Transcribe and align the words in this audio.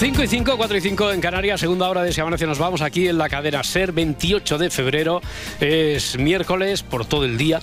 Cinco 0.00 0.22
y 0.22 0.28
5, 0.28 0.56
4 0.56 0.76
y 0.78 0.80
5 0.80 1.12
en 1.12 1.20
Canarias, 1.20 1.60
segunda 1.60 1.86
hora 1.86 2.02
de 2.02 2.10
Si 2.10 2.22
nos 2.22 2.58
vamos 2.58 2.80
aquí 2.80 3.06
en 3.06 3.18
la 3.18 3.28
cadena 3.28 3.62
SER, 3.62 3.92
28 3.92 4.56
de 4.56 4.70
febrero, 4.70 5.20
es 5.60 6.16
miércoles 6.16 6.82
por 6.82 7.04
todo 7.04 7.26
el 7.26 7.36
día. 7.36 7.60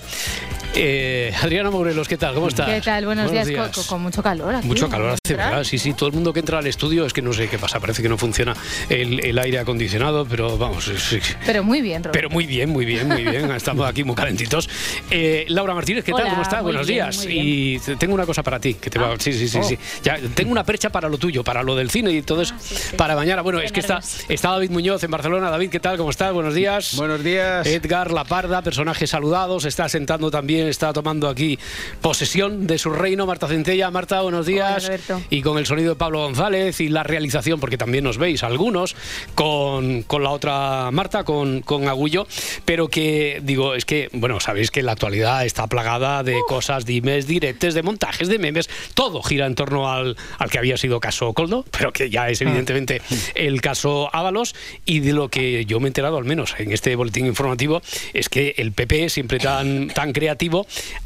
Eh, 0.74 1.32
Adriana 1.42 1.70
Morelos, 1.70 2.06
¿qué 2.06 2.16
tal? 2.16 2.34
¿Cómo 2.34 2.48
estás? 2.48 2.68
¿Qué 2.68 2.80
tal? 2.80 3.04
Buenos, 3.06 3.32
días. 3.32 3.48
Con, 3.74 3.84
con 3.84 4.02
mucho 4.02 4.22
calor 4.22 4.54
aquí. 4.54 4.66
Mucho 4.68 4.88
calor 4.88 5.10
hace, 5.10 5.34
¿verdad? 5.34 5.50
¿verdad? 5.50 5.64
Sí, 5.64 5.78
sí, 5.78 5.92
todo 5.94 6.08
el 6.08 6.14
mundo 6.14 6.32
que 6.32 6.40
entra 6.40 6.58
al 6.58 6.66
estudio 6.66 7.04
es 7.04 7.12
que 7.12 7.22
no 7.22 7.32
sé 7.32 7.48
qué 7.48 7.58
pasa, 7.58 7.80
parece 7.80 8.02
que 8.02 8.08
no 8.08 8.16
funciona 8.18 8.54
el, 8.88 9.24
el 9.24 9.38
aire 9.38 9.58
acondicionado, 9.58 10.24
pero 10.26 10.56
vamos, 10.58 10.84
sí. 10.84 11.18
Pero 11.46 11.64
muy 11.64 11.80
bien, 11.80 12.04
Roberto. 12.04 12.12
Pero 12.12 12.30
muy 12.30 12.46
bien, 12.46 12.70
muy 12.70 12.84
bien, 12.84 13.08
muy 13.08 13.24
bien. 13.24 13.50
Estamos 13.56 13.88
aquí 13.88 14.04
muy 14.04 14.14
calentitos. 14.14 14.68
Eh, 15.10 15.46
Laura 15.48 15.74
Martínez, 15.74 16.04
¿qué 16.04 16.12
tal? 16.12 16.22
Hola, 16.22 16.30
¿Cómo 16.30 16.42
estás? 16.42 16.62
Buenos 16.62 16.86
bien, 16.86 17.06
días. 17.10 17.26
Y 17.28 17.78
te- 17.80 17.96
tengo 17.96 18.14
una 18.14 18.26
cosa 18.26 18.42
para 18.42 18.60
ti. 18.60 18.74
Que 18.74 18.90
te 18.90 18.98
va, 18.98 19.12
Ah. 19.12 19.16
sí, 19.18 19.32
sí, 19.32 19.48
sí, 19.48 19.58
Oh. 19.60 19.64
sí. 19.64 19.78
Ya, 20.04 20.18
tengo 20.34 20.52
una 20.52 20.64
percha 20.64 20.90
para 20.90 21.08
lo 21.08 21.16
tuyo, 21.18 21.42
para 21.42 21.62
lo 21.62 21.74
del 21.74 21.90
cine 21.90 22.12
y 22.12 22.22
todo 22.22 22.42
eso. 22.42 22.54
Ah, 22.56 22.60
sí, 22.62 22.74
sí. 22.76 22.96
Para 22.96 23.16
mañana. 23.16 23.42
Bueno, 23.42 23.58
Qué 23.60 23.66
es 23.66 23.72
que 23.72 23.80
está, 23.80 24.00
está 24.28 24.50
David 24.50 24.70
Muñoz 24.70 25.02
en 25.02 25.10
Barcelona. 25.10 25.50
David, 25.50 25.70
¿qué 25.70 25.80
tal? 25.80 25.96
¿Cómo 25.96 26.10
estás? 26.10 26.32
Buenos 26.32 26.54
días. 26.54 26.94
Buenos 26.96 27.24
días. 27.24 27.66
Edgar 27.66 28.12
Laparda, 28.12 28.62
personaje 28.62 29.06
saludado, 29.06 29.58
se 29.60 29.68
está 29.68 29.88
sentando 29.88 30.30
también, 30.30 30.57
está 30.66 30.92
tomando 30.92 31.28
aquí 31.28 31.58
posesión 32.00 32.66
de 32.66 32.78
su 32.78 32.90
reino. 32.90 33.26
Marta 33.26 33.48
Centella, 33.48 33.90
Marta, 33.90 34.22
buenos 34.22 34.46
días. 34.46 34.90
Y 35.30 35.42
con 35.42 35.58
el 35.58 35.66
sonido 35.66 35.90
de 35.90 35.96
Pablo 35.96 36.20
González 36.20 36.80
y 36.80 36.88
la 36.88 37.02
realización, 37.02 37.60
porque 37.60 37.78
también 37.78 38.04
nos 38.04 38.18
veis 38.18 38.42
algunos, 38.42 38.96
con, 39.34 40.02
con 40.02 40.22
la 40.22 40.30
otra 40.30 40.90
Marta, 40.90 41.24
con, 41.24 41.60
con 41.62 41.88
Agullo. 41.88 42.26
Pero 42.64 42.88
que, 42.88 43.40
digo, 43.42 43.74
es 43.74 43.84
que, 43.84 44.08
bueno, 44.12 44.40
sabéis 44.40 44.70
que 44.70 44.82
la 44.82 44.92
actualidad 44.92 45.44
está 45.44 45.66
plagada 45.66 46.22
de 46.22 46.38
cosas, 46.48 46.84
dimes, 46.86 47.26
diretes, 47.26 47.74
de 47.74 47.82
montajes, 47.82 48.28
de 48.28 48.38
memes. 48.38 48.68
Todo 48.94 49.22
gira 49.22 49.46
en 49.46 49.54
torno 49.54 49.90
al, 49.90 50.16
al 50.38 50.50
que 50.50 50.58
había 50.58 50.76
sido 50.76 51.00
caso 51.00 51.32
Coldo, 51.32 51.64
pero 51.70 51.92
que 51.92 52.10
ya 52.10 52.28
es 52.28 52.40
evidentemente 52.40 53.02
el 53.34 53.60
caso 53.60 54.10
Ábalos. 54.12 54.54
Y 54.84 55.00
de 55.00 55.12
lo 55.12 55.28
que 55.28 55.64
yo 55.64 55.80
me 55.80 55.86
he 55.86 55.88
enterado, 55.88 56.16
al 56.16 56.24
menos 56.24 56.54
en 56.58 56.72
este 56.72 56.96
boletín 56.96 57.26
informativo, 57.26 57.82
es 58.12 58.28
que 58.28 58.54
el 58.58 58.72
PP, 58.72 59.08
siempre 59.08 59.38
tan, 59.38 59.88
tan 59.88 60.12
creativo, 60.12 60.38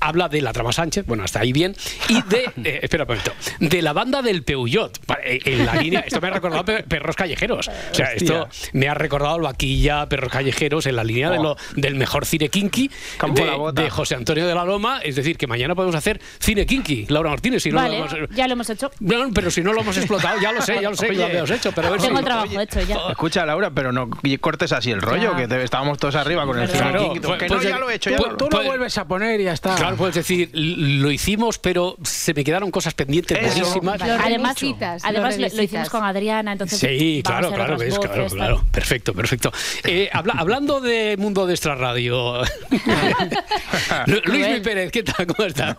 habla 0.01 0.29
de 0.29 0.41
la 0.43 0.53
trama 0.53 0.73
Sánchez, 0.73 1.07
bueno, 1.07 1.25
hasta 1.25 1.41
ahí 1.41 1.53
bien, 1.53 1.75
y 2.09 2.23
de, 2.23 2.45
eh, 2.65 2.81
espera 2.83 3.05
un 3.05 3.09
momento, 3.09 3.33
de 3.61 3.83
la 3.83 3.93
banda 3.93 4.23
del 4.23 4.43
Peuyot. 4.43 4.99
Eh, 5.25 5.41
En 5.45 5.67
la 5.67 5.75
línea, 5.77 6.01
esto 6.01 6.21
me 6.21 6.29
ha 6.29 6.31
recordado 6.31 6.65
pe- 6.65 6.83
perros 6.85 7.17
callejeros. 7.17 7.69
O 7.69 7.95
sea, 7.95 8.13
esto 8.13 8.49
me 8.73 8.89
ha 8.89 8.95
recordado 8.95 9.37
el 9.37 9.43
vaquilla, 9.43 10.07
perros 10.09 10.31
callejeros, 10.33 10.87
en 10.87 10.97
la 10.97 11.05
línea 11.05 11.31
de 11.31 11.39
lo, 11.39 11.57
del 11.77 11.95
mejor 11.95 12.27
cine 12.27 12.49
kinky 12.49 12.91
de, 13.35 13.83
de 13.83 13.91
José 13.91 14.15
Antonio 14.15 14.47
de 14.47 14.55
la 14.55 14.65
Loma. 14.65 15.01
Es 15.03 15.17
decir, 15.17 15.37
que 15.37 15.47
mañana 15.47 15.75
podemos 15.75 15.95
hacer 15.97 16.21
cine 16.41 16.67
kinky, 16.67 17.07
Laura 17.09 17.31
Martínez, 17.31 17.63
si 17.63 17.71
no 17.71 17.77
Vale, 17.77 17.99
lo 17.99 18.07
hemos, 18.07 18.31
ya 18.31 18.47
lo 18.47 18.53
hemos 18.55 18.71
hecho. 18.71 18.91
No, 19.01 19.31
pero 19.35 19.51
si 19.51 19.63
no 19.63 19.73
lo 19.73 19.81
hemos 19.83 19.97
explotado, 19.97 20.41
ya 20.41 20.53
lo 20.53 20.61
sé, 20.63 20.81
ya 20.81 20.91
lo 20.91 20.97
sé 20.97 21.07
que 21.09 21.13
lo 21.15 21.19
Oye, 21.19 21.31
habíamos 21.31 21.51
hecho, 21.51 21.73
pero 21.73 21.89
a 21.89 21.91
ver 21.93 22.01
Tengo 22.01 22.15
si... 22.17 22.19
el 22.21 22.25
trabajo 22.25 22.61
hecho 22.61 22.81
ya. 22.83 22.97
Escucha, 23.11 23.47
Laura, 23.47 23.71
pero 23.71 23.93
no 23.93 24.09
cortes 24.41 24.73
así 24.73 24.91
el 24.91 25.01
rollo, 25.03 25.33
Ya. 25.33 25.37
que 25.37 25.49
te- 25.49 25.63
estábamos 25.63 25.99
todos 25.99 26.15
arriba 26.17 26.45
con 26.47 26.59
el 26.59 26.69
Claro, 26.69 26.99
cine 27.01 27.13
King. 27.15 27.21
pues- 27.23 27.39
Que 27.39 27.47
pues 27.47 27.63
no, 27.65 27.69
ya 27.71 27.79
lo 27.79 27.91
he 27.91 27.95
hecho, 27.95 28.11
ya 28.11 28.17
pues- 28.17 28.31
lo- 28.33 28.37
tú 28.37 28.49
lo 28.51 28.63
vuelves 28.65 28.97
a 28.99 29.05
poner 29.07 29.32
y 29.41 29.45
ya 29.45 29.53
está. 29.53 29.75
Claro, 29.75 29.97
puedes 29.97 30.15
decir, 30.15 30.51
lo 30.53 31.11
hicimos, 31.11 31.59
pero 31.59 31.97
se 32.05 32.35
me 32.35 32.45
quedaron 32.45 32.71
cosas 32.71 32.95
pendientes 32.95 33.39
Eso. 33.39 33.59
buenísimas. 33.61 34.01
Además, 34.03 34.61
revisitas, 34.61 35.05
además 35.05 35.39
lo 35.39 35.63
hicimos 35.63 35.91
con 35.91 36.05
Adriana, 36.05 36.53
entonces 36.53 36.79
Sí, 36.79 37.23
vamos 37.25 37.41
claro, 37.51 37.55
claro, 37.55 37.79
ves, 37.79 37.99
claro, 37.99 38.23
voces, 38.25 38.35
claro. 38.37 38.57
tal. 38.59 38.67
Perfecto, 38.71 39.15
perfecto. 39.15 39.53
Eh, 39.85 40.09
habla- 40.13 40.35
hablando 40.37 40.81
de 40.81 41.17
Mundo 41.19 41.47
de 41.47 41.55
Extra 41.55 41.75
Radio, 41.75 42.43
Lu- 44.07 44.21
Luis 44.25 44.61
Pérez, 44.63 44.91
¿qué 44.93 45.03
tal? 45.03 45.27
¿Cómo 45.27 45.47
estás? 45.49 45.77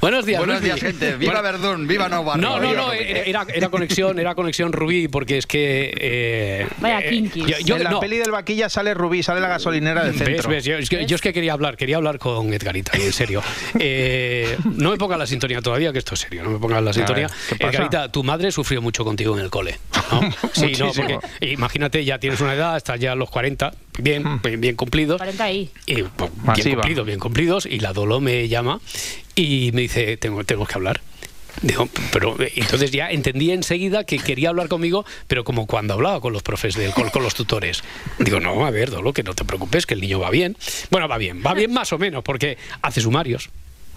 Buenos 0.00 0.24
días. 0.26 0.38
Buenos 0.38 0.60
días, 0.62 0.78
Buenos 0.80 0.80
Luismi. 0.80 0.80
días, 0.80 0.80
gente. 0.80 1.16
Viva 1.16 1.32
Bueno, 1.40 1.42
Verdún, 1.58 1.86
viva 1.86 2.08
No 2.08 2.24
Barrio. 2.24 2.42
No, 2.48 2.56
no, 2.60 2.68
viva 2.68 2.80
no, 2.82 2.86
Rubí. 2.88 2.98
era, 3.00 3.46
era 3.52 3.68
conexión, 3.68 4.18
era 4.18 4.34
conexión 4.34 4.72
Rubí, 4.72 5.08
porque 5.08 5.38
es 5.38 5.46
que. 5.46 5.92
eh, 5.98 6.66
Vaya 6.78 7.00
eh, 7.00 7.10
kinkis. 7.10 7.46
yo- 7.46 7.58
yo- 7.64 7.76
en 7.76 7.84
la 7.84 7.90
no. 7.90 8.00
peli 8.00 8.16
del 8.18 8.30
vaquilla 8.30 8.68
sale 8.68 8.94
Rubí, 8.94 9.22
sale 9.22 9.40
la 9.40 9.48
gasolinera 9.48 10.04
del 10.04 10.12
¿Ves, 10.14 10.24
centro. 10.26 10.50
ves? 10.50 10.64
Yo, 10.64 10.76
es 10.76 10.88
que, 10.88 11.06
yo 11.06 11.16
es 11.16 11.20
que 11.22 11.32
quería 11.32 11.52
hablar, 11.52 11.76
quería 11.76 11.96
hablar 11.96 12.18
con 12.18 12.52
Edgarita, 12.52 12.92
en 12.94 13.12
serio. 13.12 13.42
Eh, 13.78 14.56
no 14.64 14.90
me 14.90 14.96
pongas 14.96 15.18
la 15.18 15.26
sintonía 15.26 15.60
todavía, 15.60 15.92
que 15.92 15.98
esto 15.98 16.14
es 16.14 16.20
serio, 16.20 16.42
no 16.42 16.50
me 16.50 16.58
pongas 16.58 16.82
la 16.82 16.92
sintonía. 16.92 17.28
Edgarita, 17.58 18.10
tu 18.10 18.24
madre 18.24 18.50
sufrió 18.50 18.80
mucho 18.82 19.04
contigo 19.04 19.36
en 19.36 19.44
el 19.44 19.50
cole. 19.50 19.78
¿no? 20.10 20.20
Sí, 20.52 20.72
no, 20.78 20.92
porque 20.92 21.18
imagínate, 21.40 22.04
ya 22.04 22.18
tienes 22.18 22.40
una 22.40 22.54
edad, 22.54 22.76
estás 22.76 22.98
ya 22.98 23.12
a 23.12 23.14
los 23.14 23.30
40, 23.30 23.72
bien, 23.98 24.40
bien, 24.42 24.60
bien 24.60 24.76
cumplidos. 24.76 25.18
40 25.18 25.44
ahí. 25.44 25.70
Y, 25.86 26.02
pues, 26.02 26.30
bien 26.56 26.74
cumplidos, 26.74 27.06
bien 27.06 27.18
cumplidos. 27.18 27.66
Y 27.66 27.80
la 27.80 27.92
Dolo 27.92 28.20
me 28.20 28.48
llama 28.48 28.80
y 29.34 29.70
me 29.72 29.82
dice, 29.82 30.16
tengo, 30.16 30.44
tengo 30.44 30.66
que 30.66 30.74
hablar. 30.74 31.00
Digo, 31.62 31.88
pero 32.12 32.36
eh, 32.42 32.52
entonces 32.56 32.90
ya 32.90 33.10
entendí 33.10 33.50
enseguida 33.50 34.04
que 34.04 34.18
quería 34.18 34.50
hablar 34.50 34.68
conmigo, 34.68 35.06
pero 35.26 35.42
como 35.42 35.66
cuando 35.66 35.94
hablaba 35.94 36.20
con 36.20 36.34
los 36.34 36.42
profes 36.42 36.74
del 36.74 36.92
con 36.92 37.22
los 37.22 37.34
tutores. 37.34 37.82
Digo, 38.18 38.40
no, 38.40 38.66
a 38.66 38.70
ver, 38.70 38.90
Dolo, 38.90 39.14
que 39.14 39.22
no 39.22 39.34
te 39.34 39.44
preocupes, 39.44 39.86
que 39.86 39.94
el 39.94 40.02
niño 40.02 40.20
va 40.20 40.28
bien. 40.30 40.56
Bueno, 40.90 41.08
va 41.08 41.16
bien, 41.16 41.42
va 41.44 41.54
bien 41.54 41.72
más 41.72 41.92
o 41.94 41.98
menos, 41.98 42.22
porque 42.22 42.58
hace 42.82 43.00
sumarios. 43.00 43.48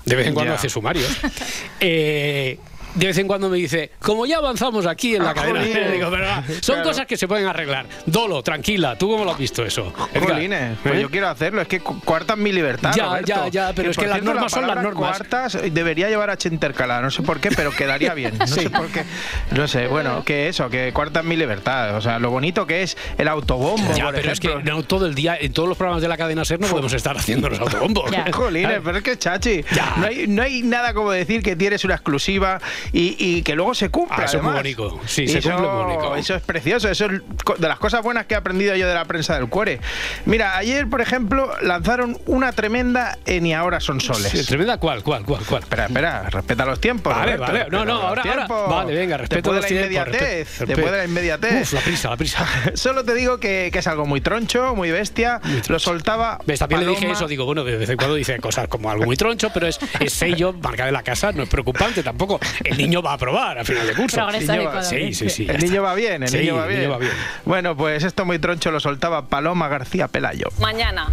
De 0.06 0.16
vez 0.16 0.28
en 0.28 0.34
cuando 0.34 0.54
Ya. 0.54 0.58
hace 0.58 0.70
sumarios. 0.70 1.10
Eh, 1.82 2.58
de 2.96 3.08
vez 3.08 3.18
en 3.18 3.28
cuando 3.28 3.50
me 3.50 3.58
dice, 3.58 3.92
como 4.00 4.26
ya 4.26 4.38
avanzamos 4.38 4.86
aquí 4.86 5.16
en 5.16 5.24
la 5.24 5.32
Ah, 5.32 5.34
cadena, 5.34 5.62
digo, 5.92 6.10
pero 6.10 6.26
va, 6.26 6.44
son 6.62 6.76
Claro. 6.76 6.84
cosas 6.90 7.06
que 7.06 7.18
se 7.18 7.28
pueden 7.28 7.46
arreglar. 7.48 7.86
Dolo, 8.06 8.42
tranquila, 8.44 8.98
¿tú 8.98 9.10
cómo 9.10 9.24
lo 9.26 9.32
has 9.32 9.38
visto 9.38 9.64
eso? 9.64 9.94
Jolines, 10.20 10.78
pues 10.84 10.96
¿Eh? 10.96 11.02
yo 11.02 11.10
quiero 11.10 11.30
hacerlo, 11.30 11.62
es 11.62 11.68
que 11.68 11.80
cu- 11.80 12.00
coartan 12.02 12.42
mi 12.42 12.52
libertad. 12.52 12.92
Ya, 12.96 13.06
Roberto. 13.06 13.28
ya, 13.28 13.48
ya, 13.48 13.74
pero 13.76 13.92
es 13.92 13.98
que 13.98 14.08
las 14.08 14.24
normas 14.24 14.44
la 14.46 14.50
son 14.50 14.68
las 14.68 14.82
normas. 14.82 15.18
Cuartas 15.18 15.58
debería 15.72 16.10
llevar 16.10 16.30
H 16.30 16.48
intercalada, 16.50 17.02
no 17.02 17.12
sé 17.12 17.22
por 17.22 17.40
qué, 17.40 17.50
pero 17.52 17.72
quedaría 17.72 18.14
bien. 18.14 18.38
No 18.38 18.48
Sí. 18.60 18.62
sé 18.62 18.70
por 18.70 18.88
qué. 18.88 19.04
No 19.52 19.68
sé, 19.68 19.88
bueno, 19.88 20.24
que 20.26 20.48
eso, 20.50 20.70
que 20.70 20.92
cuartan 20.94 21.28
mi 21.28 21.36
libertad. 21.36 21.96
O 21.96 22.02
sea, 22.02 22.20
lo 22.20 22.32
bonito 22.32 22.66
que 22.66 22.82
es 22.84 22.98
el 23.18 23.28
autobombo. 23.28 23.94
Ya, 23.96 24.06
por 24.06 24.16
pero 24.16 24.32
es 24.32 24.40
que 24.40 24.56
no 24.64 24.84
todo 24.84 25.06
el 25.06 25.16
día, 25.16 25.38
en 25.40 25.54
todos 25.54 25.70
los 25.70 25.78
programas 25.78 26.02
de 26.02 26.08
la 26.08 26.18
cadena 26.18 26.44
SER 26.44 26.60
no 26.60 26.68
podemos 26.68 26.94
estar 26.94 27.16
haciendo 27.18 27.50
los 27.50 27.60
autobombos. 27.60 28.12
Jolines, 28.34 28.80
pero 28.84 28.98
es 28.98 29.04
que 29.04 29.18
chachi. 29.18 29.64
No 29.98 30.08
hay, 30.08 30.28
no 30.28 30.42
hay 30.42 30.64
nada 30.64 30.94
como 30.94 31.12
decir 31.12 31.42
que 31.44 31.56
tienes 31.56 31.84
una 31.86 31.96
exclusiva 31.96 32.60
y, 32.92 33.16
y 33.20 33.42
que 33.44 33.56
luego 33.56 33.74
se 33.74 33.90
cumpla. 33.90 34.18
Ah, 34.20 34.26
eso 34.26 34.38
es 34.38 34.44
muy 34.44 34.54
además. 34.58 34.76
bonito. 34.78 35.02
Sí, 35.08 35.28
se 35.28 35.40
eso, 35.40 35.52
cumple 35.52 35.68
muy 35.70 35.84
bonito. 35.84 36.16
Eso 36.16 36.36
es 36.36 36.42
precioso. 36.42 36.90
Eso 36.90 37.06
es 37.06 37.22
de 37.60 37.68
las 37.68 37.80
cosas 37.80 38.02
buenas 38.04 38.26
que 38.26 38.34
he 38.34 38.38
aprendido 38.38 38.76
yo 38.76 38.88
de 38.88 38.94
la 38.94 39.06
prensa 39.06 39.36
del 39.36 39.48
cuore. 39.50 39.80
Mira, 40.26 40.58
ayer, 40.58 40.88
por 40.90 41.02
ejemplo, 41.02 41.52
lanzaron 41.62 42.18
una 42.26 42.52
tremenda 42.52 43.18
en 43.26 43.46
Y 43.46 43.54
ahora 43.54 43.80
son 43.80 44.02
soles. 44.02 44.32
Sí, 44.32 44.46
tremenda, 44.46 44.78
¿cuál, 44.78 45.04
cuál, 45.04 45.24
cuál, 45.26 45.44
cuál? 45.46 45.64
Espera, 45.64 45.86
espera, 45.86 46.24
respeta 46.30 46.66
los 46.66 46.80
tiempos. 46.80 47.14
Vale, 47.16 47.38
Roberto, 47.38 47.54
vale. 47.54 47.60
No, 47.70 47.78
respeta 47.80 47.86
no, 47.94 48.08
ahora- 48.08 48.22
ahora- 48.24 48.68
vale, 48.76 48.96
venga, 48.96 49.18
de 49.18 49.22
los 49.24 49.30
tiempos, 49.30 49.72
inmediatez. 49.72 50.60
Después 50.60 50.92
de 50.92 50.98
la 50.98 51.06
inmediatez. 51.06 51.62
Uf, 51.64 51.74
la 51.74 51.82
prisa, 51.82 52.10
la 52.10 52.18
prisa. 52.18 52.46
Solo 52.76 53.04
te 53.04 53.14
digo 53.14 53.40
que, 53.40 53.70
que 53.72 53.80
es 53.80 53.88
algo 53.88 54.06
muy 54.06 54.22
troncho, 54.22 54.76
muy 54.76 54.92
bestia. 54.92 55.42
Lo 55.68 55.80
soltaba. 55.80 56.40
¿Ves? 56.46 56.60
También 56.60 56.82
le 56.82 56.88
dije 56.88 57.10
eso, 57.12 57.28
digo, 57.28 57.46
bueno, 57.46 57.64
de 57.64 57.78
vez 57.78 57.90
en 57.90 57.98
cuando 57.98 58.16
dice 58.16 58.38
cosas 58.40 58.68
como 58.68 58.90
algo 58.90 59.06
muy 59.06 59.16
troncho, 59.16 59.50
pero 59.54 59.68
es, 59.68 59.80
es 60.00 60.14
sello, 60.20 60.54
marca 60.54 60.86
de 60.86 60.92
la 60.92 61.04
casa, 61.04 61.32
no 61.32 61.44
es 61.44 61.50
preocupante 61.50 62.04
tampoco. 62.04 62.40
El 62.70 62.78
niño 62.78 63.02
va 63.02 63.12
a 63.12 63.14
aprobar 63.16 63.60
a 63.60 63.66
final 63.66 63.86
de 63.88 63.94
curso. 63.94 64.18
Va-. 64.26 64.84
Sí, 64.84 65.14
sí, 65.14 65.30
sí. 65.30 65.48
El 65.50 65.58
niño 65.58 65.68
está. 65.76 65.82
va 65.82 65.94
bien, 65.96 66.24
el 66.24 66.30
Sí, 66.30 66.38
niño 66.40 66.56
va 66.56 66.64
el 66.64 66.70
bien. 66.70 66.80
niño 66.82 66.92
va 66.92 66.98
bien. 66.98 67.12
Bueno, 67.46 67.76
pues 67.76 68.04
esto 68.04 68.26
muy 68.26 68.40
troncho 68.40 68.72
lo 68.72 68.80
soltaba 68.80 69.26
Paloma 69.28 69.68
García 69.68 70.08
Pelayo. 70.08 70.48
Mañana, 70.60 71.08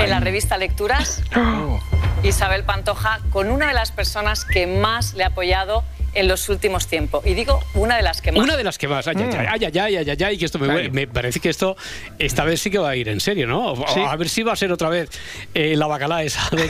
en 0.00 0.10
la 0.10 0.20
revista 0.20 0.56
Lecturas, 0.58 1.22
Oh. 1.36 1.80
Isabel 2.22 2.64
Pantoja 2.64 3.20
con 3.30 3.50
una 3.50 3.68
de 3.68 3.74
las 3.74 3.92
personas 3.92 4.44
que 4.44 4.66
más 4.66 5.14
le 5.14 5.24
ha 5.24 5.28
apoyado 5.28 5.84
en 6.14 6.28
los 6.28 6.48
últimos 6.48 6.86
tiempos. 6.86 7.24
Y 7.26 7.34
digo 7.34 7.62
una 7.74 7.96
de 7.96 8.02
las 8.02 8.20
que 8.20 8.32
más. 8.32 8.42
Una 8.42 8.56
de 8.56 8.64
las 8.64 8.78
que 8.78 8.88
más. 8.88 9.06
Ay, 9.08 9.16
ay, 9.18 9.24
ay, 9.24 9.60
mm. 9.60 9.78
ay, 9.78 9.96
ay, 9.96 10.22
ay 10.22 10.38
que 10.38 10.44
esto 10.44 10.58
me, 10.58 11.06
parece 11.06 11.40
que 11.40 11.50
esto 11.50 11.76
esta 12.18 12.44
vez 12.44 12.60
sí 12.60 12.70
que 12.70 12.78
va 12.78 12.90
a 12.90 12.96
ir 12.96 13.08
en 13.08 13.20
serio, 13.20 13.46
¿no? 13.46 13.74
A 14.08 14.16
ver 14.16 14.28
si 14.28 14.42
va 14.42 14.52
a 14.52 14.56
ser 14.56 14.72
otra 14.72 14.88
vez 14.88 15.10
eh, 15.54 15.76
la 15.76 15.86
bacala 15.86 16.22
esa 16.22 16.48
de 16.50 16.68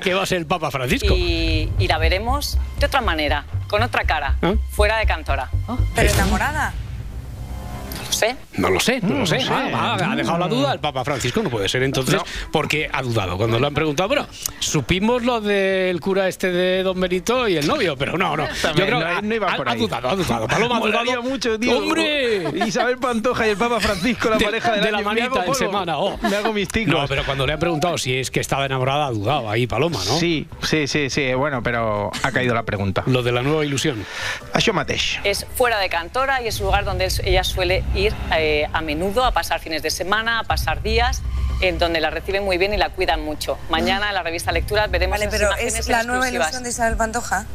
que, 0.00 0.14
va 0.14 0.22
a 0.22 0.26
ser 0.26 0.38
el 0.38 0.46
Papa 0.46 0.70
Francisco. 0.70 1.14
Y, 1.14 1.70
la 1.92 1.98
veremos 1.98 2.58
de 2.78 2.86
otra 2.86 3.02
manera, 3.02 3.44
con 3.68 3.82
otra 3.82 4.04
cara, 4.04 4.38
¿Ah? 4.40 4.54
fuera 4.70 4.96
de 4.98 5.04
Cantora. 5.04 5.50
¿Ah? 5.68 5.76
¿Pero 5.94 6.08
eh. 6.08 6.12
enamorada? 6.14 6.72
No 8.06 8.12
sé. 8.12 8.36
No 8.56 8.68
lo 8.70 8.80
sé, 8.80 9.00
no, 9.02 9.18
lo 9.20 9.26
sé. 9.26 9.40
sé. 9.40 9.46
Ah, 9.50 9.96
ha 10.10 10.14
dejado 10.16 10.38
la 10.38 10.48
duda 10.48 10.72
el 10.74 10.80
Papa 10.80 11.04
Francisco, 11.04 11.42
no 11.42 11.48
puede 11.50 11.68
ser 11.68 11.82
entonces, 11.82 12.20
porque 12.50 12.88
ha 12.92 13.02
dudado. 13.02 13.36
Cuando 13.36 13.58
lo 13.58 13.66
han 13.66 13.74
preguntado, 13.74 14.08
bueno, 14.08 14.26
supimos 14.60 15.22
lo 15.24 15.40
del 15.40 16.00
cura 16.00 16.28
este 16.28 16.52
de 16.52 16.82
Don 16.82 17.00
Benito 17.00 17.48
y 17.48 17.56
el 17.56 17.66
novio, 17.66 17.96
pero 17.96 18.18
no, 18.18 18.36
no. 18.36 18.46
También, 18.60 18.74
Yo 18.88 18.96
creo 18.96 19.00
no, 19.08 19.16
que 19.20 19.26
no 19.26 19.34
iba 19.34 19.52
ha, 19.52 19.56
por 19.56 19.68
ha 19.68 19.72
ahí. 19.72 19.78
dudado, 19.80 20.08
ha 20.10 20.14
dudado. 20.16 20.48
Paloma 20.48 20.76
ha 20.76 20.80
dudado. 21.02 21.22
mucho, 21.22 21.58
tío. 21.58 21.78
¡Hombre! 21.78 22.44
Isabel 22.66 22.98
Pantoja 22.98 23.46
y 23.46 23.50
el 23.50 23.56
Papa 23.56 23.80
Francisco, 23.80 24.28
la 24.30 24.36
De- 24.38 24.44
pareja 24.44 24.72
del 24.72 24.84
de 24.84 24.92
la 24.92 24.98
año. 24.98 25.06
Manita 25.06 25.44
en 25.46 25.54
semana, 25.54 25.98
oh. 25.98 26.18
Me 26.18 26.36
hago 26.36 26.52
mis 26.52 26.68
ticos. 26.68 26.92
No, 26.94 27.06
pero 27.08 27.24
cuando 27.24 27.46
le 27.46 27.54
han 27.54 27.58
preguntado 27.58 27.96
si 27.98 28.14
es 28.18 28.30
que 28.30 28.40
estaba 28.40 28.66
enamorada, 28.66 29.06
ha 29.06 29.10
dudado 29.10 29.48
ahí, 29.50 29.66
Paloma, 29.66 29.98
¿no? 30.06 30.18
Sí, 30.18 30.46
sí, 30.62 30.86
sí, 30.86 31.10
sí. 31.10 31.32
Bueno, 31.34 31.62
pero 31.62 32.10
ha 32.22 32.32
caído 32.32 32.54
la 32.54 32.64
pregunta. 32.64 33.02
Lo 33.06 33.22
de 33.22 33.32
la 33.32 33.42
nueva 33.42 33.64
ilusión. 33.64 34.04
Això 34.54 34.72
mateix. 34.72 35.18
Es 35.24 35.46
fuera 35.56 35.78
de 35.78 35.88
Cantora 35.88 36.42
y 36.42 36.48
es 36.48 36.60
un 36.60 36.66
lugar 36.66 36.84
donde 36.84 37.08
ella 37.24 37.44
suele 37.44 37.82
ir 37.94 38.12
eh, 38.42 38.68
a 38.72 38.80
menudo 38.80 39.24
a 39.24 39.30
pasar 39.32 39.60
fines 39.60 39.82
de 39.82 39.90
semana, 39.90 40.40
a 40.40 40.42
pasar 40.44 40.82
días, 40.82 41.22
en 41.60 41.78
donde 41.78 42.00
la 42.00 42.10
reciben 42.10 42.44
muy 42.44 42.58
bien 42.58 42.74
y 42.74 42.76
la 42.76 42.88
cuidan 42.90 43.22
mucho. 43.22 43.56
Mañana 43.70 44.08
en 44.08 44.14
la 44.14 44.22
revista 44.24 44.50
Lecturas 44.50 44.90
veremos 44.90 45.18
Vale, 45.18 45.26
esas 45.26 45.40
imágenes 45.40 45.74
¿es 45.78 45.88
la 45.88 46.02
nueva 46.02 46.24
exclusivas. 46.26 46.46
ilusión 46.48 46.62
de 46.64 46.70
Isabel 46.70 46.96
Pantoja? 46.96 47.46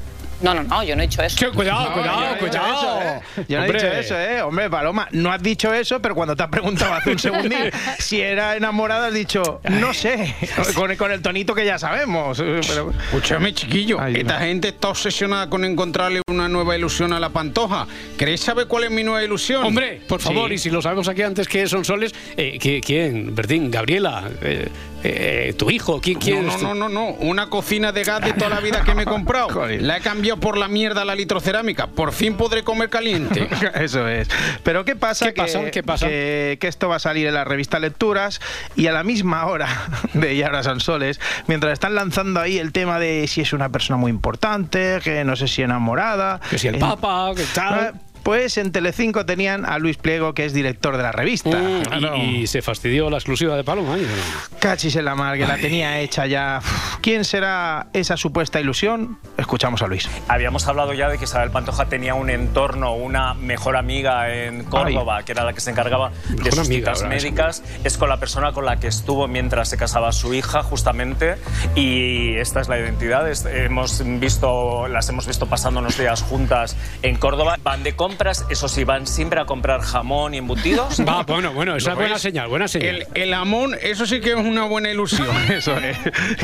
No, 0.42 0.54
no, 0.54 0.62
no, 0.64 0.84
yo 0.84 0.96
no 0.96 1.02
he 1.02 1.06
hecho 1.06 1.24
eso. 1.24 1.36
Che, 1.38 1.50
cuidado, 1.50 1.90
No, 1.90 1.94
cuidado, 1.94 2.22
yo 2.22 2.28
dicho 2.30 2.40
cuidado. 2.40 2.74
eso, 3.02 3.02
¿eh? 3.42 3.46
Yo 3.50 3.58
no 3.60 3.66
he 3.66 3.72
dicho 3.74 3.88
eso, 3.88 4.20
¿eh? 4.20 4.42
Hombre, 4.44 4.70
Paloma, 4.70 5.08
no 5.12 5.32
has 5.32 5.42
dicho 5.42 5.74
eso, 5.74 6.00
pero 6.02 6.14
cuando 6.14 6.36
te 6.36 6.44
has 6.44 6.50
preguntado 6.50 6.94
hace 6.94 7.12
un 7.12 7.20
segundín 7.20 7.72
si 8.00 8.22
era 8.22 8.56
enamorada, 8.56 9.08
has 9.08 9.14
dicho, 9.14 9.62
no 9.70 9.94
sé, 9.96 10.36
con, 10.76 10.96
con 10.96 11.12
el 11.12 11.22
tonito 11.22 11.56
que 11.56 11.66
ya 11.66 11.80
sabemos. 11.80 12.38
Pero, 12.38 12.92
Escúchame, 13.06 13.54
chiquillo. 13.54 14.00
Ay, 14.00 14.16
Esta 14.18 14.36
no. 14.40 14.46
gente 14.46 14.68
está 14.70 14.90
obsesionada 14.90 15.50
con 15.50 15.66
encontrarle 15.66 16.22
una 16.30 16.48
nueva 16.48 16.78
ilusión 16.78 17.14
a 17.14 17.20
la 17.20 17.30
pantoja. 17.30 17.88
¿Queréis 18.18 18.42
saber 18.42 18.68
cuál 18.68 18.84
es 18.86 18.92
mi 18.92 19.04
nueva 19.04 19.24
ilusión? 19.24 19.64
Hombre, 19.66 20.02
por 20.08 20.22
favor, 20.22 20.50
Sí. 20.50 20.56
y 20.56 20.58
si 20.60 20.70
lo 20.70 20.82
sabemos 20.82 21.08
aquí 21.08 21.24
antes 21.24 21.48
que 21.48 21.68
son 21.68 21.84
soles, 21.84 22.14
eh, 22.36 22.60
¿qui- 22.62 22.82
¿quién? 22.86 23.34
Bertín, 23.34 23.72
Gabriela, 23.72 24.30
eh, 24.42 24.68
eh, 25.10 25.54
tu 25.54 25.70
hijo, 25.70 26.02
¿quién, 26.02 26.20
quién 26.20 26.46
No, 26.46 26.58
no, 26.58 26.74
no, 26.74 26.90
no, 26.90 26.90
no. 26.90 27.06
Una 27.26 27.50
cocina 27.50 27.92
de 27.92 28.04
gas 28.04 28.22
de 28.22 28.34
toda 28.34 28.50
la 28.50 28.60
vida 28.60 28.84
que 28.84 28.94
me 28.94 29.04
he 29.04 29.06
comprado. 29.06 29.48
La 29.80 29.98
he 29.98 30.02
cambiado 30.02 30.40
por 30.40 30.58
la 30.58 30.68
mierda 30.68 31.06
la 31.06 31.16
litrocerámica. 31.16 31.88
Por 31.88 32.12
fin 32.12 32.36
podré 32.36 32.64
comer 32.64 32.90
caliente. 32.90 33.48
Eso 33.76 34.08
es. 34.08 34.28
Pero 34.64 34.86
¿qué 34.86 34.96
pasa? 34.96 35.28
¿Qué 35.28 35.34
que, 35.34 35.42
pasa? 35.42 35.72
¿Qué 35.72 35.84
pasa? 35.84 36.08
Que, 36.08 36.58
que 36.60 36.68
esto 36.68 36.90
va 36.90 36.98
a 36.98 37.00
salir 37.00 37.28
en 37.28 37.34
la 37.34 37.44
revista 37.44 37.80
Lecturas 37.80 38.40
y 38.76 38.88
a 38.88 38.92
la 38.92 39.04
misma 39.04 39.46
hora 39.46 39.68
de 40.14 40.34
Y 40.34 40.44
ahora 40.44 40.64
son 40.64 40.80
soles, 40.80 41.20
mientras 41.48 41.74
están 41.74 41.96
lanzando 41.96 42.40
ahí 42.40 42.58
el 42.58 42.72
tema 42.72 43.00
de 43.00 43.28
si 43.28 43.42
es 43.42 43.54
una 43.54 43.70
persona 43.70 43.98
muy 43.98 44.10
importante, 44.12 45.00
que 45.04 45.24
no 45.24 45.36
sé 45.36 45.48
si 45.48 45.62
enamorada. 45.62 46.40
Que 46.50 46.58
si 46.58 46.68
el 46.68 46.76
en- 46.76 46.82
Papa, 46.82 47.32
que 47.36 47.44
tal. 47.54 47.94
Pues 48.28 48.58
en 48.58 48.74
Telecinco 48.74 49.26
tenían 49.26 49.66
a 49.66 49.80
Luis 49.80 49.96
Pliego, 49.96 50.34
que 50.34 50.44
es 50.44 50.52
director 50.52 50.98
de 50.98 51.04
la 51.04 51.14
revista. 51.14 51.58
Mm, 51.60 51.78
y- 51.80 51.84
Claro. 51.86 52.18
y, 52.18 52.46
se 52.48 52.62
fastidió 52.62 53.10
la 53.10 53.16
exclusiva 53.16 53.56
de 53.56 53.64
Paloma. 53.64 53.96
¿eh? 53.98 54.02
¿no? 54.02 54.60
Cachis 54.60 54.98
en 54.98 55.06
la 55.06 55.16
mar, 55.16 55.38
que 55.38 55.48
la 55.48 55.56
tenía 55.56 56.02
hecha 56.02 56.26
ya. 56.26 56.60
¿Quién 57.02 57.24
será 57.24 57.88
esa 57.94 58.18
supuesta 58.18 58.60
ilusión? 58.60 59.18
Escuchamos 59.38 59.82
a 59.82 59.88
Luis. 59.88 60.10
Habíamos 60.28 60.68
hablado 60.68 60.92
ya 60.94 61.08
de 61.08 61.18
que 61.18 61.24
Isabel 61.24 61.52
Pantoja 61.52 61.86
tenía 61.86 62.16
un 62.16 62.30
entorno, 62.30 62.96
una 62.96 63.34
mejor 63.34 63.78
amiga 63.78 64.30
en 64.36 64.66
Córdoba, 64.66 65.24
que 65.24 65.32
era 65.32 65.46
la 65.46 65.54
que 65.54 65.62
se 65.62 65.72
encargaba 65.72 66.12
de 66.28 66.36
Mejor 66.36 66.52
sus 66.56 66.68
amiga, 66.68 66.96
citas 66.96 67.08
médicas. 67.10 67.64
Es 67.86 67.98
con 67.98 68.10
la 68.10 68.18
persona 68.18 68.52
con 68.52 68.66
la 68.66 68.76
que 68.78 68.88
estuvo 68.88 69.30
mientras 69.30 69.70
se 69.70 69.78
casaba 69.78 70.12
su 70.12 70.34
hija, 70.34 70.64
justamente. 70.64 71.38
Y 71.76 72.36
esta 72.36 72.60
es 72.60 72.68
la 72.68 72.78
identidad. 72.78 73.26
Es- 73.30 73.46
hemos 73.46 74.04
visto, 74.20 74.90
las 74.90 75.08
hemos 75.08 75.28
visto 75.28 75.46
pasando 75.46 75.80
unos 75.80 75.98
días 75.98 76.22
juntas 76.24 76.76
en 77.04 77.16
Córdoba. 77.16 77.58
Van 77.64 77.84
de 77.84 77.96
compras, 78.18 78.46
eso 78.50 78.68
sí, 78.68 78.84
van 78.84 79.06
siempre 79.06 79.40
a 79.40 79.46
comprar 79.46 79.82
jamón 79.82 80.34
y 80.34 80.38
embutidos. 80.38 81.00
Va, 81.08 81.22
bueno, 81.28 81.54
bueno, 81.54 81.76
esa 81.76 81.92
es 81.92 81.94
¿Lo 81.94 82.00
buena 82.00 82.14
ves? 82.16 82.22
señal, 82.24 82.48
buena 82.48 82.68
señal. 82.68 83.06
El, 83.14 83.22
el 83.22 83.34
amón, 83.36 83.76
eso 83.80 84.08
sí 84.08 84.20
que 84.22 84.32
es 84.32 84.36
una 84.38 84.64
buena 84.64 84.90
ilusión. 84.90 85.28
Eso 85.52 85.78
es. 85.78 85.98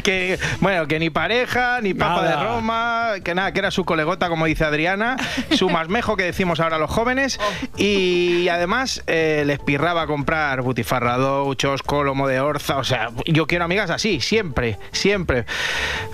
Que, 0.04 0.38
bueno, 0.60 0.88
que 0.88 1.00
ni 1.00 1.10
pareja, 1.10 1.80
ni 1.82 1.96
papa 1.96 2.22
Nada. 2.22 2.30
de 2.38 2.44
Roma, 2.44 3.12
que 3.24 3.34
nada, 3.34 3.52
que 3.54 3.60
era 3.60 3.72
su 3.72 3.86
colegota, 3.86 4.30
como 4.30 4.46
dice 4.46 4.66
Adriana, 4.66 5.18
su 5.52 5.68
masmejo 5.70 6.16
que 6.16 6.24
decimos 6.24 6.60
ahora 6.60 6.78
los 6.78 6.92
jóvenes. 6.92 7.40
Y 7.76 8.48
además 8.50 9.02
eh, 9.08 9.44
les 9.48 9.58
pirraba 9.60 10.06
comprar 10.06 10.62
butifarradou, 10.62 11.56
chosco, 11.56 12.04
lomo 12.04 12.28
de 12.28 12.40
orza. 12.40 12.78
O 12.78 12.84
sea, 12.84 13.10
yo 13.26 13.48
quiero 13.48 13.66
amigas 13.66 13.90
así, 13.90 14.22
siempre, 14.22 14.78
siempre. 14.92 15.46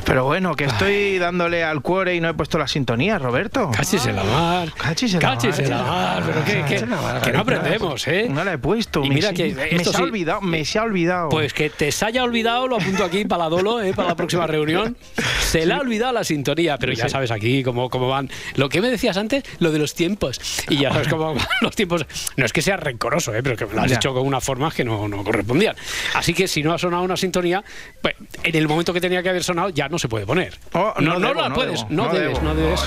Pero 0.06 0.24
bueno, 0.24 0.56
que 0.56 0.64
estoy 0.66 1.18
dándole 1.20 1.64
al 1.66 1.82
cuore 1.82 2.16
y 2.16 2.22
no 2.22 2.30
he 2.30 2.34
puesto 2.34 2.58
la 2.58 2.68
sintonía, 2.68 3.20
Roberto. 3.20 3.72
Cachis 3.72 4.06
en 4.06 4.16
la 4.16 4.24
mar. 4.24 4.70
Cachis 4.78 5.14
en 5.16 5.20
la 5.22 5.28
en 5.44 5.70
la 5.70 5.84
mar. 5.84 6.24
Pero 6.26 6.46
que, 6.46 6.76
que- 6.76 6.86
no 7.32 7.40
aprendemos, 7.40 8.08
¿eh? 8.08 8.28
No 8.30 8.44
la 8.44 8.54
he 8.54 8.58
puesto. 8.58 9.04
Y 9.04 9.10
me 9.10 9.16
mira 9.16 9.30
se- 9.30 9.34
que 9.34 9.76
me 9.78 9.84
se 9.84 9.98
ha 9.98 10.04
olvidado, 10.04 10.42
me 10.42 10.66
se 10.66 10.80
ha 10.80 10.84
olvidado. 10.84 11.30
Pues 11.30 11.54
que 11.54 11.70
te 11.70 11.92
se 11.92 12.06
haya 12.06 12.24
olvidado, 12.24 12.68
lo 12.68 12.78
apunto 12.78 13.04
aquí 13.04 13.26
para 13.26 13.44
la 13.46 13.50
Dolo, 13.50 13.82
¿eh? 13.82 13.94
para 13.94 14.10
la 14.10 14.16
próxima 14.16 14.48
reunión. 14.48 14.98
Se 15.42 15.66
le 15.66 15.74
ha 15.74 15.80
olvidado 15.80 16.14
la 16.14 16.24
sintonía, 16.24 16.78
pero 16.78 16.94
ya 16.94 17.10
sabes 17.10 17.32
aquí 17.32 17.64
cómo, 17.64 17.90
cómo 17.90 18.08
van. 18.10 18.30
Lo 18.56 18.70
que 18.70 18.82
me 18.82 18.90
decías 18.90 19.18
antes, 19.18 19.44
lo 19.60 19.72
de 19.72 19.80
los 19.80 19.94
tiempos. 19.96 20.40
Y 20.70 20.78
ya 20.78 20.92
sabes 20.92 21.08
cómo 21.08 21.34
van 21.34 21.38
los 21.62 21.76
tiempos. 21.76 22.06
No 22.38 22.46
es 22.46 22.54
que 22.54 22.62
sea 22.62 22.78
rencoroso, 22.78 23.34
¿eh? 23.34 23.42
pero 23.44 23.56
que 23.56 23.66
me 23.66 23.74
lo 23.74 23.82
has 23.82 23.90
dicho 23.90 24.14
con 24.14 24.26
unas 24.26 24.44
formas 24.44 24.74
que 24.74 24.84
no, 24.84 25.08
no 25.08 25.24
correspondían. 25.24 25.76
Así 26.16 26.34
que 26.34 26.48
si 26.48 26.62
no 26.64 26.74
ha 26.74 26.78
sonado 26.78 27.04
una 27.04 27.18
sintonía, 27.18 27.64
pues 28.02 28.16
en 28.44 28.56
el 28.56 28.68
momento 28.68 28.94
que 28.94 29.02
tenía 29.02 29.24
que 29.24 29.30
haber 29.30 29.44
sonado 29.44 29.70
ya 29.70 29.90
no 29.90 29.98
se 30.00 30.08
puede 30.08 30.26
poner. 30.26 30.58
Oh, 30.74 30.94
no, 31.00 31.14
no 31.14 31.20
no 31.20 31.28
debo, 31.30 31.42
la 31.42 31.50
no 31.50 31.56
puedes, 31.56 31.80
debo, 31.82 31.88
no, 31.92 32.06
no 32.08 32.14
debes, 32.14 32.34
debo. 32.34 32.42
no 32.42 32.56
debes. 32.56 32.80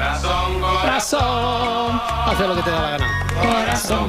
Corazón, 0.81 2.01
lo 2.47 2.57
que 2.57 2.63
te 2.63 2.71
da 2.71 2.81
la 2.83 2.91
gana. 2.91 3.07
Corazón 3.41 4.09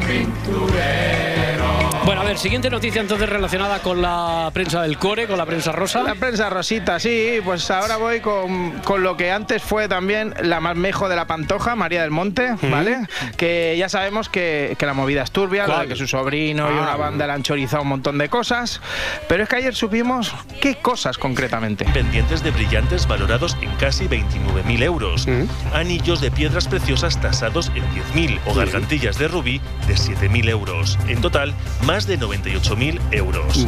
Bueno, 2.05 2.19
a 2.21 2.25
ver, 2.25 2.37
siguiente 2.37 2.69
noticia 2.69 2.99
entonces 2.99 3.29
relacionada 3.29 3.79
con 3.79 4.01
la 4.01 4.51
prensa 4.53 4.81
del 4.81 4.97
core, 4.97 5.25
con 5.25 5.37
la 5.37 5.45
prensa 5.45 5.71
rosa. 5.71 6.03
La 6.03 6.15
prensa 6.15 6.49
rosita, 6.49 6.99
sí, 6.99 7.39
pues 7.45 7.71
ahora 7.71 7.95
voy 7.95 8.19
con, 8.19 8.71
con 8.83 9.03
lo 9.03 9.15
que 9.15 9.31
antes 9.31 9.63
fue 9.63 9.87
también 9.87 10.33
la 10.41 10.59
más 10.59 10.75
mejo 10.75 11.07
de 11.07 11.15
la 11.15 11.27
Pantoja, 11.27 11.75
María 11.75 12.01
del 12.01 12.11
Monte, 12.11 12.55
¿vale? 12.69 13.07
Que 13.37 13.75
ya 13.77 13.87
sabemos 13.87 14.27
que, 14.27 14.75
que 14.77 14.85
la 14.85 14.93
movida 14.93 15.23
es 15.23 15.31
turbia, 15.31 15.65
lo 15.65 15.79
de 15.79 15.87
que 15.87 15.95
su 15.95 16.05
sobrino 16.07 16.69
y 16.69 16.73
Ah. 16.77 16.81
una 16.81 16.95
banda 16.97 17.25
le 17.25 17.33
han 17.33 17.43
chorizado 17.43 17.83
un 17.83 17.89
montón 17.89 18.17
de 18.17 18.27
cosas, 18.27 18.81
pero 19.29 19.43
es 19.43 19.49
que 19.49 19.55
ayer 19.55 19.73
supimos 19.73 20.35
qué 20.59 20.75
cosas 20.75 21.17
concretamente. 21.17 21.85
pendientes 21.85 22.43
de 22.43 22.51
brillantes 22.51 23.07
valorados 23.07 23.55
en 23.61 23.69
casi 23.75 24.07
29.000 24.09 24.83
euros, 24.83 25.25
anillos 25.73 26.19
de 26.19 26.31
piedras 26.31 26.67
preciosas 26.67 27.21
tasados 27.21 27.71
en 27.75 27.83
10.000 28.13 28.39
o 28.45 28.53
gargantillas 28.53 29.17
de 29.17 29.29
rubí 29.29 29.61
de 29.87 29.95
7.000 29.95 30.49
euros. 30.49 30.99
En 31.07 31.21
total, 31.21 31.53
más 31.85 31.92
de 32.01 32.17
98.000 32.19 32.99
euros. 33.11 33.67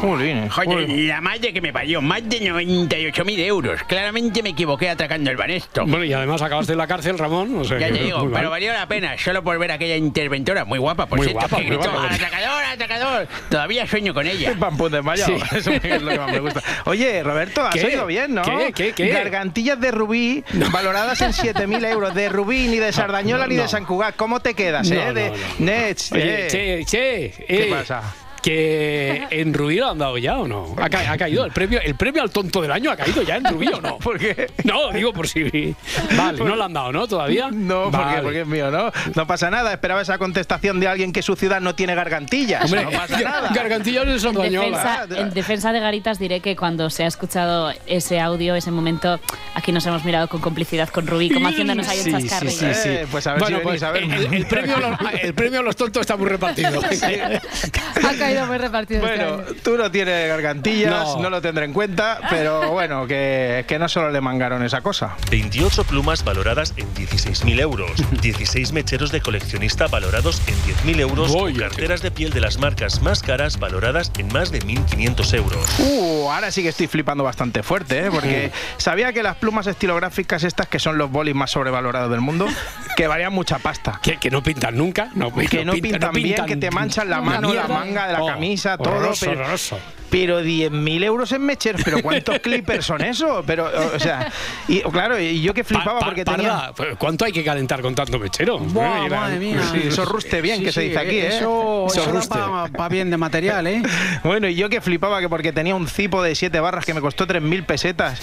Joder, 0.00 0.88
la 0.88 1.20
madre 1.20 1.52
que 1.52 1.60
me 1.60 1.70
parió, 1.70 2.00
más 2.00 2.26
de 2.26 2.40
98.000 2.40 3.38
euros. 3.44 3.82
Claramente 3.84 4.42
me 4.42 4.48
equivoqué 4.50 4.88
atracando 4.88 5.30
el 5.30 5.36
banesto. 5.36 5.84
Bueno, 5.86 6.04
y 6.06 6.12
además 6.14 6.40
acabaste 6.40 6.72
en 6.72 6.78
la 6.78 6.86
cárcel, 6.86 7.18
Ramón. 7.18 7.54
o 7.58 7.64
sea 7.64 7.78
Ya 7.78 7.88
que- 7.88 7.98
te 7.98 8.04
digo, 8.04 8.20
muy 8.20 8.28
mal. 8.28 8.40
pero 8.40 8.50
valió 8.50 8.72
la 8.72 8.86
pena, 8.88 9.18
solo 9.18 9.44
por 9.44 9.58
ver 9.58 9.72
a 9.72 9.74
aquella 9.74 9.96
interventora, 9.96 10.64
muy 10.64 10.78
guapa, 10.78 11.04
por 11.06 11.18
Muy 11.18 11.26
cierto, 11.28 11.40
guapa, 11.40 11.56
que 11.58 11.62
muy 11.68 11.76
gritó, 11.76 11.92
guapa. 11.92 12.14
¡atracador, 12.14 12.64
atracador! 12.64 13.28
Todavía 13.50 13.86
sueño 13.86 14.14
con 14.14 14.26
ella. 14.26 14.54
Pam, 14.58 14.76
pum, 14.78 14.90
desmayado. 14.90 15.36
Sí. 15.38 15.44
Eso 15.56 15.70
es 15.70 16.02
lo 16.02 16.10
que 16.10 16.18
más 16.18 16.32
me 16.32 16.40
gusta. 16.40 16.62
Oye, 16.86 17.22
Roberto, 17.22 17.60
has 17.62 17.74
¿Qué? 17.74 17.84
oído 17.84 18.06
bien, 18.06 18.34
¿no? 18.34 18.42
¿Qué? 18.42 18.72
¿Qué? 18.74 18.92
¿Qué? 18.94 19.08
Gargantillas 19.08 19.78
de 19.78 19.90
rubí 19.90 20.42
valoradas 20.72 21.20
en 21.20 21.32
7.000 21.32 21.84
euros. 21.90 22.14
De 22.14 22.30
rubí, 22.30 22.68
ni 22.68 22.78
de 22.78 22.90
Sardañola, 22.92 23.44
no, 23.44 23.48
ni 23.50 23.56
no. 23.56 23.62
de 23.62 23.68
San 23.68 23.84
Cugat. 23.84 24.16
¿Cómo 24.16 24.40
te 24.40 24.54
quedas, 24.54 24.88
No, 24.88 24.96
eh? 24.96 25.04
no, 25.06 25.12
de 25.14 25.30
no. 25.30 25.36
Nets, 25.58 26.12
Oye, 26.12 26.46
eh. 26.46 26.48
che, 26.48 26.84
che. 26.86 27.01
¿Qué 27.02 27.34
eh, 27.48 27.70
pasa? 27.70 28.14
Que 28.42 29.26
en 29.30 29.54
Rubí 29.54 29.76
lo 29.76 29.90
han 29.90 29.98
dado 29.98 30.18
ya 30.18 30.38
o 30.38 30.48
no? 30.48 30.74
¿Ha, 30.76 30.90
ca- 30.90 31.12
ha 31.12 31.16
caído 31.16 31.44
el 31.44 31.52
premio, 31.52 31.80
el 31.80 31.94
premio 31.94 32.22
al 32.22 32.30
tonto 32.30 32.60
del 32.60 32.72
año 32.72 32.90
ha 32.90 32.96
caído 32.96 33.22
ya 33.22 33.36
en 33.36 33.44
Rubí 33.44 33.68
o 33.68 33.80
no? 33.80 33.98
¿Por 34.02 34.18
qué? 34.18 34.50
No, 34.64 34.90
digo 34.92 35.12
por 35.12 35.28
si. 35.28 35.74
Vale, 36.16 36.38
no 36.38 36.56
lo 36.56 36.64
han 36.64 36.72
dado, 36.72 36.92
¿no? 36.92 37.06
Todavía. 37.06 37.50
No, 37.52 37.84
porque, 37.84 37.96
Vale. 37.98 38.22
porque 38.22 38.40
es 38.40 38.46
mío, 38.46 38.70
¿no? 38.70 38.90
No 39.14 39.26
pasa 39.28 39.48
nada. 39.50 39.72
Esperaba 39.72 40.02
esa 40.02 40.18
contestación 40.18 40.80
de 40.80 40.88
alguien 40.88 41.12
que 41.12 41.22
su 41.22 41.36
ciudad 41.36 41.60
no 41.60 41.74
tiene 41.76 41.94
gargantillas. 41.94 42.64
Hombre, 42.64 42.84
no 42.84 42.90
pasa 42.90 43.20
nada. 43.24 43.50
Gargantillas 43.54 44.06
de 44.06 44.12
En 44.12 44.20
Sardañola. 44.20 44.66
defensa, 45.06 45.20
en 45.22 45.30
defensa 45.34 45.72
de 45.72 45.80
Garitas 45.80 46.18
diré 46.18 46.40
que 46.40 46.56
cuando 46.56 46.90
se 46.90 47.04
ha 47.04 47.06
escuchado 47.06 47.72
ese 47.86 48.18
audio, 48.20 48.56
ese 48.56 48.72
momento, 48.72 49.20
aquí 49.54 49.70
nos 49.70 49.86
hemos 49.86 50.04
mirado 50.04 50.26
con 50.28 50.40
complicidad 50.40 50.88
con 50.88 51.06
Rubí, 51.06 51.30
como 51.30 51.46
haciéndonos 51.48 51.86
ahí 51.88 51.98
un 52.12 52.20
Sí, 52.20 52.28
sí, 52.28 52.48
sí, 52.50 52.74
sí. 52.74 52.88
Eh, 52.88 53.06
pues 53.10 53.24
a 53.26 53.34
ver 53.34 53.40
bueno, 53.40 53.58
si 53.60 53.64
venís 53.66 53.82
a 53.84 53.90
verme. 53.92 54.16
el, 54.16 54.34
el 54.34 54.46
premio 54.46 54.76
a 54.76 54.80
los, 54.80 54.98
el 55.22 55.34
premio 55.34 55.60
a 55.60 55.62
los 55.62 55.76
tontos 55.76 56.00
está 56.00 56.16
muy 56.16 56.28
repartido. 56.28 56.80
Ha 58.02 58.14
caído 58.18 58.31
muy 58.46 58.58
repartido 58.58 59.06
este 59.06 59.16
Bueno, 59.24 59.34
año. 59.34 59.44
tú 59.62 59.76
no 59.76 59.90
tienes 59.90 60.28
gargantillas, 60.28 60.90
No. 61.16 61.22
no. 61.22 61.30
lo 61.30 61.40
tendré 61.40 61.64
en 61.64 61.72
cuenta, 61.72 62.18
pero 62.30 62.70
bueno, 62.72 63.06
que, 63.06 63.64
que 63.68 63.78
no 63.78 63.88
solo 63.88 64.10
le 64.10 64.20
mangaron 64.20 64.62
esa 64.64 64.80
cosa. 64.80 65.16
28 65.30 65.84
plumas 65.84 66.24
valoradas 66.24 66.74
en 66.76 66.92
16.000 66.94 67.60
euros, 67.60 67.90
16 68.22 68.72
mecheros 68.72 69.10
de 69.12 69.20
coleccionista 69.20 69.86
valorados 69.86 70.40
en 70.46 70.54
10.000 70.94 71.00
euros, 71.00 71.34
Vaya. 71.34 71.68
carteras 71.68 72.02
de 72.02 72.10
piel 72.10 72.32
de 72.32 72.40
las 72.40 72.58
marcas 72.58 73.00
más 73.02 73.22
caras 73.22 73.58
valoradas 73.58 74.12
en 74.18 74.28
más 74.32 74.50
de 74.50 74.60
1.500 74.60 75.34
euros. 75.36 75.66
Uh, 75.78 76.30
ahora 76.30 76.50
sí 76.50 76.62
que 76.62 76.68
estoy 76.70 76.86
flipando 76.86 77.24
bastante 77.24 77.62
fuerte, 77.62 78.06
¿eh? 78.06 78.10
porque 78.10 78.50
sabía 78.76 79.12
que 79.12 79.22
las 79.22 79.36
plumas 79.36 79.66
estilográficas 79.66 80.44
estas, 80.44 80.66
que 80.68 80.78
son 80.78 80.98
los 80.98 81.10
bolis 81.10 81.34
más 81.34 81.50
sobrevalorados 81.50 82.10
del 82.10 82.20
mundo, 82.20 82.46
que 82.96 83.06
valían 83.06 83.32
mucha 83.32 83.58
pasta. 83.58 83.98
Que, 84.02 84.16
que 84.18 84.30
no 84.30 84.42
pintan 84.42 84.76
nunca. 84.76 85.08
No, 85.14 85.32
que 85.34 85.64
no, 85.64 85.72
pintan, 85.74 86.12
bien, 86.12 86.44
que 86.46 86.56
te 86.56 86.70
manchan 86.70 87.08
la 87.08 87.20
mano, 87.20 87.52
la 87.52 87.66
manga 87.68 88.06
de 88.06 88.12
la 88.12 88.22
Oh, 88.22 88.26
camisa, 88.26 88.76
todo. 88.76 88.90
horroroso, 88.94 89.26
pero, 89.26 89.40
horroroso. 89.40 89.78
pero 90.10 90.42
10.000 90.42 91.04
euros 91.04 91.32
en 91.32 91.42
mecheros, 91.42 91.80
pero 91.84 92.02
¿cuántos 92.02 92.38
clippers 92.42 92.84
son 92.86 93.02
eso? 93.02 93.42
Pero, 93.46 93.70
o 93.94 93.98
sea, 93.98 94.30
y 94.68 94.80
claro, 94.82 95.18
y 95.18 95.40
yo 95.40 95.54
que 95.54 95.64
flipaba 95.64 95.94
Pa- 95.94 96.00
pa- 96.00 96.06
porque 96.06 96.24
parda, 96.24 96.36
tenía... 96.36 96.72
pues, 96.76 96.96
¿Cuánto 96.98 97.24
hay 97.24 97.32
que 97.32 97.42
calentar 97.44 97.80
con 97.80 97.94
tanto 97.94 98.18
mechero? 98.18 98.58
Buah, 98.58 99.02
Eh, 99.02 99.06
era- 99.06 99.20
madre 99.20 99.38
mía. 99.38 99.60
Sí, 99.72 99.80
eso 99.86 100.04
ruste 100.04 100.40
bien, 100.42 100.62
que 100.62 100.70
se 100.72 100.82
dice 100.82 100.98
aquí, 100.98 101.16
¿eh? 101.18 101.38
Eso, 101.38 101.86
Eso 101.88 102.04
ruste. 102.12 102.38
para 102.72 102.88
bien 102.88 103.10
de 103.10 103.16
material, 103.16 103.66
¿eh? 103.66 103.82
Bueno, 104.24 104.48
y 104.48 104.54
yo 104.54 104.68
que 104.68 104.80
flipaba 104.80 105.20
que 105.20 105.28
porque 105.28 105.52
tenía 105.52 105.74
un 105.74 105.88
cipo 105.88 106.22
de 106.22 106.34
7 106.34 106.60
barras 106.60 106.84
que 106.84 106.94
me 106.94 107.00
costó 107.00 107.26
3.000 107.26 107.64
pesetas, 107.64 108.20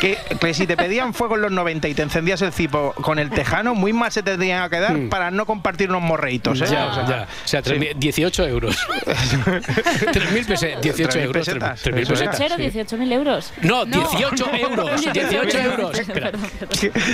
que, 0.00 0.18
que 0.40 0.54
si 0.54 0.66
te 0.66 0.76
pedían 0.76 1.14
fuego 1.14 1.36
en 1.36 1.42
los 1.42 1.52
90 1.52 1.88
y 1.88 1.94
te 1.94 2.02
encendías 2.02 2.42
el 2.42 2.52
cipo 2.52 2.92
con 3.00 3.18
el 3.18 3.30
tejano, 3.30 3.74
muy 3.74 3.92
mal 4.02 4.12
se 4.12 4.22
te 4.22 4.36
tenía 4.36 4.68
que 4.68 4.80
dar 4.80 4.96
para 5.08 5.30
no 5.30 5.46
compartir 5.46 5.88
unos 5.90 6.02
morreitos, 6.02 6.60
¿eh? 6.60 6.66
Ya, 6.70 6.86
O 6.86 6.94
sea, 6.94 7.06
ya. 7.08 7.26
O 7.44 7.48
sea, 7.48 7.62
3.000 7.62 7.94
18 7.96 8.46
euros. 8.48 8.76
3.000 9.06 10.46
pesetas. 10.46 10.82
18 10.82 11.18
3.000 11.18 11.22
euros. 11.22 11.46
pesetas, 11.46 11.84
3.000 11.84 11.98
eso 12.00 12.12
era. 12.14 12.30
pesetas. 12.30 12.58
Mechero, 12.58 12.96
18.000 12.98 13.12
euros. 13.12 13.52
No, 13.62 13.84
18 13.84 14.50
euros. 14.60 15.12
18 15.12 15.58
euros. 15.58 15.90
Perdón, 16.00 16.00
Espera. 16.00 16.30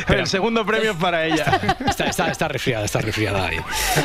perdón. 0.07 0.19
el 0.21 0.27
segundo 0.27 0.65
premio 0.67 0.91
es 0.93 0.97
para 0.97 1.27
ella. 1.27 1.61
Está, 1.89 2.07
está, 2.07 2.31
está 2.31 2.49
resfriada, 2.49 2.85
está 2.85 3.01
resfriada 3.01 3.47
ahí. 3.47 3.59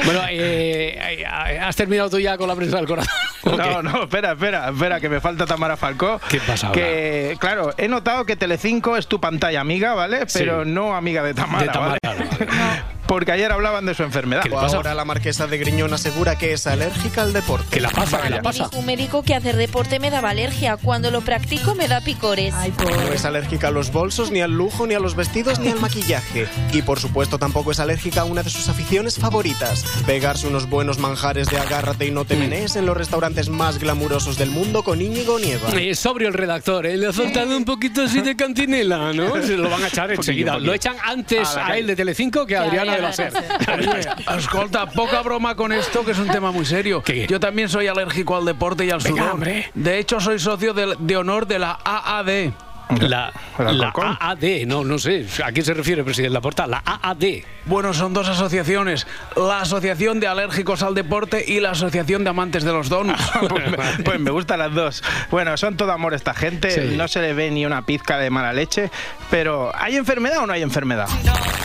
Bueno, 0.05 0.21
eh, 0.29 1.23
¿has 1.61 1.75
terminado 1.75 2.09
tú 2.09 2.19
ya 2.19 2.37
con 2.37 2.47
la 2.47 2.55
prensa 2.55 2.77
del 2.77 2.87
corazón? 2.87 3.13
No, 3.43 3.81
no, 3.83 4.03
espera, 4.03 4.31
espera, 4.33 4.69
espera, 4.69 4.99
que 4.99 5.09
me 5.09 5.19
falta 5.19 5.45
Tamara 5.45 5.75
Falcó. 5.77 6.19
¿Qué 6.29 6.39
pasa 6.39 6.67
ahora? 6.67 6.79
Que, 6.81 7.37
claro, 7.39 7.73
he 7.77 7.87
notado 7.87 8.25
que 8.25 8.35
Telecinco 8.35 8.95
es 8.97 9.07
tu 9.07 9.19
pantalla 9.19 9.61
amiga, 9.61 9.93
¿vale? 9.93 10.21
Sí. 10.27 10.39
Pero 10.39 10.63
no 10.65 10.95
amiga 10.95 11.23
de 11.23 11.33
Tamara, 11.33 11.63
De 11.65 11.69
Tamara, 11.69 11.97
¿vale? 12.05 12.25
Vale. 12.73 13.02
Porque 13.07 13.31
ayer 13.31 13.51
hablaban 13.51 13.85
de 13.85 13.93
su 13.93 14.03
enfermedad. 14.03 14.41
¿Qué 14.43 14.49
le 14.49 14.55
pasa? 14.55 14.77
Ahora 14.77 14.93
la 14.93 15.05
marquesa 15.05 15.45
de 15.47 15.57
Griñón 15.57 15.93
asegura 15.93 16.37
que 16.37 16.53
es 16.53 16.65
alérgica 16.67 17.21
al 17.21 17.33
deporte. 17.33 17.67
¿Qué 17.71 17.79
la 17.81 17.89
pasa? 17.89 18.21
¿Qué 18.21 18.29
la 18.29 18.37
Me 18.37 18.43
pasa? 18.43 18.63
dijo 18.65 18.79
un 18.79 18.85
médico 18.85 19.23
que 19.23 19.35
hacer 19.35 19.55
deporte 19.57 19.99
me 19.99 20.09
daba 20.09 20.29
alergia. 20.29 20.77
Cuando 20.77 21.11
lo 21.11 21.21
practico 21.21 21.75
me 21.75 21.87
da 21.87 22.01
picores. 22.01 22.53
No 22.79 23.13
es 23.13 23.25
alérgica 23.25 23.67
a 23.67 23.71
los 23.71 23.91
bolsos, 23.91 24.31
ni 24.31 24.41
al 24.41 24.51
lujo, 24.51 24.87
ni 24.87 24.93
a 24.93 24.99
los 24.99 25.15
vestidos, 25.15 25.59
ni 25.59 25.69
al 25.69 25.79
maquillaje. 25.79 26.47
Y 26.71 26.81
por 26.81 26.99
supuesto 26.99 27.37
tampoco 27.37 27.71
es 27.71 27.79
alérgica 27.79 28.21
a 28.21 28.23
una 28.23 28.41
de 28.43 28.49
sus 28.49 28.67
aficiones 28.69 29.17
favoritas. 29.19 29.83
Pegarse 30.05 30.47
unos 30.47 30.69
buenos 30.69 30.97
manjares 30.97 31.47
de 31.49 31.57
agárrate 31.57 32.05
y 32.07 32.11
no 32.11 32.23
Mm. 32.23 32.27
te 32.27 32.35
menees 32.37 32.75
en 32.77 32.85
los 32.85 32.95
restaurantes 32.95 33.49
más 33.49 33.79
glamurosos 33.79 34.37
del 34.37 34.49
mundo 34.49 34.83
con 34.83 35.01
Íñigo 35.01 35.39
Nieva. 35.39 35.69
Eh, 35.77 35.93
sobrio 35.93 36.29
el 36.29 36.33
redactor, 36.33 36.85
¿eh? 36.85 36.95
le 36.97 37.07
ha 37.07 37.13
faltado 37.13 37.55
un 37.57 37.65
poquito 37.65 38.03
así 38.03 38.21
de 38.21 38.35
cantinela, 38.35 39.11
¿no? 39.13 39.33
Se 39.43 39.57
lo 39.57 39.69
van 39.69 39.83
a 39.83 39.87
echar 39.87 40.11
enseguida. 40.11 40.57
Lo 40.57 40.73
echan 40.73 40.95
antes 41.03 41.49
A 41.57 41.67
a, 41.67 41.77
él 41.77 41.87
de 41.87 41.95
Telecinco 41.95 42.45
que 42.45 42.55
a 42.55 42.61
Que 42.61 42.67
Adriana 42.67 42.92
de 42.95 43.01
la 43.01 43.13
SER. 43.13 43.33
escolta, 44.37 44.85
poca 44.87 45.21
broma 45.21 45.55
con 45.55 45.71
esto, 45.71 46.03
que 46.05 46.11
es 46.11 46.19
un 46.19 46.27
tema 46.27 46.51
muy 46.51 46.65
serio. 46.65 47.01
¿Qué? 47.03 47.27
Yo 47.27 47.39
también 47.39 47.69
soy 47.69 47.87
alérgico 47.87 48.35
al 48.35 48.45
deporte 48.45 48.85
y 48.85 48.91
al 48.91 48.99
Venga, 48.99 49.21
sudor. 49.21 49.33
hombre. 49.33 49.71
De 49.73 49.99
hecho, 49.99 50.19
soy 50.19 50.39
socio 50.39 50.73
de, 50.73 50.95
de 50.99 51.17
honor 51.17 51.47
de 51.47 51.59
la 51.59 51.79
AAD. 51.83 52.51
La. 52.99 53.31
AAD, 53.57 54.65
no, 54.67 54.83
no 54.83 54.97
sé. 54.99 55.25
¿A 55.43 55.51
quién 55.51 55.65
se 55.65 55.73
refiere, 55.73 56.03
presidente 56.03 56.33
Laporta? 56.33 56.67
La 56.67 56.81
AAD. 56.85 57.23
Bueno, 57.65 57.93
son 57.93 58.13
dos 58.13 58.27
asociaciones. 58.27 59.07
La 59.35 59.61
Asociación 59.61 60.19
de 60.19 60.27
Alérgicos 60.27 60.83
al 60.83 60.95
Deporte 60.95 61.43
y 61.47 61.59
la 61.59 61.71
Asociación 61.71 62.23
de 62.23 62.29
Amantes 62.31 62.63
de 62.63 62.71
los 62.73 62.89
Donuts. 62.89 63.21
pues, 63.49 63.71
me- 63.71 64.03
pues 64.03 64.19
me 64.19 64.31
gustan 64.31 64.59
las 64.59 64.73
dos. 64.73 65.03
Bueno, 65.31 65.55
son 65.57 65.77
todo 65.77 65.91
amor 65.91 66.13
esta 66.13 66.33
gente, 66.33 66.71
Sí. 66.71 66.95
no 66.97 67.07
se 67.07 67.21
le 67.21 67.33
ve 67.33 67.51
ni 67.51 67.65
una 67.65 67.85
pizca 67.85 68.17
de 68.17 68.29
mala 68.29 68.51
leche, 68.53 68.91
pero 69.31 69.71
¿hay 69.75 69.95
enfermedad 69.95 70.39
o 70.39 70.47
no 70.47 70.53
hay 70.53 70.61
enfermedad? 70.61 71.07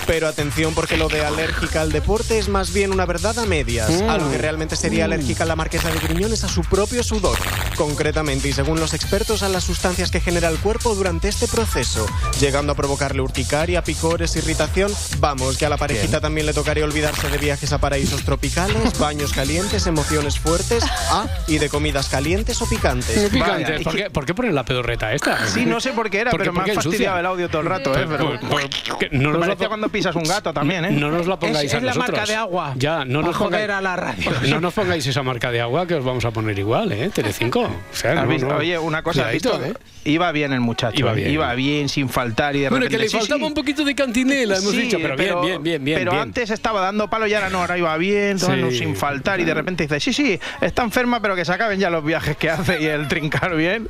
Pero 0.06 0.26
atención 0.28 0.75
porque 0.75 0.96
lo 0.96 1.08
de 1.08 1.25
alérgica 1.25 1.80
al 1.82 1.92
deporte 1.92 2.38
es 2.38 2.48
más 2.48 2.72
bien 2.72 2.92
una 2.92 3.04
verdad 3.06 3.38
a 3.38 3.44
medias. 3.46 3.90
Mm. 3.90 4.08
A 4.08 4.18
lo 4.18 4.30
que 4.30 4.38
realmente 4.38 4.76
sería 4.76 5.04
alérgica 5.06 5.44
la 5.44 5.56
marquesa 5.56 5.90
de 5.90 5.98
Griñón 5.98 6.32
es 6.32 6.44
a 6.44 6.48
su 6.48 6.62
propio 6.62 7.02
sudor. 7.02 7.37
Concretamente 7.76 8.48
y 8.48 8.52
según 8.52 8.78
los 8.80 8.94
expertos 8.94 9.42
a 9.42 9.48
las 9.48 9.64
sustancias 9.64 10.10
que 10.10 10.20
genera 10.20 10.48
el 10.48 10.58
cuerpo 10.58 10.94
durante 10.94 11.17
este 11.26 11.48
proceso, 11.48 12.06
llegando 12.40 12.72
a 12.72 12.76
provocarle 12.76 13.20
urticaria, 13.22 13.82
picores, 13.82 14.37
irritación. 14.37 14.92
Vamos, 15.18 15.56
que 15.56 15.66
a 15.66 15.68
la 15.68 15.76
parejita 15.76 16.20
también 16.20 16.46
le 16.46 16.52
tocaría 16.52 16.84
olvidarse 16.84 17.28
de 17.28 17.38
viajes 17.38 17.72
a 17.72 17.78
paraísos 17.78 18.22
tropicales, 18.25 18.96
baños 19.00 19.32
calientes, 19.32 19.87
emociones 19.87 20.38
fuertes, 20.38 20.84
ah, 21.10 21.26
y 21.48 21.58
de 21.58 21.68
comidas 21.68 22.08
calientes 22.08 22.60
o 22.62 22.68
picantes. 22.68 23.30
Picante. 23.30 23.72
Vaya, 23.72 23.82
¿Por, 23.84 23.96
qué, 23.96 24.10
por 24.10 24.26
qué 24.26 24.34
ponen 24.34 24.54
la 24.54 24.64
pedorreta 24.64 25.12
esta? 25.12 25.46
Sí, 25.48 25.64
no 25.66 25.80
sé 25.80 25.90
por 25.92 26.10
qué 26.10 26.20
era, 26.20 26.30
¿Por 26.30 26.40
pero 26.40 26.52
me 26.52 26.60
ha 26.70 26.75
fastidiado 26.75 27.18
el 27.18 27.26
audio 27.26 27.48
todo 27.48 27.62
el 27.62 27.68
rato, 27.68 27.98
¿eh? 27.98 28.04
Pero, 28.08 28.38
Por- 28.40 28.68
que 28.98 29.08
no, 29.10 29.30
nos 29.30 29.40
la, 29.40 29.46
parecía 29.46 29.68
cuando 29.68 29.88
pisas 29.88 30.14
un 30.14 30.25
gato 30.25 30.52
también, 30.52 30.84
¿eh? 30.84 30.90
no 30.92 31.10
nos 31.10 31.26
la 31.26 31.38
pongáis 31.38 31.68
Es- 31.68 31.75
a 31.75 31.78
es 31.78 31.82
la 31.82 31.94
nosotros. 31.94 32.18
marca 32.18 32.30
de 32.32 32.37
agua. 32.37 32.75
Ya, 32.76 33.04
no 33.04 33.22
nos 33.22 33.37
joder 33.37 33.50
pongáis 33.66 33.70
a 33.70 33.80
la 33.80 33.96
radio. 33.96 34.30
No 34.48 34.60
nos 34.60 34.75
pongáis 34.75 35.06
esa 35.06 35.22
marca 35.22 35.50
de 35.50 35.60
agua 35.60 35.87
que 35.87 35.94
os 35.94 36.04
vamos 36.04 36.25
a 36.25 36.30
poner 36.30 36.58
igual, 36.58 36.92
¿eh? 36.92 37.10
Telecinco. 37.12 37.60
O 37.62 37.70
sea, 37.96 38.12
¿Has 38.12 38.25
no, 38.25 38.28
visto? 38.28 38.48
no. 38.48 38.56
Oye, 38.56 38.78
una 38.78 39.02
cosa, 39.02 39.22
¿has 39.22 39.26
Cuidadito, 39.40 39.58
visto? 39.58 39.78
¿eh? 39.80 39.84
Iba 40.04 40.32
bien 40.32 40.52
el 40.52 40.60
muchacho. 40.60 40.97
Iba 40.98 41.18
Iba 41.18 41.54
bien. 41.54 41.76
bien, 41.76 41.88
sin 41.88 42.08
faltar 42.08 42.56
y 42.56 42.60
de 42.60 42.68
Bueno, 42.70 42.86
que 42.86 42.90
repente, 42.96 43.12
le 43.14 43.18
faltaba 43.20 43.38
sí. 43.40 43.44
un 43.46 43.54
poquito 43.54 43.84
de 43.84 43.94
cantinela, 43.94 44.56
hemos 44.58 44.70
Sí, 44.72 44.80
dicho, 44.82 44.98
pero, 45.00 45.16
bien, 45.16 45.40
bien, 45.42 45.62
bien, 45.62 45.84
bien. 45.84 45.98
Pero 45.98 46.10
bien. 46.12 46.22
antes 46.22 46.50
estaba 46.50 46.80
dando 46.80 47.08
palo 47.08 47.26
y 47.26 47.34
ahora 47.34 47.50
no, 47.50 47.60
ahora 47.60 47.78
iba 47.78 47.96
bien, 47.96 48.38
sin 48.38 48.96
faltar 48.96 49.40
y 49.40 49.44
de 49.44 49.54
repente 49.54 49.84
dice, 49.84 50.00
sí, 50.00 50.12
sí, 50.12 50.38
está 50.60 50.82
enferma, 50.82 51.20
pero 51.20 51.34
que 51.36 51.44
se 51.44 51.52
acaben 51.52 51.78
ya 51.78 51.90
los 51.90 52.04
viajes 52.04 52.36
que 52.36 52.50
hace 52.50 52.80
y 52.82 52.86
el 52.86 53.08
trincar 53.08 53.54
bien. 53.56 53.88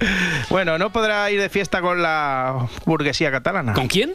Bueno, 0.50 0.78
no 0.78 0.90
podrá 0.92 1.30
ir 1.30 1.40
de 1.40 1.48
fiesta 1.48 1.80
con 1.80 2.02
la 2.02 2.68
burguesía 2.84 3.30
catalana. 3.30 3.72
¿Con 3.74 3.88
quién? 3.88 4.14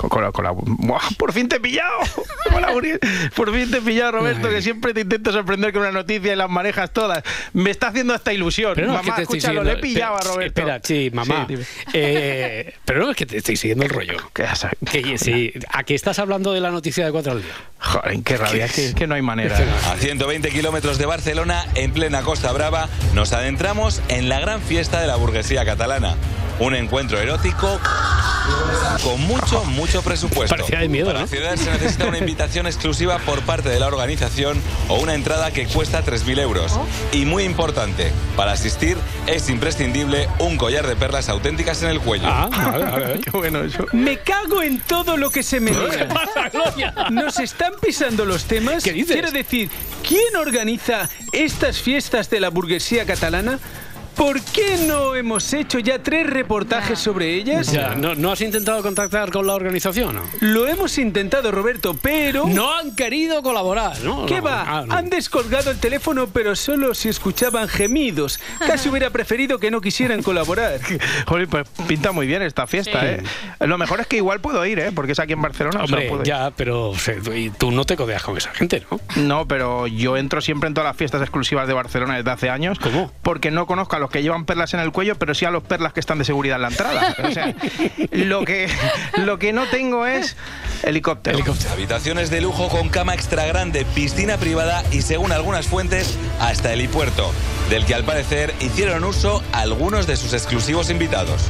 Con, 0.00 0.08
con 0.08 0.22
la, 0.24 0.32
con 0.32 0.44
la- 0.44 0.52
¡Buah! 0.54 0.98
¡Por 1.18 1.30
fin 1.34 1.46
te 1.46 1.56
he 1.56 1.60
pillado! 1.60 1.98
Por 3.36 3.52
fin 3.52 3.70
te 3.70 3.78
he 3.78 3.80
pillado, 3.82 4.12
Roberto, 4.12 4.48
que 4.48 4.62
siempre 4.62 4.94
te 4.94 5.02
intento 5.02 5.30
sorprender 5.30 5.72
con 5.74 5.82
una 5.82 5.92
noticia 5.92 6.32
y 6.32 6.36
las 6.36 6.48
manejas 6.48 6.90
todas. 6.90 7.22
Me 7.52 7.70
está 7.70 7.88
haciendo 7.88 8.14
esta 8.14 8.32
ilusión. 8.32 8.72
Pero 8.74 8.86
no, 8.86 8.94
es 8.94 9.02
Mamá, 9.02 9.14
que 9.14 9.16
te 9.18 9.22
escúchalo, 9.24 9.62
le 9.62 9.72
he 9.72 9.74
siguiendo. 9.76 9.94
pillado 9.94 10.16
a 10.16 10.20
Roberto. 10.20 10.60
Espera, 10.60 10.80
sí, 10.82 11.10
mamá. 11.12 11.46
Sí. 11.48 11.54
Eh, 11.92 12.74
pero 12.84 13.00
no 13.00 13.10
es 13.10 13.16
que 13.16 13.26
te 13.26 13.36
estoy 13.36 13.56
siguiendo 13.56 13.84
el 13.84 13.90
rollo. 13.90 14.16
Sabes. 14.54 14.76
Que, 14.90 15.18
sí, 15.18 15.52
¿A 15.70 15.82
qué 15.84 15.94
estás 15.94 16.18
hablando 16.18 16.52
de 16.52 16.60
la 16.60 16.70
noticia 16.70 17.04
de 17.04 17.12
cuatro 17.12 17.32
al 17.32 17.42
día? 17.42 17.52
Joder, 17.78 18.22
qué 18.22 18.36
rabia, 18.38 18.64
es 18.66 18.72
que, 18.72 18.86
es 18.86 18.94
que 18.94 19.06
no 19.06 19.14
hay 19.14 19.22
manera. 19.22 19.56
A 19.90 19.96
120 19.96 20.48
kilómetros 20.50 20.96
de 20.98 21.06
Barcelona, 21.06 21.64
en 21.74 21.92
plena 21.92 22.22
Costa 22.22 22.52
Brava, 22.52 22.88
nos 23.14 23.32
adentramos 23.32 24.00
en 24.08 24.28
la 24.28 24.40
gran 24.40 24.62
fiesta 24.62 25.00
de 25.00 25.06
la 25.06 25.16
burguesía 25.16 25.64
catalana. 25.64 26.16
Un 26.60 26.74
encuentro 26.74 27.18
erótico 27.18 27.80
con 29.02 29.18
mucho, 29.22 29.64
mucho 29.64 30.02
presupuesto. 30.02 30.54
Parecía 30.56 30.80
de 30.80 30.88
miedo, 30.88 31.06
Para 31.06 31.20
¿no? 31.20 31.24
acceder 31.24 31.56
se 31.56 31.70
necesita 31.70 32.06
una 32.06 32.18
invitación 32.18 32.66
exclusiva 32.66 33.18
por 33.20 33.40
parte 33.42 33.70
de 33.70 33.80
la 33.80 33.86
organización 33.86 34.60
o 34.88 34.98
una 35.00 35.14
entrada 35.14 35.52
que 35.52 35.66
cuesta 35.66 36.04
3.000 36.04 36.38
euros. 36.40 36.78
Y 37.12 37.24
muy 37.24 37.44
importante, 37.44 38.12
para 38.36 38.52
asistir 38.52 38.98
es 39.26 39.48
imprescindible 39.48 40.28
un 40.38 40.58
collar 40.58 40.86
de 40.86 40.96
perlas 40.96 41.30
auténticas 41.30 41.82
en 41.82 41.88
el 41.88 42.00
cuello. 42.00 42.26
Ah, 42.26 42.50
vale, 42.50 42.84
vale, 42.84 43.06
vale. 43.06 43.20
Qué 43.24 43.30
bueno 43.30 43.62
eso. 43.62 43.86
Me 43.92 44.18
cago 44.18 44.62
en 44.62 44.80
todo 44.80 45.16
lo 45.16 45.30
que 45.30 45.42
se 45.42 45.60
me 45.60 45.70
¿Qué 45.70 46.04
pasa, 46.04 46.50
Gloria? 46.50 46.94
¿Nos 47.10 47.38
están 47.38 47.72
pisando 47.80 48.26
los 48.26 48.44
temas? 48.44 48.84
¿Qué 48.84 48.92
dices? 48.92 49.12
Quiero 49.12 49.30
decir, 49.30 49.70
¿quién 50.06 50.36
organiza 50.36 51.08
estas 51.32 51.80
fiestas 51.80 52.28
de 52.28 52.40
la 52.40 52.50
burguesía 52.50 53.06
catalana? 53.06 53.58
¿Por 54.16 54.40
qué 54.42 54.76
no 54.86 55.14
hemos 55.14 55.52
hecho 55.54 55.78
ya 55.78 56.02
tres 56.02 56.26
reportajes 56.28 56.98
sobre 56.98 57.34
ellas? 57.34 57.72
Ya, 57.72 57.94
¿no, 57.94 58.14
¿No 58.14 58.32
has 58.32 58.40
intentado 58.42 58.82
contactar 58.82 59.30
con 59.30 59.46
la 59.46 59.54
organización? 59.54 60.14
No, 60.16 60.22
Lo 60.40 60.66
hemos 60.68 60.98
intentado, 60.98 61.50
Roberto, 61.50 61.96
pero... 62.00 62.46
No 62.46 62.74
han 62.76 62.94
querido 62.94 63.42
colaborar, 63.42 63.98
¿no? 64.00 64.26
¿Qué 64.26 64.36
No, 64.38 64.42
va? 64.44 64.64
ah, 64.66 64.84
no. 64.86 64.94
Han 64.94 65.08
descolgado 65.08 65.70
el 65.70 65.78
teléfono, 65.78 66.28
pero 66.28 66.54
solo 66.54 66.92
se 66.94 67.08
escuchaban 67.08 67.68
gemidos. 67.68 68.40
Casi 68.58 68.88
hubiera 68.90 69.08
preferido 69.10 69.58
que 69.58 69.70
no 69.70 69.80
quisieran 69.80 70.22
colaborar. 70.22 70.78
Joder, 71.26 71.48
pues 71.48 71.66
pinta 71.88 72.12
muy 72.12 72.26
bien 72.26 72.42
esta 72.42 72.66
fiesta, 72.66 73.00
Sí. 73.00 73.06
¿eh? 73.06 73.22
Lo 73.66 73.78
mejor 73.78 74.00
es 74.00 74.06
que 74.06 74.16
igual 74.16 74.40
puedo 74.40 74.64
ir, 74.66 74.78
¿eh? 74.80 74.92
Porque 74.94 75.12
es 75.12 75.18
aquí 75.18 75.32
en 75.32 75.40
Barcelona. 75.42 75.84
o 75.84 75.86
sea, 75.86 75.96
puedo 76.08 76.22
ir. 76.22 76.26
ya, 76.26 76.50
pero 76.50 76.90
o 76.90 76.98
sea, 76.98 77.14
y 77.34 77.48
tú 77.50 77.70
no 77.70 77.84
te 77.86 77.96
codeas 77.96 78.22
con 78.22 78.36
esa 78.36 78.50
gente, 78.52 78.84
¿no? 78.90 79.00
No, 79.16 79.46
pero 79.46 79.86
yo 79.86 80.16
entro 80.18 80.40
siempre 80.42 80.66
en 80.68 80.74
todas 80.74 80.88
las 80.88 80.96
fiestas 80.96 81.22
exclusivas 81.22 81.66
de 81.68 81.72
Barcelona 81.74 82.16
desde 82.16 82.30
hace 82.30 82.50
años. 82.50 82.78
¿Cómo? 82.78 83.10
Porque 83.22 83.50
no 83.50 83.66
conozco 83.66 83.96
a 83.96 83.99
los 84.00 84.10
que 84.10 84.22
llevan 84.22 84.44
perlas 84.44 84.74
en 84.74 84.80
el 84.80 84.92
cuello, 84.92 85.16
pero 85.16 85.34
sí 85.34 85.44
a 85.44 85.50
los 85.50 85.62
perlas 85.62 85.92
que 85.92 86.00
están 86.00 86.18
de 86.18 86.24
seguridad 86.24 86.56
en 86.56 86.62
la 86.62 86.68
entrada. 86.68 87.16
O 87.22 87.30
sea, 87.30 87.54
lo 88.10 88.44
que, 88.44 88.68
lo 89.18 89.38
que 89.38 89.52
no 89.52 89.66
tengo 89.66 90.06
es 90.06 90.36
helicóptero. 90.82 91.38
Habitaciones 91.70 92.30
de 92.30 92.40
lujo 92.40 92.68
con 92.68 92.88
cama 92.88 93.14
extra 93.14 93.44
grande, 93.46 93.84
piscina 93.94 94.38
privada 94.38 94.82
y 94.90 95.02
según 95.02 95.32
algunas 95.32 95.66
fuentes 95.66 96.18
hasta 96.40 96.72
helipuerto, 96.72 97.32
del 97.68 97.84
que 97.86 97.94
al 97.94 98.04
parecer 98.04 98.54
hicieron 98.60 99.04
uso 99.04 99.39
algunos 99.52 100.06
de 100.06 100.16
sus 100.16 100.32
exclusivos 100.32 100.90
invitados. 100.90 101.42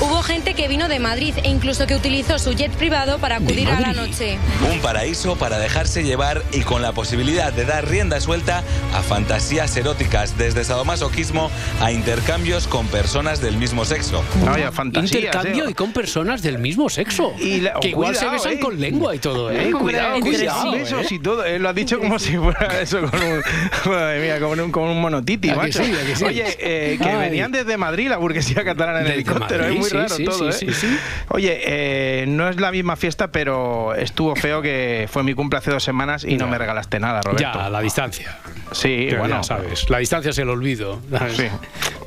Hubo 0.00 0.22
gente 0.22 0.54
que 0.54 0.68
vino 0.68 0.88
de 0.88 0.98
Madrid 0.98 1.34
e 1.42 1.48
incluso 1.48 1.86
que 1.86 1.94
utilizó 1.94 2.38
su 2.38 2.52
jet 2.52 2.72
privado 2.72 3.18
para 3.18 3.36
acudir 3.36 3.68
a 3.68 3.80
la 3.80 3.92
noche. 3.92 4.38
Un 4.72 4.78
paraíso 4.80 5.36
para 5.36 5.58
dejarse 5.58 6.02
llevar 6.02 6.42
y 6.52 6.60
con 6.62 6.82
la 6.82 6.92
posibilidad 6.92 7.52
de 7.52 7.64
dar 7.64 7.88
rienda 7.88 8.20
suelta 8.20 8.62
a 8.94 9.02
fantasías 9.02 9.76
eróticas, 9.76 10.36
desde 10.36 10.64
sadomasoquismo 10.64 11.50
a 11.80 11.92
intercambios 11.92 12.66
con 12.66 12.86
personas 12.88 13.40
del 13.40 13.56
mismo 13.56 13.84
sexo. 13.84 14.24
Vaya 14.44 14.70
Intercambio 14.94 15.66
eh. 15.66 15.70
y 15.70 15.74
con 15.74 15.92
personas 15.92 16.42
del 16.42 16.58
mismo 16.58 16.88
sexo. 16.88 17.32
Y 17.38 17.60
la- 17.60 17.74
que 17.80 17.88
igual 17.88 18.14
se 18.14 18.20
cuidado, 18.20 18.32
besan 18.34 18.52
eh. 18.54 18.60
con 18.60 18.80
lengua 18.80 19.14
y 19.14 19.18
todo, 19.18 19.50
¿eh? 19.50 19.68
Eh, 19.68 19.72
cuidado, 19.72 20.20
cuidado, 20.20 20.72
sí, 20.72 20.78
besos 20.78 21.02
¿eh? 21.10 21.14
y 21.14 21.18
todo. 21.18 21.44
eh, 21.44 21.58
lo 21.58 21.68
has 21.68 21.74
dicho 21.74 21.98
como 21.98 22.18
si 22.18 22.36
fuera 22.36 22.80
eso 22.80 23.00
con 23.02 23.20
un, 23.22 23.42
madre 23.86 24.20
mía, 24.22 24.40
como 24.40 24.52
un, 24.62 24.70
como 24.72 24.92
un 24.92 25.00
monotiti, 25.00 25.50
¿A 25.50 25.52
que 25.54 25.58
macho. 25.58 25.84
sí, 25.84 25.92
sí? 26.16 26.24
Oye, 26.24 26.44
eh, 26.58 26.98
que 27.00 27.08
Ay. 27.08 27.16
Venían 27.44 27.64
desde 27.64 27.76
Madrid 27.76 28.08
la 28.08 28.16
burguesía 28.16 28.64
catalana 28.64 29.00
en 29.00 29.06
helicóptero. 29.08 29.64
Es 29.66 29.74
muy 29.76 29.88
raro 29.88 30.16
todo, 30.24 30.48
¿eh? 30.48 30.52
sí, 30.52 30.72
sí. 30.72 30.98
Oye, 31.28 31.60
eh, 31.64 32.24
no 32.26 32.48
es 32.48 32.60
la 32.60 32.70
misma 32.72 32.96
fiesta, 32.96 33.30
pero 33.32 33.94
estuvo 33.94 34.34
feo 34.36 34.62
que 34.62 35.08
fue 35.10 35.22
mi 35.22 35.34
cumple 35.34 35.58
hace 35.58 35.70
dos 35.70 35.82
semanas 35.84 36.24
y 36.24 36.36
no 36.36 36.46
me 36.48 36.58
regalaste 36.58 36.98
nada, 37.00 37.20
Roberto. 37.22 37.42
Ya, 37.42 37.68
la 37.68 37.80
distancia. 37.80 38.38
Sí, 38.72 39.06
Pero 39.08 39.20
bueno. 39.20 39.36
ya 39.36 39.42
sabes, 39.42 39.88
la 39.90 39.98
distancia 39.98 40.30
es 40.30 40.38
el 40.38 40.48
olvido. 40.48 41.00
Sí. 41.36 41.46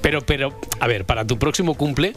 Pero, 0.02 0.22
pero, 0.22 0.60
a 0.80 0.88
ver, 0.88 1.06
para 1.06 1.26
tu 1.26 1.38
próximo 1.40 1.74
cumple, 1.76 2.14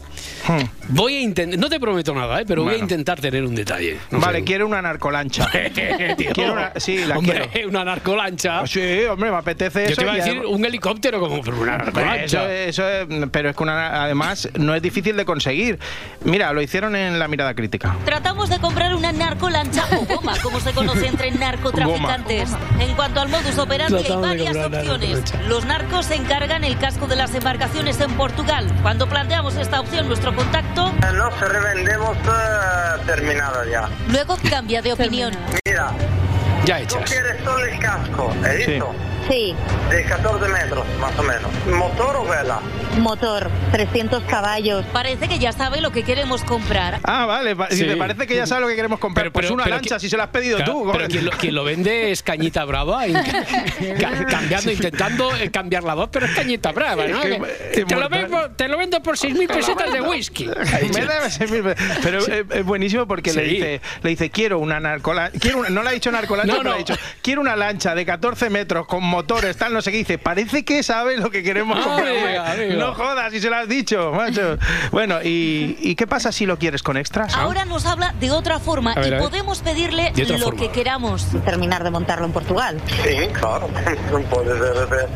voy 0.89 1.15
a 1.15 1.21
intentar, 1.21 1.59
no 1.59 1.69
te 1.69 1.79
prometo 1.79 2.13
nada, 2.13 2.41
¿eh? 2.41 2.45
pero 2.47 2.63
voy 2.63 2.75
a 2.75 2.77
Hmm. 2.77 2.81
Intentar 2.91 3.21
tener 3.21 3.43
un 3.43 3.53
detalle. 3.55 3.97
No 4.09 4.19
vale, 4.19 4.39
sé. 4.39 4.45
quiero 4.45 4.65
una 4.67 4.81
narcolancha. 4.81 5.47
Tío. 6.17 6.31
quiero 6.33 6.53
una, 6.53 6.73
sí, 6.77 7.05
la 7.05 7.17
Hombre, 7.17 7.47
quiero. 7.51 7.69
una 7.69 7.83
narcolancha. 7.85 8.65
Sí, 8.67 9.03
hombre, 9.09 9.29
me 9.31 9.37
apetece 9.37 9.83
Yo 9.83 9.85
eso. 9.91 9.95
te 9.95 10.01
iba 10.03 10.13
a 10.13 10.15
decir 10.15 10.45
un 10.45 10.65
helicóptero 10.65 11.19
como 11.19 11.35
una 11.35 11.75
Eso, 11.75 11.83
narcolancha. 11.85 12.53
eso 12.53 12.89
es- 12.89 13.07
pero 13.31 13.49
es 13.49 13.55
que 13.55 13.63
una- 13.63 14.03
además 14.03 14.49
no 14.57 14.73
es 14.75 14.81
difícil 14.81 15.17
de 15.17 15.25
conseguir. 15.25 15.79
Mira, 16.23 16.51
lo 16.53 16.61
hicieron 16.61 16.95
en 16.95 17.19
la 17.19 17.27
mirada 17.27 17.53
crítica. 17.53 17.95
Tratamos 18.05 18.49
de 18.49 18.59
comprar 18.59 18.93
una 18.95 19.11
narcolancha 19.11 19.83
o 19.97 20.05
goma, 20.05 20.33
como 20.41 20.59
se 20.59 20.71
conoce 20.73 21.07
entre 21.07 21.31
narcotraficantes. 21.31 22.49
En 22.79 22.93
cuanto 22.95 23.21
al 23.21 23.29
modus 23.29 23.57
operandi, 23.57 23.95
hay 23.97 24.03
Tratamos 24.03 24.27
varias 24.27 24.55
opciones. 24.57 25.33
Los 25.47 25.65
narcos 25.65 26.05
se 26.05 26.15
encargan 26.15 26.63
el 26.63 26.77
casco 26.77 27.07
de 27.07 27.15
las 27.15 27.33
embarcaciones 27.35 27.99
en 28.01 28.11
Portugal. 28.13 28.67
Cuando 28.81 29.07
planteamos 29.07 29.55
esta 29.55 29.79
opción, 29.81 30.07
nuestro 30.07 30.35
contacto 30.35 30.91
No 31.13 31.29
se 31.39 31.45
revendemos 31.47 32.17
eh, 32.17 33.01
terminada 33.05 33.63
ya. 33.71 33.89
luego 34.09 34.37
cambia 34.49 34.81
de 34.81 34.93
opinión. 34.93 35.33
Mira, 35.65 35.91
ya 36.65 36.85
tú 36.87 36.95
quieres 37.05 37.43
solo 37.43 37.65
el 37.65 37.79
casco, 37.79 38.33
¿he 38.45 38.65
Sí. 38.65 38.79
Sí. 39.31 39.55
De 39.89 40.03
14 40.03 40.47
metros, 40.49 40.85
más 40.99 41.17
o 41.17 41.23
menos. 41.23 41.49
¿Motor 41.67 42.17
o 42.17 42.25
vela? 42.25 42.59
Motor, 42.99 43.49
300 43.71 44.23
caballos. 44.23 44.85
Parece 44.91 45.29
que 45.29 45.39
ya 45.39 45.53
sabe 45.53 45.79
lo 45.79 45.91
que 45.91 46.03
queremos 46.03 46.43
comprar. 46.43 46.99
Ah, 47.03 47.25
vale. 47.25 47.55
Sí. 47.69 47.77
Si 47.77 47.83
te 47.85 47.95
parece 47.95 48.27
que 48.27 48.35
ya 48.35 48.45
sabes 48.45 48.63
lo 48.63 48.67
que 48.67 48.75
queremos 48.75 48.99
comprar, 48.99 49.31
pues 49.31 49.45
pero- 49.45 49.55
una 49.55 49.63
pero 49.63 49.75
lancha, 49.77 49.95
que- 49.95 49.99
si 50.01 50.09
se 50.09 50.17
la 50.17 50.23
has 50.23 50.29
pedido 50.31 50.57
Claro, 50.57 50.73
tú. 50.73 50.91
Pero 50.91 51.07
quien 51.07 51.25
lo, 51.25 51.31
quien 51.31 51.55
lo 51.55 51.63
vende 51.63 52.11
es 52.11 52.23
Cañita 52.23 52.65
Brava, 52.65 53.07
y- 53.07 53.13
ca- 53.13 54.25
cambiando, 54.29 54.71
intentando 54.71 55.33
eh, 55.37 55.49
cambiar 55.49 55.83
la 55.83 55.93
voz, 55.93 56.09
pero 56.11 56.25
es 56.25 56.33
Cañita 56.33 56.73
Brava, 56.73 57.05
¿no? 57.07 57.21
Es 57.21 57.29
que- 57.29 57.41
Que- 57.41 57.81
es 57.81 57.87
te, 57.87 57.95
lo 57.95 58.09
vendo, 58.09 58.51
te 58.51 58.67
lo 58.67 58.77
vendo 58.77 59.01
por 59.01 59.17
6.000 59.17 59.47
pesetas 59.47 59.93
de 59.93 60.01
whisky. 60.01 60.47
Me 60.93 61.05
da 61.05 61.29
seis 61.29 61.49
mil 61.49 61.63
pesos. 61.63 61.85
Pero 62.03 62.17
es, 62.19 62.27
es 62.49 62.65
buenísimo 62.65 63.07
porque 63.07 63.31
le 63.33 63.43
dice, 63.43 63.81
le 64.03 64.09
dice, 64.09 64.29
quiero 64.29 64.59
una 64.59 64.79
narcolancha. 64.81 65.39
Quiero 65.39 65.59
una- 65.59 65.69
no 65.69 65.83
le 65.83 65.89
ha 65.89 65.91
dicho 65.93 66.11
narcolancha, 66.11 66.51
No, 66.51 66.59
pero 66.59 66.69
no. 66.71 66.75
le 66.75 66.83
ha 66.83 66.85
dicho, 66.85 66.95
quiero 67.21 67.39
una 67.41 67.55
lancha 67.55 67.95
de 67.95 68.05
14 68.05 68.49
metros 68.49 68.85
con 68.87 69.03
motores, 69.21 69.55
tal, 69.57 69.71
no 69.73 69.81
sé 69.81 69.91
qué. 69.91 69.97
Dice, 69.97 70.17
parece 70.17 70.65
que 70.65 70.81
sabe 70.83 71.17
lo 71.17 71.29
que 71.29 71.43
queremos 71.43 71.77
amiga. 71.85 72.55
No 72.77 72.93
jodas, 72.95 73.31
si 73.31 73.39
se 73.39 73.49
lo 73.49 73.55
has 73.55 73.67
dicho, 73.67 74.11
macho. 74.13 74.57
Bueno, 74.91 75.19
¿y, 75.23 75.77
y 75.79 75.95
qué 75.95 76.07
pasa 76.07 76.31
si 76.31 76.45
lo 76.45 76.57
quieres 76.57 76.81
con 76.81 76.97
extras? 76.97 77.35
Ahora 77.35 77.65
nos 77.65 77.85
habla 77.85 78.13
de 78.19 78.31
otra 78.31 78.59
forma 78.59 78.95
ver, 78.95 79.13
y 79.13 79.17
podemos 79.17 79.59
pedirle 79.59 80.11
lo 80.15 80.37
forma. 80.39 80.59
que 80.59 80.69
queramos. 80.71 81.27
Terminar 81.45 81.83
de 81.83 81.91
montarlo 81.91 82.25
en 82.25 82.31
Portugal. 82.31 82.81
Sí, 82.87 83.27
claro. 83.33 83.67
puede 84.29 84.57
ser. 84.59 85.07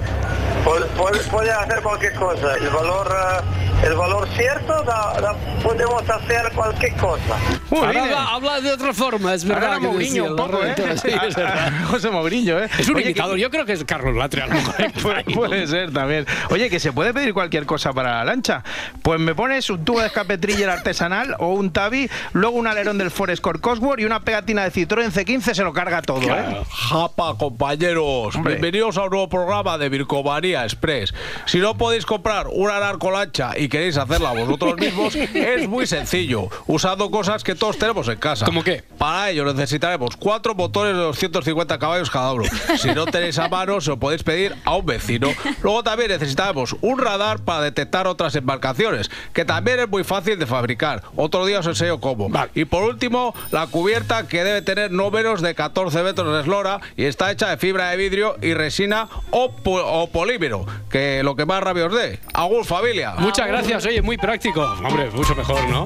Puede, 0.63 0.85
puede- 0.97 1.19
puede 1.29 1.51
hacer 1.51 1.81
cualquier 1.83 2.13
cosa. 2.13 2.55
El 2.55 2.69
valor, 2.69 3.07
eh, 3.11 3.85
el 3.87 3.93
valor 3.95 4.27
cierto, 4.35 4.83
da- 4.83 5.13
da- 5.21 5.35
podemos 5.61 6.01
hacer 6.09 6.51
cualquier 6.55 6.93
cosa. 6.95 7.37
Ahora 7.71 8.01
habla, 8.03 8.23
habla 8.33 8.61
de 8.61 8.71
otra 8.71 8.93
forma, 8.93 9.33
es 9.35 9.45
verdad. 9.45 9.73
Ahora 9.75 9.79
Mourinho 9.79 10.23
decía, 10.23 10.23
un 10.23 10.35
poco, 10.35 10.63
¿eh? 10.63 10.75
Sí. 11.01 11.11
José 11.87 12.09
Mourinho, 12.09 12.59
¿eh? 12.59 12.69
Es 12.79 12.87
un 12.89 12.95
Oye, 12.95 13.13
que- 13.13 13.39
yo 13.39 13.49
creo 13.51 13.65
que 13.65 13.73
es 13.73 13.83
Carlos 13.95 14.15
Latre 14.17 14.41
a 14.41 14.47
lo 14.47 14.55
mejor. 14.55 14.75
Puede, 15.01 15.23
puede 15.23 15.67
ser 15.67 15.93
también. 15.93 16.25
Oye, 16.49 16.69
que 16.69 16.79
se 16.79 16.91
puede 16.91 17.13
pedir 17.13 17.33
cualquier 17.33 17.65
cosa 17.65 17.93
para 17.93 18.17
la 18.17 18.25
lancha. 18.25 18.63
Pues 19.01 19.19
me 19.21 19.35
pones 19.35 19.69
un 19.69 19.85
tubo 19.85 20.01
de 20.01 20.07
escape 20.07 20.37
Triller 20.37 20.69
artesanal 20.69 21.35
o 21.39 21.53
un 21.53 21.71
tabi, 21.71 22.09
luego 22.33 22.57
un 22.57 22.67
alerón 22.67 22.97
del 22.97 23.09
Ford 23.09 23.29
Escort 23.29 23.61
Cosworth 23.61 24.01
y 24.01 24.05
una 24.05 24.19
pegatina 24.21 24.63
de 24.63 24.71
Citroën 24.71 25.11
C15 25.11 25.53
se 25.53 25.63
lo 25.63 25.71
carga 25.71 26.01
todo, 26.01 26.21
¿eh? 26.21 26.63
Japa, 26.69 27.37
compañeros. 27.37 28.35
Hombre. 28.35 28.55
Bienvenidos 28.55 28.97
a 28.97 29.03
un 29.03 29.11
nuevo 29.11 29.29
programa 29.29 29.77
de 29.77 29.87
Vircomanía 29.87 30.63
Express. 30.63 31.13
Si 31.45 31.59
no 31.59 31.77
podéis 31.77 32.05
comprar 32.05 32.47
una 32.51 32.79
narcolancha 32.79 33.57
y 33.57 33.69
queréis 33.69 33.95
hacerla 33.97 34.31
vosotros 34.31 34.77
mismos, 34.77 35.15
es 35.33 35.69
muy 35.69 35.87
sencillo, 35.87 36.49
usando 36.67 37.09
cosas 37.09 37.43
que 37.43 37.55
todos 37.55 37.77
tenemos 37.77 38.07
en 38.09 38.17
casa. 38.17 38.45
¿Cómo 38.45 38.61
qué? 38.61 38.83
Para 38.97 39.29
ello 39.29 39.45
necesitaremos 39.53 40.17
cuatro 40.17 40.53
motores 40.53 40.95
de 40.95 41.01
250 41.01 41.79
caballos 41.79 42.09
cada 42.09 42.33
uno. 42.33 42.45
Si 42.77 42.89
no 42.93 43.05
tenéis 43.05 43.39
a 43.39 43.47
mano, 43.47 43.74
se 43.81 43.89
lo 43.91 43.97
podéis 43.99 44.23
pedir 44.23 44.55
a 44.65 44.75
un 44.75 44.85
vecino. 44.85 45.29
Luego 45.61 45.83
también 45.83 46.09
necesitaremos 46.11 46.75
un 46.81 46.99
radar 46.99 47.39
para 47.39 47.61
detectar 47.61 48.07
otras 48.07 48.35
embarcaciones, 48.35 49.09
que 49.33 49.45
también 49.45 49.79
es 49.79 49.89
muy 49.89 50.03
fácil 50.03 50.37
de 50.39 50.45
fabricar. 50.45 51.03
Otro 51.15 51.45
día 51.45 51.59
os 51.59 51.67
enseño 51.67 51.99
cómo. 51.99 52.29
Y 52.53 52.65
por 52.65 52.83
último, 52.83 53.33
la 53.51 53.67
cubierta 53.67 54.27
que 54.27 54.43
debe 54.43 54.61
tener 54.61 54.91
no 54.91 55.11
menos 55.11 55.41
de 55.41 55.55
14 55.55 56.03
metros 56.03 56.33
de 56.33 56.41
eslora 56.41 56.79
y 56.95 57.05
está 57.05 57.31
hecha 57.31 57.49
de 57.49 57.57
fibra 57.57 57.89
de 57.89 57.97
vidrio 57.97 58.35
y 58.41 58.53
resina 58.53 59.07
o, 59.31 59.51
po- 59.51 59.83
o 59.83 60.07
polímero, 60.07 60.65
que 60.89 61.21
lo 61.23 61.35
que 61.35 61.45
más 61.45 61.61
rabia 61.63 61.85
os 61.87 61.93
dé. 61.93 62.19
Agur 62.33 62.65
familia. 62.65 63.15
Muchas 63.17 63.47
gracias, 63.47 63.85
oye, 63.85 64.01
muy 64.01 64.17
práctico. 64.17 64.61
Hombre, 64.83 65.09
mucho 65.11 65.35
mejor, 65.35 65.59
¿no? 65.69 65.85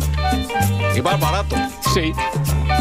Y 0.95 1.01
más 1.01 1.19
barato. 1.19 1.55
Sí, 1.93 2.11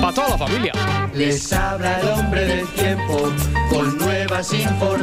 para 0.00 0.12
toda 0.12 0.28
la 0.30 0.38
familia. 0.38 0.72
Les 1.14 1.52
habla 1.52 2.00
el 2.00 2.08
hombre 2.08 2.44
del 2.44 2.66
tiempo 2.68 3.32
con 3.70 3.98
nuevas 3.98 4.52
informaciones. 4.52 4.97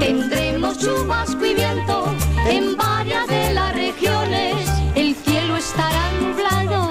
Tendremos 0.00 0.78
chubasco 0.78 1.44
y 1.46 1.54
viento 1.54 2.12
en 2.48 2.76
varias 2.76 3.26
de 3.28 3.54
las 3.54 3.72
regiones. 3.74 4.68
El 4.96 5.14
cielo 5.14 5.56
estará 5.56 6.10
nublado 6.20 6.90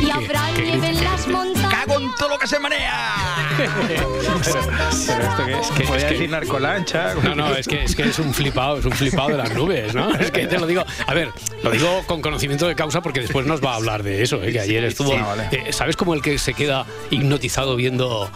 y 0.00 0.10
habrá 0.10 0.50
nieve 0.52 0.88
en 0.88 1.02
las 1.04 1.26
montañas. 1.26 1.70
¡Cago 1.74 2.00
en 2.00 2.14
todo 2.16 2.28
lo 2.30 2.38
que 2.38 2.46
se 2.46 2.58
marea! 2.60 3.12
Pero 3.88 4.20
esto 4.40 5.44
que 5.44 5.52
es 5.52 5.66
que 5.70 5.84
Podría 5.84 5.96
es 5.96 6.04
que- 6.04 6.10
decir 6.14 6.30
narcolancha. 6.30 7.14
No, 7.14 7.34
no, 7.34 7.54
es 7.56 7.66
que, 7.66 7.82
es 7.84 7.96
que 7.96 8.04
es 8.04 8.18
un 8.20 8.32
flipado, 8.32 8.78
es 8.78 8.84
un 8.84 8.92
flipado 8.92 9.30
de 9.30 9.36
las 9.38 9.52
nubes, 9.54 9.94
¿no? 9.94 10.14
Es 10.14 10.30
que 10.30 10.46
te 10.46 10.58
lo 10.58 10.66
digo, 10.66 10.84
a 11.06 11.14
ver, 11.14 11.32
lo 11.64 11.70
digo 11.70 12.02
con 12.06 12.22
conocimiento 12.22 12.66
de 12.68 12.74
causa 12.76 13.00
porque 13.02 13.20
después 13.20 13.46
nos 13.46 13.62
va 13.62 13.72
a 13.72 13.76
hablar 13.76 14.02
de 14.04 14.22
eso, 14.22 14.42
¿eh? 14.42 14.52
que 14.52 14.60
ayer 14.60 14.84
estuvo, 14.84 15.10
sí, 15.12 15.18
vale. 15.18 15.48
eh, 15.50 15.72
¿sabes 15.72 15.96
cómo 15.96 16.14
el 16.14 16.22
que 16.22 16.38
se 16.38 16.54
queda 16.54 16.86
hipnotizado 17.10 17.76
viendo 17.76 18.30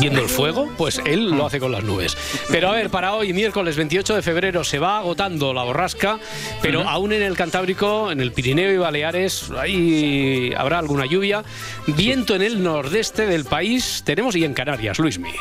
viendo 0.00 0.20
el 0.20 0.28
fuego? 0.28 0.70
Pues 0.76 1.00
él 1.04 1.30
lo 1.30 1.46
hace 1.46 1.60
con 1.60 1.72
las 1.72 1.84
nubes. 1.84 2.16
Pero 2.50 2.68
a 2.68 2.72
ver, 2.72 2.90
para 2.90 3.14
hoy, 3.14 3.32
miércoles 3.32 3.76
28 3.76 4.16
de 4.16 4.22
febrero, 4.22 4.64
se 4.64 4.78
va 4.78 4.98
agotando 4.98 5.52
la 5.52 5.62
borrasca, 5.62 6.18
pero 6.60 6.88
aún 6.88 7.12
en 7.12 7.22
el 7.22 7.36
Cantábrico, 7.36 8.10
en 8.10 8.20
el 8.20 8.32
Pirineo 8.32 8.72
y 8.72 8.78
Baleares, 8.78 9.50
ahí 9.58 10.52
habrá 10.56 10.78
alguna 10.78 11.06
lluvia. 11.06 11.44
Viento 11.86 12.34
en 12.34 12.42
el 12.42 12.62
nordeste 12.62 13.26
del 13.26 13.44
país 13.44 14.02
tenemos 14.04 14.36
y 14.36 14.44
en 14.44 14.54
Canarias, 14.54 14.98
Luismi. 14.98 15.32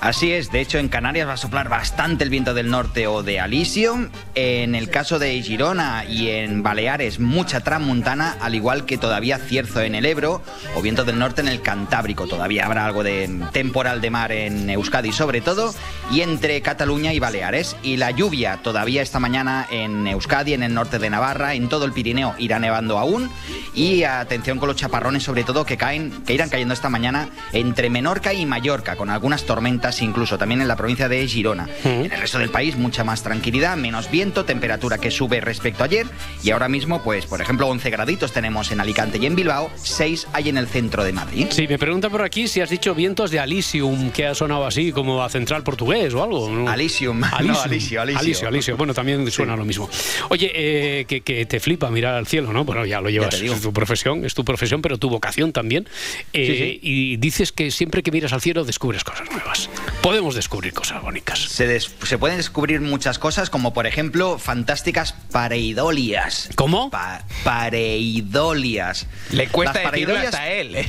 Así 0.00 0.32
es, 0.32 0.50
de 0.50 0.60
hecho 0.60 0.78
en 0.78 0.88
Canarias 0.88 1.28
va 1.28 1.34
a 1.34 1.36
soplar 1.36 1.68
bastante 1.68 2.24
el 2.24 2.30
viento 2.30 2.54
del 2.54 2.70
norte 2.70 3.06
o 3.06 3.22
de 3.22 3.40
Alisio. 3.40 4.08
En 4.34 4.74
el 4.74 4.90
caso 4.90 5.18
de 5.18 5.40
Girona 5.42 6.04
y 6.08 6.28
en 6.28 6.62
Baleares, 6.62 7.18
mucha 7.20 7.60
transmontana, 7.60 8.36
al 8.40 8.54
igual 8.54 8.86
que 8.86 8.98
todavía 8.98 9.38
cierzo 9.38 9.82
en 9.82 9.94
el 9.94 10.06
Ebro 10.06 10.42
o 10.74 10.82
viento 10.82 11.04
del 11.04 11.18
norte 11.18 11.40
en 11.40 11.48
el 11.48 11.62
Cantábrico. 11.62 12.26
Todavía 12.26 12.66
habrá 12.66 12.86
algo 12.86 13.02
de 13.02 13.30
temporal 13.52 13.99
de 14.00 14.10
mar 14.10 14.32
en 14.32 14.68
Euskadi 14.70 15.12
sobre 15.12 15.40
todo 15.40 15.74
y 16.10 16.22
entre 16.22 16.60
Cataluña 16.60 17.12
y 17.12 17.18
Baleares. 17.18 17.76
Y 17.82 17.96
la 17.96 18.10
lluvia 18.10 18.58
todavía 18.62 19.02
esta 19.02 19.20
mañana 19.20 19.66
en 19.70 20.06
Euskadi, 20.06 20.54
en 20.54 20.62
el 20.62 20.74
norte 20.74 20.98
de 20.98 21.10
Navarra, 21.10 21.54
en 21.54 21.68
todo 21.68 21.84
el 21.84 21.92
Pirineo 21.92 22.34
irá 22.38 22.58
nevando 22.58 22.98
aún. 22.98 23.30
Y 23.74 24.02
atención 24.02 24.58
con 24.58 24.68
los 24.68 24.76
chaparrones 24.76 25.22
sobre 25.22 25.44
todo 25.44 25.64
que 25.64 25.76
caen, 25.76 26.22
que 26.24 26.34
irán 26.34 26.48
cayendo 26.48 26.74
esta 26.74 26.88
mañana 26.88 27.28
entre 27.52 27.90
Menorca 27.90 28.32
y 28.32 28.46
Mallorca, 28.46 28.96
con 28.96 29.10
algunas 29.10 29.44
tormentas 29.44 30.02
incluso 30.02 30.38
también 30.38 30.60
en 30.60 30.68
la 30.68 30.76
provincia 30.76 31.08
de 31.08 31.26
Girona. 31.26 31.68
En 31.84 32.10
el 32.10 32.20
resto 32.20 32.38
del 32.38 32.50
país 32.50 32.76
mucha 32.76 33.04
más 33.04 33.22
tranquilidad, 33.22 33.76
menos 33.76 34.10
viento, 34.10 34.44
temperatura 34.44 34.98
que 34.98 35.10
sube 35.10 35.40
respecto 35.40 35.82
a 35.82 35.86
ayer 35.86 36.06
y 36.42 36.50
ahora 36.50 36.68
mismo 36.68 37.02
pues 37.02 37.26
por 37.26 37.40
ejemplo 37.40 37.66
11 37.68 37.90
graditos 37.90 38.32
tenemos 38.32 38.70
en 38.72 38.80
Alicante 38.80 39.18
y 39.18 39.26
en 39.26 39.36
Bilbao, 39.36 39.70
6 39.76 40.28
hay 40.32 40.48
en 40.48 40.58
el 40.58 40.66
centro 40.66 41.04
de 41.04 41.12
Madrid. 41.12 41.46
Sí, 41.50 41.66
me 41.68 41.78
pregunta 41.78 42.08
por 42.08 42.22
aquí 42.22 42.48
si 42.48 42.60
has 42.60 42.70
dicho 42.70 42.94
vientos 42.94 43.30
de 43.30 43.40
Alisium. 43.40 43.89
Alisium, 43.90 44.10
que 44.12 44.26
ha 44.26 44.34
sonado 44.34 44.66
así 44.66 44.92
como 44.92 45.22
a 45.22 45.28
central 45.28 45.62
portugués 45.62 46.12
o 46.14 46.22
algo. 46.22 46.48
¿no? 46.50 46.68
Alisium. 46.70 47.22
Alisium. 47.24 47.40
No, 47.50 47.60
Alisio, 47.62 48.00
Alisio. 48.02 48.20
Alisio, 48.20 48.48
Alisio. 48.48 48.76
Bueno, 48.76 48.94
también 48.94 49.28
suena 49.30 49.56
lo 49.56 49.64
mismo. 49.64 49.88
Oye, 50.28 50.50
eh, 50.54 51.04
que, 51.06 51.20
que 51.22 51.44
te 51.46 51.58
flipa 51.60 51.90
mirar 51.90 52.14
al 52.14 52.26
cielo, 52.26 52.52
¿no? 52.52 52.64
Bueno, 52.64 52.84
ya 52.86 53.00
lo 53.00 53.10
llevas, 53.10 53.40
digo. 53.40 53.54
es 53.54 53.60
tu 53.60 53.72
profesión, 53.72 54.24
es 54.24 54.34
tu 54.34 54.44
profesión, 54.44 54.82
pero 54.82 54.98
tu 54.98 55.08
vocación 55.10 55.52
también. 55.52 55.88
Eh, 56.32 56.46
Sí, 56.50 56.56
sí. 56.56 56.80
Y 56.82 57.16
dices 57.16 57.52
que 57.52 57.70
siempre 57.70 58.02
que 58.02 58.10
miras 58.10 58.32
al 58.32 58.40
cielo 58.40 58.64
descubres 58.64 59.04
cosas 59.04 59.28
nuevas. 59.30 59.68
Podemos 60.02 60.34
descubrir 60.34 60.72
cosas 60.72 61.02
bonitas. 61.02 61.38
Se, 61.40 61.66
des- 61.66 61.90
se 62.04 62.18
pueden 62.18 62.36
descubrir 62.38 62.80
muchas 62.80 63.18
cosas, 63.18 63.50
como 63.50 63.72
por 63.72 63.86
ejemplo 63.86 64.38
fantásticas 64.38 65.14
pareidolias. 65.32 66.50
¿Cómo? 66.54 66.90
Pa- 66.90 67.24
pareidolias. 67.44 69.06
Le 69.32 69.48
cuesta 69.48 69.78
decirlo 69.80 70.14
pareidolias- 70.14 70.26
hasta 70.34 70.50
él. 70.50 70.76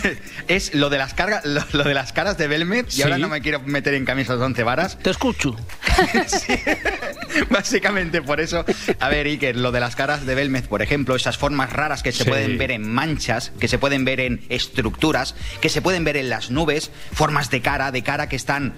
es 0.48 0.74
lo 0.74 0.90
de 0.90 0.98
las 0.98 1.14
cargas, 1.14 1.44
lo, 1.44 1.62
lo 1.72 1.84
de 1.84 1.89
las 1.94 2.12
caras 2.12 2.36
de 2.38 2.46
Belmet, 2.48 2.88
y 2.88 2.92
Sí. 2.96 3.02
ahora 3.02 3.18
no 3.18 3.28
me 3.28 3.40
quiero 3.40 3.60
meter 3.60 3.94
en 3.94 4.04
camisas 4.04 4.38
de 4.38 4.44
once 4.44 4.62
varas. 4.62 4.98
Te 5.02 5.10
escucho. 5.10 5.56
Básicamente 7.50 8.22
por 8.22 8.40
eso. 8.40 8.64
A 8.98 9.08
ver, 9.08 9.26
Iker, 9.26 9.56
lo 9.56 9.72
de 9.72 9.80
las 9.80 9.96
caras 9.96 10.26
de 10.26 10.34
Belmez, 10.34 10.66
por 10.66 10.82
ejemplo, 10.82 11.16
esas 11.16 11.38
formas 11.38 11.72
raras 11.72 12.02
que 12.02 12.12
se 12.12 12.24
Sí. 12.24 12.28
pueden 12.28 12.58
ver 12.58 12.70
en 12.70 12.90
manchas, 12.92 13.52
que 13.60 13.68
se 13.68 13.78
pueden 13.78 14.04
ver 14.04 14.20
en 14.20 14.44
estructuras, 14.48 15.34
que 15.60 15.68
se 15.68 15.82
pueden 15.82 16.04
ver 16.04 16.16
en 16.16 16.28
las 16.30 16.50
nubes, 16.50 16.90
formas 17.12 17.50
de 17.50 17.60
cara, 17.62 17.90
de 17.92 18.02
cara 18.02 18.28
que 18.28 18.36
están. 18.36 18.74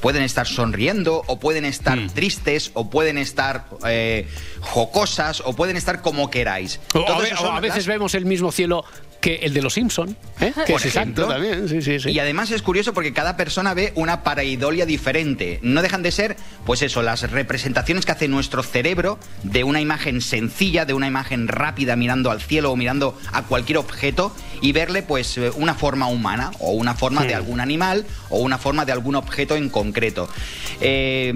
Pueden 0.00 0.22
estar 0.22 0.46
sonriendo, 0.46 1.24
o 1.26 1.40
pueden 1.40 1.64
estar 1.64 1.96
Mm. 1.98 2.10
tristes, 2.10 2.70
o 2.74 2.88
pueden 2.88 3.18
estar 3.18 3.64
eh, 3.86 4.28
jocosas, 4.60 5.42
o 5.44 5.54
pueden 5.56 5.76
estar 5.76 6.02
como 6.02 6.30
queráis. 6.30 6.78
O 6.94 6.98
a, 6.98 7.18
ve- 7.18 7.32
o 7.40 7.46
a 7.50 7.60
veces 7.60 7.78
las- 7.78 7.86
vemos 7.86 8.14
el 8.14 8.24
mismo 8.24 8.52
cielo 8.52 8.84
que 9.20 9.36
el 9.36 9.54
de 9.54 9.62
los 9.62 9.74
Simpson, 9.74 10.16
¿eh? 10.40 10.52
que 10.66 10.72
por 10.72 10.80
es 10.80 10.86
exacto 10.86 11.26
también. 11.26 11.68
Sí, 11.68 11.82
sí, 11.82 12.00
sí. 12.00 12.10
Y 12.10 12.18
además 12.18 12.50
es 12.50 12.62
curioso 12.62 12.94
porque 12.94 13.12
cada 13.12 13.36
persona 13.36 13.74
ve 13.74 13.92
una 13.94 14.22
pareidolia 14.22 14.86
diferente. 14.86 15.58
No 15.62 15.82
dejan 15.82 16.02
de 16.02 16.12
ser, 16.12 16.36
pues 16.64 16.82
eso, 16.82 17.02
las 17.02 17.30
representaciones 17.30 18.06
que 18.06 18.12
hace 18.12 18.28
nuestro 18.28 18.62
cerebro 18.62 19.18
de 19.42 19.64
una 19.64 19.80
imagen 19.80 20.20
sencilla, 20.20 20.84
de 20.84 20.94
una 20.94 21.06
imagen 21.06 21.48
rápida 21.48 21.96
mirando 21.96 22.30
al 22.30 22.40
cielo 22.40 22.72
o 22.72 22.76
mirando 22.76 23.18
a 23.32 23.42
cualquier 23.42 23.78
objeto 23.78 24.34
y 24.60 24.72
verle 24.72 25.02
pues 25.02 25.36
eh, 25.38 25.50
una 25.56 25.74
forma 25.74 26.06
humana 26.06 26.50
o 26.58 26.72
una 26.72 26.94
forma 26.94 27.24
de 27.24 27.34
algún 27.34 27.60
animal 27.60 28.06
o 28.30 28.38
una 28.38 28.58
forma 28.58 28.84
de 28.84 28.92
algún 28.92 29.14
objeto 29.14 29.56
en 29.56 29.68
concreto. 29.68 30.28
Eh, 30.80 31.32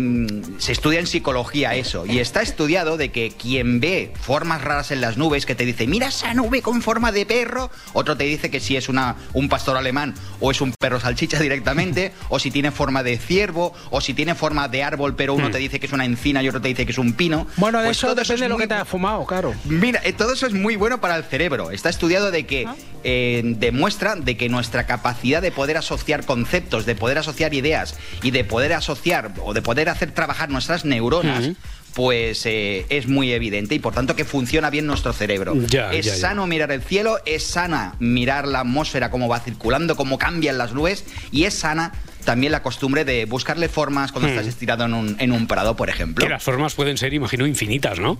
se 0.59 0.73
estudia 0.73 1.01
en 1.01 1.07
psicología 1.07 1.75
eso 1.75 2.07
y 2.07 2.19
está 2.19 2.43
estudiado 2.43 2.97
de 2.97 3.11
que 3.11 3.31
quien 3.31 3.81
ve 3.81 4.13
formas 4.21 4.63
raras 4.63 4.91
en 4.91 5.01
las 5.01 5.17
nubes, 5.17 5.47
que 5.47 5.55
te 5.55 5.65
dice, 5.65 5.87
mira 5.87 6.09
esa 6.09 6.35
nube 6.35 6.63
con 6.63 6.83
forma 6.83 7.13
de 7.13 7.27
perro, 7.27 7.71
otro 7.93 8.17
te 8.17 8.25
dice 8.25 8.51
que 8.51 8.61
si 8.61 8.77
es 8.77 8.89
una, 8.89 9.17
un 9.33 9.49
pastor 9.49 9.77
alemán 9.77 10.15
o 10.41 10.51
es 10.51 10.61
un 10.61 10.73
perro 10.73 11.01
salchicha 11.01 11.39
directamente, 11.39 12.13
o 12.29 12.39
si 12.39 12.51
tiene 12.51 12.71
forma 12.71 13.03
de 13.03 13.19
ciervo, 13.19 13.75
o 13.91 14.01
si 14.01 14.15
tiene 14.15 14.35
forma 14.35 14.69
de 14.69 14.83
árbol, 14.83 15.15
pero 15.17 15.35
uno 15.35 15.51
te 15.51 15.59
dice 15.59 15.81
que 15.81 15.87
es 15.87 15.93
una 15.93 16.05
encina 16.05 16.43
y 16.43 16.49
otro 16.49 16.61
te 16.61 16.69
dice 16.69 16.87
que 16.87 16.93
es 16.93 16.99
un 16.99 17.13
pino. 17.15 17.47
Bueno, 17.57 17.79
de 17.79 17.87
Pues 17.87 17.99
eso 17.99 18.15
depende 18.15 18.35
es 18.35 18.41
de 18.41 18.49
lo 18.49 18.55
muy 18.55 18.65
que 18.65 18.69
te 18.69 18.75
has 18.75 18.89
fumado, 18.89 19.25
claro. 19.27 19.55
Mira, 19.65 20.01
eh, 20.05 20.13
todo 20.13 20.33
eso 20.33 20.47
es 20.47 20.53
muy 20.53 20.77
bueno 20.77 21.01
para 21.01 21.17
el 21.17 21.25
cerebro. 21.25 21.71
Está 21.71 21.89
estudiado 21.89 22.31
de 22.31 22.47
que 22.47 22.67
eh, 23.05 23.12
demuestra 23.44 24.16
de 24.16 24.37
que 24.37 24.48
nuestra 24.48 24.87
capacidad 24.87 25.42
de 25.42 25.53
poder 25.53 25.77
asociar 25.77 26.25
conceptos, 26.25 26.87
de 26.87 26.94
poder 26.94 27.18
asociar 27.18 27.55
ideas 27.55 27.96
y 28.22 28.31
de 28.31 28.44
poder 28.44 28.72
asociar 28.72 29.33
o 29.44 29.55
de 29.55 29.62
poder 29.62 29.88
hacer 29.88 30.12
trabajar 30.12 30.51
nuestras 30.51 30.85
neuronas. 30.85 31.51
Pues 31.94 32.46
eh, 32.46 32.87
es 32.88 33.07
muy 33.07 33.33
evidente 33.33 33.75
y 33.75 33.79
por 33.79 33.92
tanto 33.92 34.16
que 34.16 34.25
funciona 34.25 34.70
bien 34.70 34.87
nuestro 34.87 35.12
cerebro. 35.12 35.55
Ya, 35.66 35.92
es 35.92 36.07
ya, 36.07 36.12
ya. 36.14 36.18
sano 36.18 36.46
mirar 36.46 36.72
el 36.72 36.81
cielo, 36.81 37.18
es 37.27 37.42
sana 37.42 37.96
mirar 37.98 38.48
la 38.48 38.61
atmósfera, 38.61 39.11
cómo 39.11 39.29
va 39.29 39.40
circulando, 39.40 39.94
cómo 39.94 40.16
cambian 40.16 40.57
las 40.57 40.72
nubes 40.72 41.05
y 41.33 41.44
es 41.44 41.53
sana 41.53 41.92
también 42.25 42.51
la 42.53 42.62
costumbre 42.62 43.05
de 43.05 43.27
buscarle 43.27 43.68
formas 43.68 44.11
cuando 44.11 44.29
Hmm. 44.29 44.33
estás 44.33 44.46
estirado 44.46 44.87
en 44.87 44.94
un, 44.94 45.16
en 45.18 45.33
un 45.33 45.46
prado, 45.46 45.77
por 45.77 45.90
ejemplo. 45.90 46.25
Que 46.25 46.31
las 46.31 46.42
formas 46.42 46.75
pueden 46.75 46.96
ser, 46.96 47.12
imagino, 47.12 47.46
infinitas, 47.46 47.98
¿no? 47.98 48.18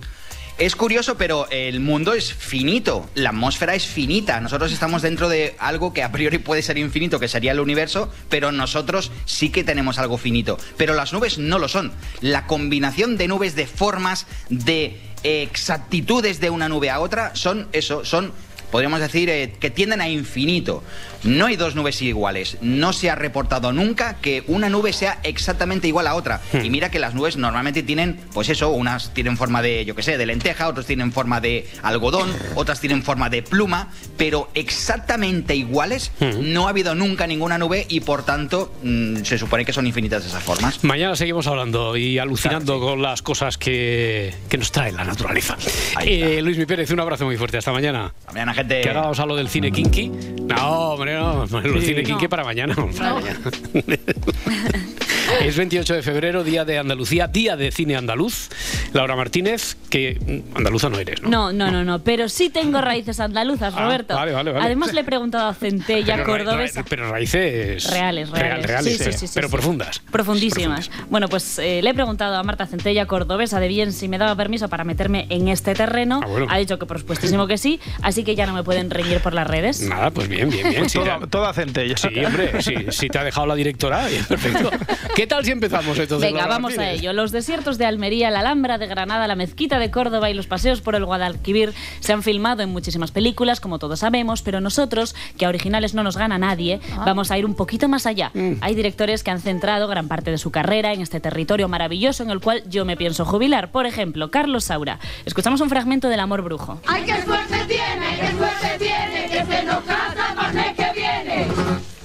Es 0.59 0.75
curioso, 0.75 1.17
pero 1.17 1.47
el 1.49 1.79
mundo 1.79 2.13
es 2.13 2.31
finito, 2.31 3.09
la 3.15 3.29
atmósfera 3.29 3.73
es 3.73 3.87
finita. 3.87 4.39
Nosotros 4.39 4.71
estamos 4.71 5.01
dentro 5.01 5.27
de 5.27 5.55
algo 5.57 5.93
que 5.93 6.03
a 6.03 6.11
priori 6.11 6.37
puede 6.37 6.61
ser 6.61 6.77
infinito, 6.77 7.19
que 7.19 7.27
sería 7.27 7.53
el 7.53 7.59
universo, 7.59 8.11
pero 8.29 8.51
nosotros 8.51 9.11
sí 9.25 9.49
que 9.49 9.63
tenemos 9.63 9.97
algo 9.97 10.19
finito. 10.19 10.59
Pero 10.77 10.93
las 10.93 11.11
nubes 11.11 11.39
no 11.39 11.57
lo 11.57 11.67
son. 11.67 11.91
La 12.21 12.45
combinación 12.45 13.17
de 13.17 13.27
nubes, 13.27 13.55
de 13.55 13.65
formas, 13.65 14.27
de 14.49 15.01
exactitudes 15.23 16.39
de 16.39 16.51
una 16.51 16.69
nube 16.69 16.91
a 16.91 16.99
otra, 16.99 17.35
son 17.35 17.67
eso, 17.71 18.05
son 18.05 18.31
podríamos 18.73 18.99
decir 19.01 19.29
eh, 19.29 19.53
que 19.59 19.69
tienden 19.69 20.01
a 20.01 20.09
infinito. 20.09 20.81
No 21.23 21.45
hay 21.45 21.55
dos 21.55 21.75
nubes 21.75 22.01
iguales. 22.01 22.57
No 22.61 22.91
se 22.91 23.11
ha 23.11 23.15
reportado 23.15 23.71
nunca 23.71 24.15
que 24.15 24.43
una 24.47 24.67
nube 24.67 24.93
sea 24.93 25.19
exactamente 25.21 25.87
igual 25.87 26.07
a 26.07 26.15
otra. 26.15 26.41
Hmm. 26.51 26.65
Y 26.65 26.71
mira 26.71 26.89
que 26.89 26.97
las 26.97 27.13
nubes 27.13 27.37
normalmente 27.37 27.83
tienen, 27.83 28.19
pues 28.33 28.49
eso, 28.49 28.71
unas 28.71 29.13
tienen 29.13 29.37
forma 29.37 29.61
de, 29.61 29.85
yo 29.85 29.95
qué 29.95 30.01
sé, 30.01 30.17
de 30.17 30.25
lenteja, 30.25 30.67
otras 30.67 30.87
tienen 30.87 31.11
forma 31.11 31.39
de 31.39 31.69
algodón, 31.83 32.33
otras 32.55 32.79
tienen 32.79 33.03
forma 33.03 33.29
de 33.29 33.43
pluma, 33.43 33.89
pero 34.17 34.49
exactamente 34.55 35.55
iguales 35.55 35.93
Hmm. 36.19 36.53
no 36.53 36.67
ha 36.67 36.69
habido 36.69 36.95
nunca 36.95 37.27
ninguna 37.27 37.57
nube 37.57 37.85
y 37.89 37.99
por 37.99 38.23
tanto 38.23 38.73
mm, 38.83 39.23
se 39.23 39.37
supone 39.37 39.65
que 39.65 39.73
son 39.73 39.85
infinitas 39.85 40.25
esas 40.25 40.41
formas. 40.41 40.83
Mañana 40.83 41.15
seguimos 41.15 41.47
hablando 41.47 41.95
y 41.97 42.17
alucinando 42.17 42.79
con 42.79 43.01
las 43.01 43.21
cosas 43.21 43.57
que, 43.57 44.33
que 44.49 44.57
nos 44.57 44.71
trae 44.71 44.91
la 44.91 45.03
naturaleza. 45.03 45.57
Eh, 46.01 46.41
Luis 46.41 46.57
Mi 46.57 46.65
Pérez, 46.65 46.89
un 46.91 46.99
abrazo 46.99 47.25
muy 47.25 47.37
fuerte. 47.37 47.57
Hasta 47.57 47.71
mañana. 47.71 48.13
Hasta 48.19 48.31
mañana, 48.31 48.53
gente. 48.53 48.62
Que 48.67 48.89
hagamos 48.89 49.19
a 49.19 49.25
lo 49.25 49.35
del 49.35 49.49
cine 49.49 49.71
kinky. 49.71 50.09
No, 50.09 50.91
hombre, 50.93 51.15
no. 51.15 51.43
El 51.43 51.79
Sí. 51.81 51.87
cine 51.87 52.03
kinky 52.03 52.23
No. 52.23 52.29
para 52.29 52.43
mañana. 52.43 52.75
para 52.75 53.13
mañana. 53.15 53.39
Es 55.41 55.57
28 55.57 55.95
de 55.95 56.01
febrero, 56.03 56.43
día 56.43 56.63
de 56.65 56.77
Andalucía, 56.77 57.27
día 57.27 57.55
de 57.55 57.71
cine 57.71 57.95
andaluz. 57.95 58.49
Laura 58.93 59.15
Martínez, 59.15 59.75
que 59.89 60.17
mm, 60.53 60.57
andaluza 60.57 60.89
no 60.89 60.99
eres, 60.99 61.21
¿no? 61.21 61.29
No, 61.29 61.51
no, 61.53 61.71
no, 61.71 61.83
no, 61.83 61.99
pero 62.03 62.29
sí 62.29 62.49
tengo 62.49 62.79
raíces 62.81 63.19
andaluzas, 63.19 63.73
Ah, 63.75 63.83
Roberto. 63.83 64.15
vale, 64.15 64.31
vale, 64.31 64.51
vale. 64.51 64.65
Además 64.65 64.93
le 64.93 65.01
he 65.01 65.03
preguntado 65.03 65.47
a 65.49 65.53
Centella 65.53 66.15
Pero 66.15 66.25
Cordobesa. 66.25 66.81
ra- 66.81 66.85
pero 66.89 67.09
raíces 67.11 67.89
Reales, 67.89 68.29
real- 68.29 68.41
reales. 68.43 68.67
reales, 68.67 68.93
Sí, 68.97 69.03
sí, 69.03 69.09
eh, 69.09 69.13
sí, 69.13 69.27
sí, 69.27 69.31
pero 69.35 69.47
sí. 69.47 69.51
profundas. 69.51 69.99
Profundísimas. 70.11 70.89
Bueno, 71.09 71.27
pues 71.27 71.59
eh, 71.59 71.81
le 71.81 71.89
he 71.89 71.93
preguntado 71.93 72.35
a 72.37 72.43
Marta 72.43 72.65
Centella 72.65 73.05
Cordobesa 73.05 73.59
de 73.59 73.67
bien 73.67 73.91
si 73.93 74.07
me 74.07 74.17
daba 74.17 74.35
permiso 74.35 74.69
para 74.69 74.83
meterme 74.83 75.25
en 75.29 75.47
este 75.47 75.73
terreno. 75.73 76.21
Ah, 76.23 76.27
bueno. 76.27 76.47
Ha 76.49 76.57
dicho 76.57 76.79
que 76.79 76.85
por 76.85 76.99
supuestísimo 76.99 77.47
que 77.47 77.57
sí, 77.57 77.79
así 78.01 78.23
que 78.23 78.35
ya 78.35 78.45
no 78.45 78.53
me 78.53 78.63
pueden 78.63 78.89
reñir 78.89 79.19
por 79.19 79.33
las 79.33 79.47
redes. 79.47 79.81
Nada, 79.81 80.11
pues 80.11 80.27
bien, 80.27 80.49
bien, 80.49 80.69
bien. 80.69 80.89
sí, 80.89 80.99
Toda- 80.99 81.19
ya- 81.19 81.27
toda 81.27 81.53
centella. 81.53 81.97
Sí, 81.97 82.07
hombre, 82.23 82.61
sí, 82.61 82.75
si 82.89 83.07
te 83.09 83.17
ha 83.19 83.23
dejado 83.23 83.47
la 83.47 83.55
directora, 83.55 84.07
bien, 84.07 84.23
perfecto. 84.25 84.69
¿Qué 85.15 85.27
tal 85.33 85.45
si 85.45 85.51
empezamos 85.51 85.97
entonces? 85.97 86.31
Venga, 86.31 86.45
vamos 86.45 86.77
a 86.77 86.91
ello. 86.91 87.11
Los 87.11 87.31
desiertos 87.31 87.77
de 87.77 87.85
Almería, 87.85 88.29
la 88.29 88.41
Alhambra 88.41 88.77
de 88.77 88.85
Granada, 88.87 89.27
la 89.27 89.35
Mezquita 89.35 89.79
de 89.79 89.89
Córdoba 89.89 90.29
y 90.29 90.33
los 90.33 90.45
paseos 90.45 90.81
por 90.81 90.95
el 90.95 91.05
Guadalquivir 91.05 91.73
se 92.01 92.13
han 92.13 92.21
filmado 92.21 92.61
en 92.61 92.69
muchísimas 92.69 93.11
películas, 93.11 93.59
como 93.59 93.79
todos 93.79 93.99
sabemos, 93.99 94.43
pero 94.43 94.61
nosotros, 94.61 95.15
que 95.37 95.45
a 95.45 95.49
originales 95.49 95.95
no 95.95 96.03
nos 96.03 96.17
gana 96.17 96.37
nadie, 96.37 96.79
vamos 96.97 97.31
a 97.31 97.37
ir 97.37 97.45
un 97.45 97.55
poquito 97.55 97.87
más 97.87 98.05
allá. 98.05 98.31
Hay 98.61 98.75
directores 98.75 99.23
que 99.23 99.31
han 99.31 99.41
centrado 99.41 99.87
gran 99.87 100.07
parte 100.07 100.29
de 100.29 100.37
su 100.37 100.51
carrera 100.51 100.93
en 100.93 101.01
este 101.01 101.19
territorio 101.19 101.67
maravilloso 101.67 102.23
en 102.23 102.29
el 102.29 102.39
cual 102.39 102.63
yo 102.69 102.85
me 102.85 102.95
pienso 102.95 103.25
jubilar. 103.25 103.71
Por 103.71 103.85
ejemplo, 103.85 104.29
Carlos 104.29 104.65
Saura. 104.65 104.99
Escuchamos 105.25 105.61
un 105.61 105.69
fragmento 105.69 106.09
del 106.09 106.19
Amor 106.19 106.43
Brujo. 106.43 106.79
¡Ay, 106.85 107.03
qué 107.05 107.23
suerte 107.23 107.57
tiene, 107.67 108.19
qué 108.19 108.37
suerte 108.37 108.77
tiene, 108.77 109.29
que 109.31 109.45
se 109.45 109.63
nos 109.63 109.83
casa 109.83 110.35
para 110.35 110.49
el 110.49 110.55
mes 110.55 110.75
que 110.75 110.91
viene! 110.93 111.47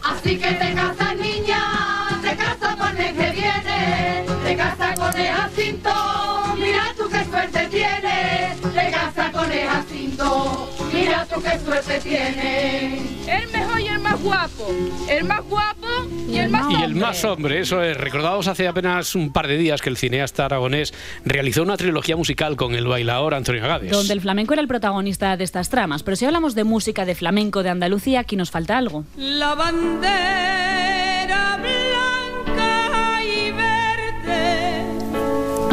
Así 0.03 0.39
que 0.39 0.53
te 0.53 0.75
casas, 0.75 1.08
Jacinto, 5.27 5.91
mira 6.57 6.95
tú 6.97 7.05
qué 7.11 7.25
suerte 7.25 7.67
tienes, 7.71 8.61
te 8.61 8.91
casas 8.91 9.31
con 9.33 9.53
el 9.53 9.69
Jacinto, 9.69 10.71
mira 10.93 11.27
tú 11.27 11.43
qué 11.43 11.59
suerte 11.59 12.01
tienes. 12.01 13.03
El 13.29 13.49
mejor 13.53 13.81
y 13.81 13.87
el 13.89 13.99
más 13.99 14.21
guapo. 14.23 14.73
El 15.09 15.25
más 15.25 15.43
guapo 15.45 15.87
y 16.29 16.39
el 16.39 16.49
más 16.49 16.71
Y 16.71 16.75
el 16.77 16.85
hombre. 16.85 17.01
más 17.01 17.25
hombre, 17.25 17.61
eso 17.61 17.83
es. 17.83 17.97
Recordábamos 17.97 18.49
hace 18.49 18.67
apenas 18.67 19.15
un 19.15 19.33
par 19.33 19.47
de 19.49 19.59
días 19.59 19.83
que 19.83 19.91
el 19.91 19.97
cineasta 19.99 20.47
aragonés 20.47 20.95
realizó 21.25 21.63
una 21.63 21.77
trilogía 21.77 22.17
musical 22.17 22.57
con 22.57 22.75
el 22.75 22.87
bailador 22.87 23.35
Antonio 23.35 23.63
Agades. 23.65 23.91
Donde 23.93 24.13
el 24.15 24.21
flamenco 24.23 24.55
era 24.55 24.63
el 24.63 24.69
protagonista 24.69 25.37
de 25.37 25.45
estas 25.45 25.69
tramas. 25.69 26.03
Pero 26.03 26.17
si 26.17 26.25
hablamos 26.25 26.55
de 26.55 26.65
música 26.65 27.05
de 27.05 27.15
flamenco 27.15 27.63
de 27.63 27.69
Andalucía, 27.71 28.21
aquí 28.21 28.37
nos 28.37 28.51
falta 28.51 28.79
algo. 28.79 29.05
La 29.17 29.55
bandera 29.55 31.59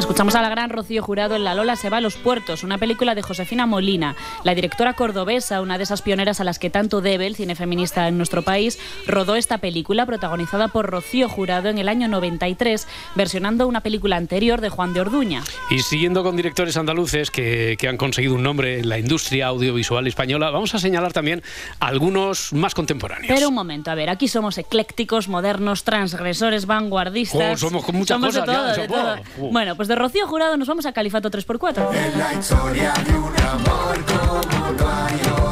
Escuchamos 0.05 0.35
a 0.35 0.41
la 0.43 0.49
gran 0.49 0.69
Rocío 0.69 1.01
Jurado 1.01 1.35
en 1.35 1.43
La 1.43 1.55
Lola 1.55 1.75
se 1.75 1.89
va 1.89 1.97
a 1.97 2.01
los 2.01 2.15
puertos, 2.15 2.63
una 2.63 2.77
película 2.77 3.15
de 3.15 3.23
Josefina 3.23 3.65
Molina. 3.65 4.15
La 4.43 4.53
directora 4.53 4.93
cordobesa, 4.93 5.61
una 5.61 5.79
de 5.79 5.83
esas 5.83 6.03
pioneras 6.03 6.39
a 6.39 6.43
las 6.43 6.59
que 6.59 6.69
tanto 6.69 7.01
debe 7.01 7.25
el 7.25 7.35
cine 7.35 7.55
feminista 7.55 8.07
en 8.07 8.15
nuestro 8.15 8.43
país, 8.43 8.77
rodó 9.07 9.35
esta 9.35 9.57
película 9.57 10.05
protagonizada 10.05 10.67
por 10.67 10.85
Rocío 10.85 11.27
Jurado 11.27 11.69
en 11.69 11.79
el 11.79 11.89
año 11.89 12.07
93, 12.07 12.87
versionando 13.15 13.67
una 13.67 13.81
película 13.81 14.15
anterior 14.15 14.61
de 14.61 14.69
Juan 14.69 14.93
de 14.93 15.01
Orduña. 15.01 15.41
Y 15.71 15.79
siguiendo 15.79 16.23
con 16.23 16.37
directores 16.37 16.77
andaluces 16.77 17.31
que, 17.31 17.75
que 17.77 17.87
han 17.89 17.97
conseguido 17.97 18.35
un 18.35 18.43
nombre 18.43 18.81
en 18.81 18.89
la 18.89 18.99
industria 18.99 19.47
audiovisual 19.47 20.05
española, 20.05 20.51
vamos 20.51 20.75
a 20.75 20.79
señalar 20.79 21.13
también 21.13 21.41
algunos 21.79 22.53
más 22.53 22.75
contemporáneos. 22.75 23.33
Pero 23.33 23.49
un 23.49 23.55
momento, 23.55 23.89
a 23.89 23.95
ver, 23.95 24.11
aquí 24.11 24.27
somos 24.27 24.59
eclécticos, 24.59 25.27
modernos, 25.27 25.83
transgresores, 25.83 26.67
vanguardistas. 26.67 27.63
Oh, 27.63 27.69
somos 27.69 27.83
con 27.83 27.95
muchas 27.95 28.15
Somos 28.15 28.35
cosas, 28.37 28.47
ya, 28.47 28.53
todo, 28.53 28.81
de 28.81 28.87
todo. 28.87 29.15
oh. 29.41 29.51
Bueno, 29.51 29.75
pues 29.75 29.87
de 29.87 29.94
Rocío 29.95 30.27
Jurado 30.27 30.57
nos 30.57 30.67
vamos 30.67 30.85
a 30.85 30.91
Califato 30.91 31.31
3x4. 31.31 31.89
La 32.17 32.33
historia 32.33 32.93
de 33.05 33.17
un 33.17 33.35
amor 33.39 34.05
como 34.05 34.71
no 34.73 34.89
hay 34.89 35.44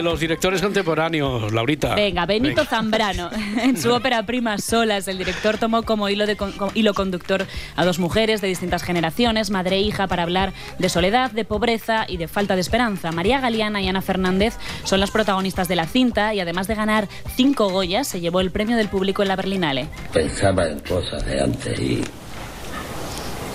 de 0.00 0.04
los 0.04 0.18
directores 0.18 0.62
contemporáneos, 0.62 1.52
Laurita. 1.52 1.94
Venga, 1.94 2.24
Benito 2.24 2.56
Venga. 2.62 2.64
Zambrano. 2.70 3.30
En 3.60 3.76
su 3.76 3.92
ópera 3.92 4.24
prima 4.24 4.56
Solas, 4.56 5.06
el 5.08 5.18
director 5.18 5.58
tomó 5.58 5.82
como 5.82 6.08
hilo, 6.08 6.26
de 6.26 6.36
con- 6.36 6.52
como 6.52 6.72
hilo 6.74 6.94
conductor 6.94 7.46
a 7.76 7.84
dos 7.84 7.98
mujeres 7.98 8.40
de 8.40 8.48
distintas 8.48 8.82
generaciones, 8.82 9.50
madre 9.50 9.76
e 9.76 9.80
hija, 9.80 10.06
para 10.06 10.22
hablar 10.22 10.54
de 10.78 10.88
soledad, 10.88 11.30
de 11.32 11.44
pobreza 11.44 12.06
y 12.08 12.16
de 12.16 12.28
falta 12.28 12.54
de 12.54 12.62
esperanza. 12.62 13.12
María 13.12 13.40
Galeana 13.40 13.82
y 13.82 13.88
Ana 13.88 14.00
Fernández 14.00 14.54
son 14.84 15.00
las 15.00 15.10
protagonistas 15.10 15.68
de 15.68 15.76
la 15.76 15.86
cinta 15.86 16.32
y 16.32 16.40
además 16.40 16.66
de 16.66 16.74
ganar 16.76 17.06
cinco 17.36 17.68
Goyas, 17.68 18.08
se 18.08 18.20
llevó 18.20 18.40
el 18.40 18.50
premio 18.50 18.76
del 18.78 18.88
público 18.88 19.20
en 19.22 19.28
la 19.28 19.36
Berlinale. 19.36 19.88
Pensaba 20.14 20.66
en 20.66 20.80
cosas 20.80 21.24
de 21.26 21.40
antes 21.42 21.78
y 21.78 22.02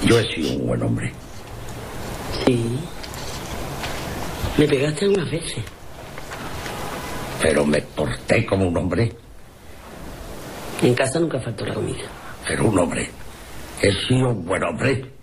yo 0.05 0.19
he 0.19 0.33
sido 0.35 0.57
un 0.57 0.67
buen 0.67 0.83
hombre. 0.83 1.11
Sí. 2.45 2.77
Me 4.57 4.67
pegaste 4.67 5.09
unas 5.09 5.29
veces. 5.31 5.63
Pero 7.41 7.65
me 7.65 7.81
porté 7.81 8.45
como 8.45 8.67
un 8.67 8.77
hombre. 8.77 9.11
En 10.81 10.93
casa 10.93 11.19
nunca 11.19 11.39
faltó 11.39 11.65
la 11.65 11.73
comida. 11.73 12.03
Pero 12.47 12.67
un 12.67 12.79
hombre. 12.79 13.09
He 13.81 13.91
sido 14.07 14.29
un 14.29 14.45
buen 14.45 14.63
hombre. 14.63 15.14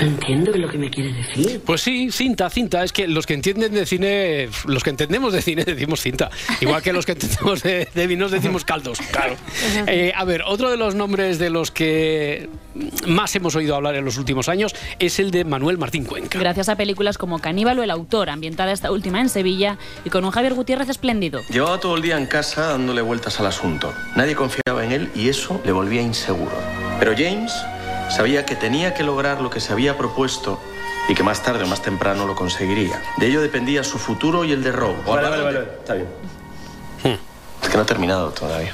No 0.00 0.06
entiendo 0.06 0.52
qué 0.52 0.58
es 0.58 0.64
lo 0.64 0.70
que 0.70 0.78
me 0.78 0.90
quieres 0.90 1.16
decir. 1.16 1.60
Pues 1.64 1.80
sí, 1.80 2.10
cinta, 2.12 2.48
cinta. 2.50 2.84
Es 2.84 2.92
que 2.92 3.08
los 3.08 3.26
que 3.26 3.34
entienden 3.34 3.74
de 3.74 3.84
cine, 3.84 4.48
los 4.66 4.84
que 4.84 4.90
entendemos 4.90 5.32
de 5.32 5.42
cine 5.42 5.64
decimos 5.66 6.00
cinta. 6.00 6.30
Igual 6.60 6.82
que 6.82 6.92
los 6.92 7.04
que 7.04 7.12
entendemos 7.12 7.62
de, 7.62 7.88
de 7.92 8.06
vinos 8.06 8.30
decimos 8.38 8.64
caldos. 8.64 8.98
Claro. 9.10 9.36
Eh, 9.86 10.12
a 10.14 10.24
ver, 10.24 10.42
otro 10.46 10.70
de 10.70 10.76
los 10.76 10.94
nombres 10.94 11.38
de 11.38 11.50
los 11.50 11.70
que 11.70 12.48
más 13.06 13.34
hemos 13.34 13.56
oído 13.56 13.74
hablar 13.74 13.96
en 13.96 14.04
los 14.04 14.18
últimos 14.18 14.48
años 14.48 14.74
es 14.98 15.18
el 15.18 15.30
de 15.30 15.44
Manuel 15.44 15.78
Martín 15.78 16.04
Cuenca. 16.04 16.38
Gracias 16.38 16.68
a 16.68 16.76
películas 16.76 17.18
como 17.18 17.40
Caníbal 17.40 17.78
o 17.78 17.82
El 17.82 17.90
Autor, 17.90 18.30
ambientada 18.30 18.72
esta 18.72 18.92
última 18.92 19.20
en 19.20 19.28
Sevilla 19.28 19.78
y 20.04 20.10
con 20.10 20.24
un 20.24 20.30
Javier 20.30 20.54
Gutiérrez 20.54 20.88
espléndido. 20.88 21.42
Llevaba 21.50 21.80
todo 21.80 21.96
el 21.96 22.02
día 22.02 22.16
en 22.16 22.26
casa 22.26 22.68
dándole 22.68 23.02
vueltas 23.02 23.40
al 23.40 23.46
asunto. 23.46 23.92
Nadie 24.14 24.34
confiaba 24.36 24.84
en 24.84 24.92
él 24.92 25.10
y 25.14 25.28
eso 25.28 25.60
le 25.64 25.72
volvía 25.72 26.02
inseguro. 26.02 26.52
Pero 27.00 27.12
James 27.16 27.52
sabía 28.10 28.44
que 28.44 28.56
tenía 28.56 28.94
que 28.94 29.02
lograr 29.02 29.40
lo 29.40 29.50
que 29.50 29.60
se 29.60 29.72
había 29.72 29.96
propuesto 29.96 30.60
y 31.08 31.14
que 31.14 31.22
más 31.22 31.42
tarde 31.42 31.64
o 31.64 31.66
más 31.66 31.82
temprano 31.82 32.26
lo 32.26 32.34
conseguiría. 32.34 33.02
De 33.16 33.26
ello 33.26 33.40
dependía 33.40 33.82
su 33.84 33.98
futuro 33.98 34.44
y 34.44 34.52
el 34.52 34.62
de 34.62 34.72
Rob. 34.72 34.94
Vale, 35.04 35.28
vale, 35.28 35.42
vale, 35.42 35.60
está 35.78 35.94
bien. 35.94 36.08
Es 37.62 37.68
que 37.68 37.76
no 37.76 37.82
ha 37.82 37.86
terminado 37.86 38.30
todavía. 38.30 38.72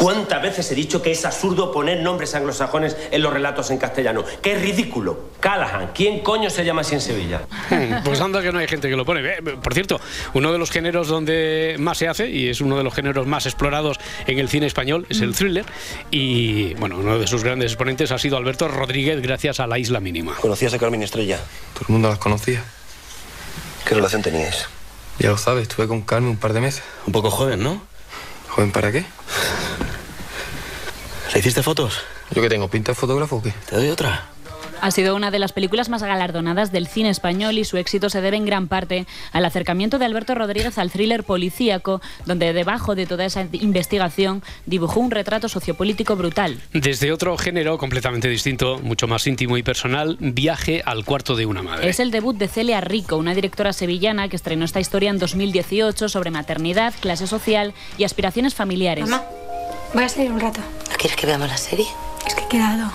¿Cuántas 0.00 0.40
veces 0.40 0.72
he 0.72 0.74
dicho 0.74 1.02
que 1.02 1.10
es 1.10 1.22
absurdo 1.26 1.70
poner 1.70 2.00
nombres 2.00 2.34
anglosajones 2.34 2.96
en 3.10 3.20
los 3.20 3.30
relatos 3.30 3.70
en 3.70 3.76
castellano? 3.76 4.24
¡Qué 4.40 4.54
ridículo! 4.54 5.28
Callahan, 5.40 5.90
¿quién 5.94 6.20
coño 6.20 6.48
se 6.48 6.64
llama 6.64 6.80
así 6.80 6.94
en 6.94 7.02
Sevilla? 7.02 7.42
Hmm, 7.68 8.02
Pues 8.02 8.18
anda 8.22 8.40
que 8.40 8.50
no 8.50 8.60
hay 8.60 8.66
gente 8.66 8.88
que 8.88 8.96
lo 8.96 9.04
pone. 9.04 9.20
Eh, 9.20 9.42
Por 9.62 9.74
cierto, 9.74 10.00
uno 10.32 10.52
de 10.52 10.58
los 10.58 10.70
géneros 10.70 11.08
donde 11.08 11.76
más 11.78 11.98
se 11.98 12.08
hace 12.08 12.30
y 12.30 12.48
es 12.48 12.62
uno 12.62 12.78
de 12.78 12.82
los 12.82 12.94
géneros 12.94 13.26
más 13.26 13.44
explorados 13.44 13.98
en 14.26 14.38
el 14.38 14.48
cine 14.48 14.66
español 14.66 15.04
es 15.10 15.20
el 15.20 15.34
thriller 15.34 15.66
y 16.10 16.72
bueno, 16.76 16.96
uno 16.98 17.18
de 17.18 17.26
sus 17.26 17.44
grandes 17.44 17.72
exponentes 17.72 18.10
ha 18.10 18.16
sido 18.18 18.38
Alberto 18.38 18.68
Rodríguez 18.68 19.20
gracias 19.20 19.60
a 19.60 19.66
La 19.66 19.78
Isla 19.78 20.00
Mínima. 20.00 20.34
¿Conocías 20.36 20.72
a 20.72 20.78
Carmen 20.78 21.02
Estrella? 21.02 21.38
Todo 21.74 21.84
el 21.88 21.92
mundo 21.92 22.08
las 22.08 22.18
conocía. 22.18 22.64
¿Qué 23.84 23.94
relación 23.94 24.22
teníais? 24.22 24.64
Ya 25.18 25.28
lo 25.28 25.36
sabes, 25.36 25.64
estuve 25.68 25.86
con 25.88 26.00
Carmen 26.00 26.30
un 26.30 26.36
par 26.38 26.54
de 26.54 26.62
meses. 26.62 26.82
Un 27.06 27.12
poco 27.12 27.30
joven, 27.30 27.62
¿no? 27.62 27.82
¿Joven 28.48 28.72
para 28.72 28.90
qué? 28.90 29.04
¿Le 31.32 31.38
hiciste 31.38 31.62
fotos? 31.62 31.98
¿Yo 32.34 32.42
que 32.42 32.48
tengo? 32.48 32.68
¿Pinta 32.68 32.92
de 32.92 32.96
fotógrafo 32.96 33.36
o 33.36 33.42
qué? 33.42 33.52
¿Te 33.68 33.76
doy 33.76 33.88
otra? 33.88 34.30
Ha 34.80 34.90
sido 34.90 35.14
una 35.14 35.30
de 35.30 35.38
las 35.38 35.52
películas 35.52 35.90
más 35.90 36.02
galardonadas 36.02 36.72
del 36.72 36.86
cine 36.86 37.10
español 37.10 37.58
y 37.58 37.64
su 37.64 37.76
éxito 37.76 38.08
se 38.08 38.20
debe 38.20 38.38
en 38.38 38.46
gran 38.46 38.66
parte 38.66 39.06
al 39.30 39.44
acercamiento 39.44 39.98
de 39.98 40.06
Alberto 40.06 40.34
Rodríguez 40.34 40.78
al 40.78 40.90
thriller 40.90 41.22
policíaco, 41.22 42.00
donde 42.24 42.52
debajo 42.52 42.94
de 42.94 43.06
toda 43.06 43.26
esa 43.26 43.46
investigación 43.52 44.42
dibujó 44.66 45.00
un 45.00 45.10
retrato 45.10 45.48
sociopolítico 45.48 46.16
brutal. 46.16 46.58
Desde 46.72 47.12
otro 47.12 47.36
género 47.36 47.76
completamente 47.78 48.28
distinto, 48.28 48.78
mucho 48.78 49.06
más 49.06 49.26
íntimo 49.26 49.56
y 49.58 49.62
personal, 49.62 50.16
Viaje 50.18 50.82
al 50.84 51.04
cuarto 51.04 51.36
de 51.36 51.44
una 51.44 51.62
madre. 51.62 51.88
Es 51.88 52.00
el 52.00 52.10
debut 52.10 52.36
de 52.36 52.48
Celia 52.48 52.80
Rico, 52.80 53.16
una 53.16 53.34
directora 53.34 53.72
sevillana 53.72 54.28
que 54.28 54.36
estrenó 54.36 54.64
esta 54.64 54.80
historia 54.80 55.10
en 55.10 55.18
2018 55.18 56.08
sobre 56.08 56.30
maternidad, 56.30 56.94
clase 57.00 57.26
social 57.26 57.74
y 57.98 58.04
aspiraciones 58.04 58.54
familiares. 58.54 59.08
Mamá, 59.08 59.24
voy 59.94 60.04
a 60.04 60.08
salir 60.08 60.32
un 60.32 60.40
rato. 60.40 60.60
¿No 60.90 60.96
quieres 60.96 61.16
que 61.16 61.26
veamos 61.26 61.48
la 61.48 61.56
serie? 61.56 61.86
Es 62.26 62.34
que 62.34 62.44
he 62.44 62.48
quedado. 62.48 62.90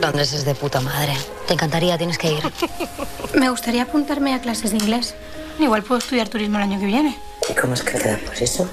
Londres 0.00 0.32
es 0.32 0.44
de 0.44 0.54
puta 0.54 0.80
madre. 0.80 1.14
Te 1.46 1.54
encantaría, 1.54 1.96
tienes 1.98 2.18
que 2.18 2.32
ir. 2.32 2.42
Me 3.34 3.48
gustaría 3.50 3.82
apuntarme 3.82 4.34
a 4.34 4.40
clases 4.40 4.70
de 4.70 4.78
inglés. 4.78 5.14
Igual 5.58 5.82
puedo 5.82 5.98
estudiar 5.98 6.28
turismo 6.28 6.58
el 6.58 6.64
año 6.64 6.78
que 6.78 6.86
viene. 6.86 7.18
¿Y 7.48 7.54
cómo 7.54 7.74
es 7.74 7.82
que 7.82 7.98
te 7.98 8.10
da 8.10 8.18
por 8.18 8.34
eso? 8.34 8.68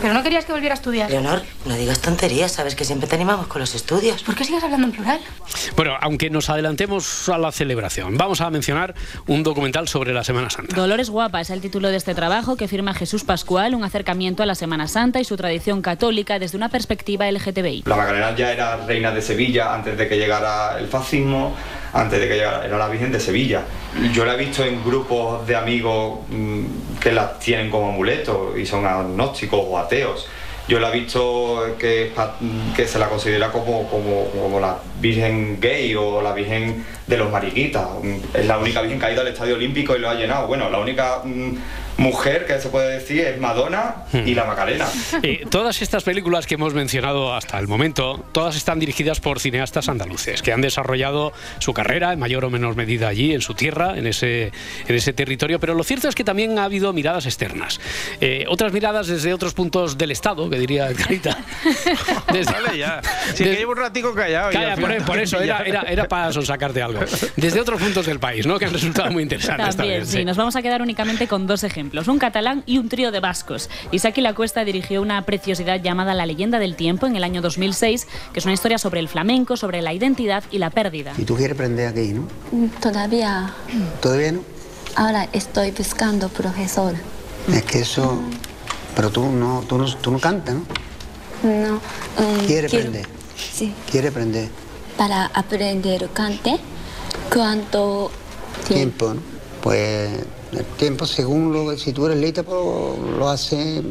Pero 0.00 0.14
no 0.14 0.22
querías 0.22 0.44
que 0.44 0.52
volviera 0.52 0.74
a 0.74 0.76
estudiar. 0.76 1.10
Leonor, 1.10 1.42
no 1.64 1.74
digas 1.74 2.00
tonterías, 2.00 2.52
sabes 2.52 2.74
que 2.74 2.84
siempre 2.84 3.08
te 3.08 3.14
animamos 3.14 3.46
con 3.46 3.60
los 3.60 3.74
estudios. 3.74 4.22
¿Por 4.22 4.34
qué 4.34 4.44
sigues 4.44 4.62
hablando 4.62 4.86
en 4.86 4.92
plural? 4.92 5.20
Bueno, 5.76 5.94
aunque 6.00 6.30
nos 6.30 6.50
adelantemos 6.50 7.28
a 7.28 7.38
la 7.38 7.52
celebración, 7.52 8.16
vamos 8.16 8.40
a 8.40 8.50
mencionar 8.50 8.94
un 9.26 9.42
documental 9.42 9.88
sobre 9.88 10.12
la 10.12 10.24
Semana 10.24 10.50
Santa. 10.50 10.76
Dolores 10.76 11.10
Guapa 11.10 11.40
es 11.40 11.50
el 11.50 11.60
título 11.60 11.88
de 11.88 11.96
este 11.96 12.14
trabajo 12.14 12.56
que 12.56 12.68
firma 12.68 12.94
Jesús 12.94 13.24
Pascual, 13.24 13.74
un 13.74 13.84
acercamiento 13.84 14.42
a 14.42 14.46
la 14.46 14.54
Semana 14.54 14.88
Santa 14.88 15.20
y 15.20 15.24
su 15.24 15.36
tradición 15.36 15.82
católica 15.82 16.38
desde 16.38 16.56
una 16.56 16.68
perspectiva 16.68 17.30
LGTBI. 17.30 17.84
La 17.86 17.96
Magdalena 17.96 18.34
ya 18.34 18.52
era 18.52 18.76
reina 18.86 19.10
de 19.12 19.22
Sevilla 19.22 19.74
antes 19.74 19.96
de 19.96 20.08
que 20.08 20.16
llegara 20.16 20.78
el 20.78 20.88
fascismo, 20.88 21.54
antes 21.92 22.20
de 22.20 22.28
que 22.28 22.34
llegara, 22.34 22.64
era 22.64 22.78
la 22.78 22.88
Virgen 22.88 23.12
de 23.12 23.20
Sevilla. 23.20 23.62
Yo 24.12 24.24
la 24.24 24.34
he 24.34 24.36
visto 24.36 24.62
en 24.62 24.84
grupos 24.84 25.46
de 25.46 25.56
amigos 25.56 26.20
mm, 26.28 26.98
que 27.00 27.12
la 27.12 27.38
tienen 27.38 27.70
como 27.70 27.90
amuleto 27.90 28.56
y 28.56 28.66
son 28.66 28.86
agnósticos 28.86 29.60
o 29.62 29.78
Yo 30.68 30.80
la 30.80 30.88
he 30.88 31.00
visto 31.00 31.76
que, 31.78 32.12
que 32.74 32.88
se 32.88 32.98
la 32.98 33.08
considera 33.08 33.52
como, 33.52 33.88
como, 33.88 34.28
como 34.30 34.58
la 34.58 34.78
Virgen 35.00 35.58
gay 35.60 35.94
o 35.94 36.22
la 36.22 36.32
Virgen 36.32 36.84
de 37.06 37.16
los 37.16 37.30
mariquitas. 37.30 37.86
Es 38.34 38.46
la 38.46 38.58
única 38.58 38.80
Virgen 38.82 38.98
que 38.98 39.06
ha 39.06 39.12
ido 39.12 39.20
al 39.20 39.28
Estadio 39.28 39.54
Olímpico 39.54 39.96
y 39.96 39.98
lo 39.98 40.08
ha 40.08 40.14
llenado. 40.14 40.46
Bueno, 40.46 40.68
la 40.70 40.78
única 40.78 41.20
mm, 41.24 41.54
mujer 41.98 42.46
que 42.46 42.60
se 42.60 42.68
puede 42.68 42.98
decir 42.98 43.20
es 43.20 43.40
Madonna 43.40 43.96
y 44.12 44.34
la 44.34 44.44
Macarena. 44.44 44.86
Eh, 45.22 45.44
todas 45.50 45.80
estas 45.82 46.02
películas 46.02 46.46
que 46.46 46.54
hemos 46.54 46.74
mencionado 46.74 47.34
hasta 47.34 47.58
el 47.58 47.68
momento, 47.68 48.24
todas 48.32 48.56
están 48.56 48.78
dirigidas 48.78 49.20
por 49.20 49.40
cineastas 49.40 49.88
andaluces 49.88 50.42
que 50.42 50.52
han 50.52 50.60
desarrollado 50.60 51.32
su 51.58 51.72
carrera 51.72 52.12
en 52.12 52.18
mayor 52.18 52.44
o 52.44 52.50
menor 52.50 52.76
medida 52.76 53.08
allí, 53.08 53.32
en 53.32 53.40
su 53.40 53.54
tierra, 53.54 53.96
en 53.96 54.06
ese, 54.06 54.52
en 54.86 54.94
ese 54.94 55.12
territorio. 55.12 55.58
Pero 55.58 55.74
lo 55.74 55.84
cierto 55.84 56.08
es 56.08 56.14
que 56.14 56.24
también 56.24 56.58
ha 56.58 56.64
habido 56.64 56.92
miradas 56.92 57.26
externas. 57.26 57.80
Eh, 58.20 58.44
otras 58.48 58.72
miradas 58.72 59.06
desde 59.06 59.32
otros 59.32 59.54
puntos 59.54 59.96
del 59.96 60.10
Estado, 60.10 60.50
que 60.50 60.58
diría 60.58 60.92
Carita. 60.92 61.38
Vale, 62.28 62.78
ya. 62.78 63.00
Si 63.34 63.42
es 63.44 63.50
que 63.50 63.56
llevo 63.56 63.72
un 63.72 63.78
ratico 63.78 64.14
callado. 64.14 64.50
y 64.50 64.54
Calla, 64.54 64.74
al 64.74 64.80
por, 64.86 64.94
final 64.94 65.06
por 65.06 65.18
eso, 65.18 65.40
era, 65.40 65.58
era, 65.62 65.82
era 65.82 66.08
para 66.08 66.32
sacarte 66.32 66.82
algo. 66.82 67.00
Desde 67.36 67.60
otros 67.60 67.80
puntos 67.80 68.06
del 68.06 68.18
país, 68.20 68.46
¿no? 68.46 68.58
Que 68.58 68.66
han 68.66 68.72
resultado 68.72 69.10
muy 69.10 69.22
interesantes 69.22 69.76
También, 69.76 70.00
también. 70.02 70.20
sí, 70.20 70.24
nos 70.24 70.36
vamos 70.36 70.56
a 70.56 70.62
quedar 70.62 70.82
únicamente 70.82 71.26
con 71.28 71.46
dos 71.46 71.64
ejemplos, 71.64 72.08
un 72.08 72.18
catalán 72.18 72.62
y 72.66 72.78
un 72.78 72.88
trío 72.88 73.10
de 73.12 73.20
vascos. 73.20 73.68
Isaki 73.92 74.20
Lacuesta 74.20 74.64
dirigió 74.64 75.02
una 75.02 75.22
preciosidad 75.22 75.80
llamada 75.82 76.14
La 76.14 76.26
leyenda 76.26 76.58
del 76.58 76.76
tiempo 76.76 77.06
en 77.06 77.16
el 77.16 77.24
año 77.24 77.42
2006, 77.42 78.06
que 78.32 78.38
es 78.38 78.44
una 78.44 78.54
historia 78.54 78.78
sobre 78.78 79.00
el 79.00 79.08
flamenco, 79.08 79.56
sobre 79.56 79.82
la 79.82 79.92
identidad 79.92 80.44
y 80.50 80.58
la 80.58 80.70
pérdida. 80.70 81.12
Y 81.18 81.24
tú 81.24 81.36
quieres 81.36 81.54
aprender 81.56 81.88
aquí, 81.88 82.12
¿no? 82.14 82.26
Todavía, 82.80 83.52
¿Todavía 84.00 84.32
no? 84.32 84.40
ahora 84.94 85.28
estoy 85.32 85.70
buscando 85.72 86.28
profesor. 86.28 86.94
Es 87.52 87.62
que 87.64 87.80
eso... 87.80 88.20
Pero 88.94 89.10
tú 89.10 89.26
no, 89.30 89.62
tú 89.68 89.76
no, 89.76 89.94
tú 89.96 90.10
no 90.10 90.18
cantas, 90.18 90.54
¿no? 90.54 90.62
No. 91.42 91.74
mm, 91.76 92.46
Quiere 92.46 92.66
quiero- 92.68 92.88
aprender. 92.88 93.06
Sí. 93.36 93.74
Quiere 93.90 94.08
aprender. 94.08 94.48
Para 94.96 95.26
aprender 95.26 96.08
cante? 96.12 96.58
¿Cuánto 97.32 98.10
tiempo? 98.66 99.06
Tiempo, 99.06 99.14
¿no? 99.14 99.20
Pues 99.62 100.24
el 100.52 100.64
tiempo, 100.76 101.06
según 101.06 101.52
lo 101.52 101.70
que, 101.70 101.78
si 101.78 101.92
tú 101.92 102.06
eres 102.06 102.18
lista, 102.18 102.42
pues 102.42 102.56
lo 103.18 103.28
hace 103.28 103.82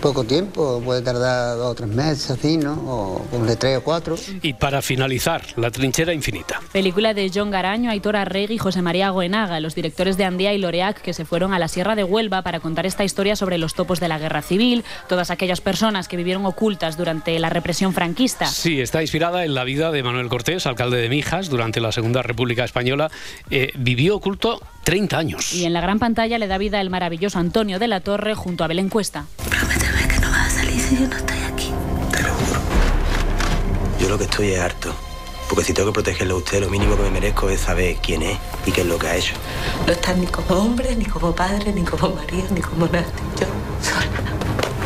poco 0.00 0.24
tiempo, 0.24 0.80
puede 0.84 1.02
tardar 1.02 1.56
dos 1.56 1.72
o 1.72 1.74
tres 1.74 1.88
meses, 1.88 2.30
así, 2.30 2.56
¿no? 2.56 2.72
O 2.72 3.26
un 3.32 3.46
de 3.46 3.56
tres 3.56 3.78
o 3.78 3.82
cuatro. 3.82 4.16
Y 4.42 4.54
para 4.54 4.82
finalizar, 4.82 5.42
La 5.56 5.70
trinchera 5.70 6.14
infinita. 6.14 6.60
Película 6.72 7.14
de 7.14 7.30
John 7.32 7.50
Garaño, 7.50 7.90
Aitor 7.90 8.16
Arregui 8.16 8.54
y 8.54 8.58
José 8.58 8.82
María 8.82 9.10
Goenaga, 9.10 9.60
los 9.60 9.74
directores 9.74 10.16
de 10.16 10.24
Andía 10.24 10.54
y 10.54 10.58
Loreac, 10.58 11.00
que 11.00 11.12
se 11.12 11.24
fueron 11.24 11.52
a 11.52 11.58
la 11.58 11.68
Sierra 11.68 11.94
de 11.94 12.04
Huelva 12.04 12.42
para 12.42 12.60
contar 12.60 12.86
esta 12.86 13.04
historia 13.04 13.36
sobre 13.36 13.58
los 13.58 13.74
topos 13.74 14.00
de 14.00 14.08
la 14.08 14.18
guerra 14.18 14.42
civil, 14.42 14.84
todas 15.08 15.30
aquellas 15.30 15.60
personas 15.60 16.08
que 16.08 16.16
vivieron 16.16 16.46
ocultas 16.46 16.96
durante 16.96 17.38
la 17.38 17.50
represión 17.50 17.92
franquista. 17.92 18.46
Sí, 18.46 18.80
está 18.80 19.02
inspirada 19.02 19.44
en 19.44 19.54
la 19.54 19.64
vida 19.64 19.90
de 19.90 20.02
Manuel 20.02 20.28
Cortés, 20.28 20.66
alcalde 20.66 20.98
de 20.98 21.08
Mijas, 21.08 21.48
durante 21.50 21.80
la 21.80 21.92
Segunda 21.92 22.22
República 22.22 22.64
Española. 22.64 23.10
Eh, 23.50 23.72
vivió 23.76 24.16
oculto 24.16 24.60
30 24.84 25.18
años. 25.18 25.52
Y 25.52 25.64
en 25.64 25.69
la 25.72 25.80
gran 25.80 25.98
pantalla 25.98 26.38
le 26.38 26.46
da 26.46 26.58
vida 26.58 26.80
el 26.80 26.90
maravilloso 26.90 27.38
Antonio 27.38 27.78
de 27.78 27.88
la 27.88 28.00
Torre 28.00 28.34
junto 28.34 28.64
a 28.64 28.66
Belén 28.66 28.88
Cuesta. 28.88 29.26
no 30.20 30.30
vas 30.30 30.46
a 30.46 30.50
salir 30.50 30.80
si 30.80 30.96
yo 30.96 31.08
no 31.08 31.16
estoy 31.16 31.38
aquí? 31.52 31.70
Yo 34.00 34.08
lo 34.08 34.18
que 34.18 34.24
estoy 34.24 34.52
es 34.52 34.60
harto. 34.60 34.94
Porque 35.48 35.64
si 35.64 35.72
tengo 35.72 35.88
que 35.88 35.94
protegerlo 35.94 36.36
a 36.36 36.38
usted, 36.38 36.60
lo 36.60 36.70
mínimo 36.70 36.96
que 36.96 37.02
me 37.02 37.10
merezco 37.10 37.50
es 37.50 37.60
saber 37.60 37.96
quién 38.00 38.22
es 38.22 38.38
y 38.66 38.70
qué 38.70 38.82
es 38.82 38.86
lo 38.86 38.98
que 38.98 39.08
ha 39.08 39.16
hecho. 39.16 39.34
No 39.84 39.92
estás 39.92 40.16
ni 40.16 40.26
como 40.26 40.54
hombre, 40.54 40.94
ni 40.94 41.04
como 41.04 41.34
padre, 41.34 41.72
ni 41.72 41.82
como 41.82 42.14
marido, 42.14 42.46
ni 42.54 42.60
como 42.60 42.86
nada. 42.86 43.06
Yo 43.38 43.46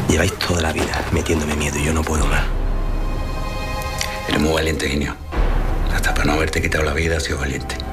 Lleváis 0.08 0.32
toda 0.38 0.62
la 0.62 0.72
vida 0.72 1.04
metiéndome 1.12 1.54
miedo 1.56 1.78
y 1.78 1.84
yo 1.84 1.92
no 1.92 2.02
puedo 2.02 2.26
más. 2.26 2.44
Eres 4.28 4.40
muy 4.40 4.52
valiente, 4.52 4.88
Genio. 4.88 5.14
Hasta 5.94 6.14
para 6.14 6.24
no 6.24 6.32
haberte 6.32 6.62
quitado 6.62 6.84
la 6.84 6.94
vida, 6.94 7.18
has 7.18 7.24
sido 7.24 7.38
valiente. 7.38 7.83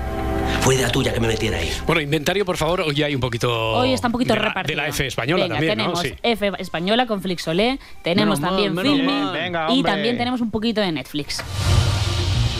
Fue 0.61 0.75
idea 0.75 0.89
tuya 0.89 1.11
que 1.11 1.19
me 1.19 1.27
metiera 1.27 1.57
ahí. 1.57 1.71
Bueno, 1.87 2.01
inventario, 2.01 2.45
por 2.45 2.55
favor, 2.55 2.81
hoy 2.81 3.01
hay 3.01 3.15
un 3.15 3.21
poquito. 3.21 3.71
Hoy 3.73 3.93
está 3.93 4.07
un 4.07 4.11
poquito 4.11 4.33
de 4.33 4.39
la, 4.39 4.47
repartido. 4.49 4.77
De 4.77 4.83
la 4.83 4.89
F 4.89 5.07
española 5.07 5.43
Venga, 5.43 5.55
también, 5.55 5.71
tenemos 5.71 6.03
¿no? 6.03 6.09
Sí. 6.09 6.15
F 6.21 6.51
española 6.59 7.07
con 7.07 7.21
Flixolé, 7.21 7.79
tenemos 8.03 8.39
Menos 8.39 8.51
también 8.51 8.73
mal, 8.73 8.85
menos 8.85 8.99
Filmin 8.99 9.23
mal. 9.23 9.33
Venga, 9.33 9.67
y 9.71 9.81
también 9.81 10.17
tenemos 10.17 10.39
un 10.39 10.51
poquito 10.51 10.79
de 10.81 10.91
Netflix. 10.91 11.43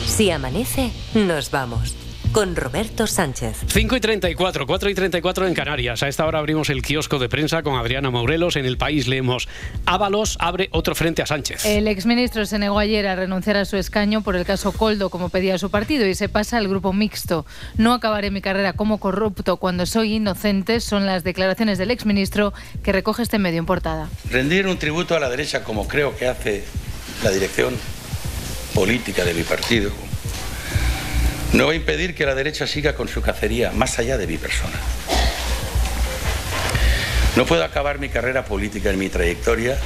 Si 0.08 0.32
amanece, 0.32 0.92
nos 1.14 1.52
vamos. 1.52 1.96
Con 2.32 2.56
Roberto 2.56 3.08
Sánchez. 3.08 3.58
5 3.68 3.98
y 3.98 4.00
34, 4.00 4.66
4 4.66 4.90
y 4.90 4.96
34 4.96 5.48
en 5.48 5.54
Canarias. 5.54 6.02
A 6.02 6.08
esta 6.08 6.26
hora 6.26 6.40
abrimos 6.40 6.70
el 6.70 6.82
kiosco 6.82 7.20
de 7.20 7.28
prensa 7.28 7.62
con 7.62 7.76
Adriana 7.76 8.10
Maurelos. 8.10 8.56
En 8.56 8.64
el 8.64 8.78
país 8.78 9.08
leemos: 9.08 9.50
Ábalos 9.86 10.38
abre 10.40 10.70
otro 10.72 10.96
frente 10.96 11.22
a 11.22 11.26
Sánchez. 11.26 11.66
El 11.66 11.90
exministro 11.90 12.46
se 12.46 12.58
negó 12.58 12.80
ayer 12.80 13.06
a 13.08 13.18
renunciar 13.18 13.58
a 13.58 13.66
su 13.66 13.76
escaño 13.76 14.22
por 14.22 14.38
el 14.38 14.46
caso 14.46 14.72
Coldo, 14.72 15.10
como 15.10 15.28
pedía 15.28 15.58
su 15.58 15.70
partido, 15.70 16.08
y 16.08 16.16
se 16.16 16.30
pasa 16.30 16.58
al 16.58 16.70
grupo 16.70 16.94
mixto. 16.94 17.46
No 17.76 17.92
acabaré 17.92 18.32
mi 18.32 18.40
carrera 18.40 18.74
como 18.74 19.00
corrupto 19.00 19.58
cuando 19.58 19.86
soy 19.86 20.14
inocente, 20.14 20.80
son 20.80 21.06
las 21.06 21.26
declaraciones 21.26 21.78
del 21.80 21.92
exministro 21.92 22.54
que 22.82 22.94
recoge 22.94 23.24
este 23.24 23.40
medio 23.40 23.60
en 23.60 23.66
portada. 23.66 24.08
Rendir 24.30 24.68
un 24.68 24.78
tributo 24.78 25.18
a 25.18 25.20
la 25.20 25.30
derecha 25.30 25.66
como 25.66 25.86
creo 25.86 26.16
que 26.16 26.28
hace 26.28 26.64
la 27.26 27.32
dirección 27.32 27.74
política 28.74 29.26
de 29.26 29.34
mi 29.34 29.44
partido 29.44 29.92
no 31.54 31.66
va 31.66 31.74
a 31.74 31.76
impedir 31.76 32.16
que 32.16 32.26
la 32.26 32.36
derecha 32.36 32.66
siga 32.66 32.96
con 32.96 33.08
su 33.08 33.22
cacería 33.22 33.72
más 33.72 34.00
allá 34.00 34.18
de 34.18 34.28
mi 34.28 34.38
persona. 34.38 34.80
No 37.36 37.46
puedo 37.46 37.64
acabar 37.64 38.00
mi 38.00 38.10
carrera 38.10 38.46
política 38.46 38.90
en 38.90 39.00
mi 39.00 39.10
trayectoria 39.10 39.78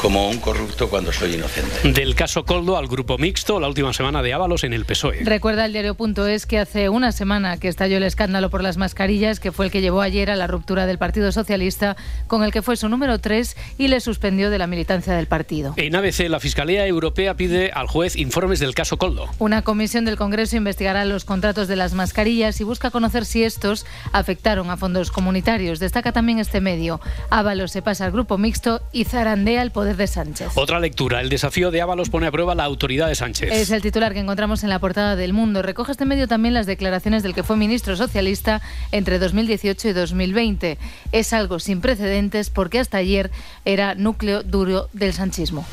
como 0.00 0.28
un 0.28 0.38
corrupto 0.38 0.88
cuando 0.88 1.12
soy 1.12 1.34
inocente. 1.34 1.92
Del 1.92 2.14
caso 2.14 2.44
Coldo 2.44 2.76
al 2.76 2.86
grupo 2.86 3.18
mixto, 3.18 3.60
la 3.60 3.68
última 3.68 3.92
semana 3.92 4.22
de 4.22 4.32
Ábalos 4.32 4.64
en 4.64 4.72
el 4.72 4.84
PSOE. 4.84 5.24
Recuerda 5.24 5.64
el 5.64 5.72
diario.es 5.72 6.46
que 6.46 6.58
hace 6.58 6.88
una 6.88 7.12
semana 7.12 7.56
que 7.56 7.68
estalló 7.68 7.96
el 7.96 8.02
escándalo 8.02 8.50
por 8.50 8.62
las 8.62 8.76
mascarillas, 8.76 9.40
que 9.40 9.52
fue 9.52 9.66
el 9.66 9.70
que 9.70 9.80
llevó 9.80 10.00
ayer 10.02 10.30
a 10.30 10.36
la 10.36 10.46
ruptura 10.46 10.86
del 10.86 10.98
Partido 10.98 11.32
Socialista, 11.32 11.96
con 12.26 12.42
el 12.42 12.52
que 12.52 12.62
fue 12.62 12.76
su 12.76 12.88
número 12.88 13.18
3 13.18 13.56
y 13.78 13.88
le 13.88 14.00
suspendió 14.00 14.50
de 14.50 14.58
la 14.58 14.66
militancia 14.66 15.14
del 15.14 15.26
partido. 15.26 15.74
En 15.76 15.96
ABC, 15.96 16.28
la 16.28 16.40
Fiscalía 16.40 16.86
Europea 16.86 17.34
pide 17.34 17.70
al 17.72 17.86
juez 17.86 18.16
informes 18.16 18.60
del 18.60 18.74
caso 18.74 18.98
Coldo. 18.98 19.28
Una 19.38 19.62
comisión 19.62 20.04
del 20.04 20.16
Congreso 20.16 20.56
investigará 20.56 21.04
los 21.04 21.24
contratos 21.24 21.68
de 21.68 21.76
las 21.76 21.94
mascarillas 21.94 22.60
y 22.60 22.64
busca 22.64 22.90
conocer 22.90 23.24
si 23.24 23.44
estos 23.44 23.86
afectaron 24.12 24.70
a 24.70 24.76
fondos 24.76 25.10
comunitarios. 25.10 25.78
Destaca 25.78 26.12
también 26.12 26.38
este 26.38 26.60
medio. 26.60 27.00
Ábalos 27.30 27.72
se 27.72 27.82
pasa 27.82 28.04
al 28.04 28.12
grupo 28.12 28.38
mixto 28.38 28.82
y 28.92 29.04
zarandea 29.04 29.62
el 29.62 29.70
poder 29.70 29.85
de 29.94 30.06
Sánchez. 30.06 30.48
Otra 30.54 30.80
lectura. 30.80 31.20
El 31.20 31.28
desafío 31.28 31.70
de 31.70 31.80
Ábalos 31.80 32.10
pone 32.10 32.26
a 32.26 32.32
prueba 32.32 32.54
la 32.54 32.64
autoridad 32.64 33.08
de 33.08 33.14
Sánchez. 33.14 33.52
Es 33.52 33.70
el 33.70 33.82
titular 33.82 34.12
que 34.14 34.20
encontramos 34.20 34.64
en 34.64 34.70
la 34.70 34.78
portada 34.78 35.14
del 35.16 35.32
Mundo. 35.32 35.62
Recoge 35.62 35.92
este 35.92 36.06
medio 36.06 36.26
también 36.26 36.54
las 36.54 36.66
declaraciones 36.66 37.22
del 37.22 37.34
que 37.34 37.42
fue 37.42 37.56
ministro 37.56 37.96
socialista 37.96 38.62
entre 38.90 39.18
2018 39.18 39.88
y 39.88 39.92
2020. 39.92 40.78
Es 41.12 41.32
algo 41.32 41.58
sin 41.58 41.80
precedentes 41.80 42.50
porque 42.50 42.80
hasta 42.80 42.98
ayer 42.98 43.30
era 43.64 43.94
núcleo 43.94 44.42
duro 44.42 44.88
del 44.92 45.12
sanchismo. 45.12 45.66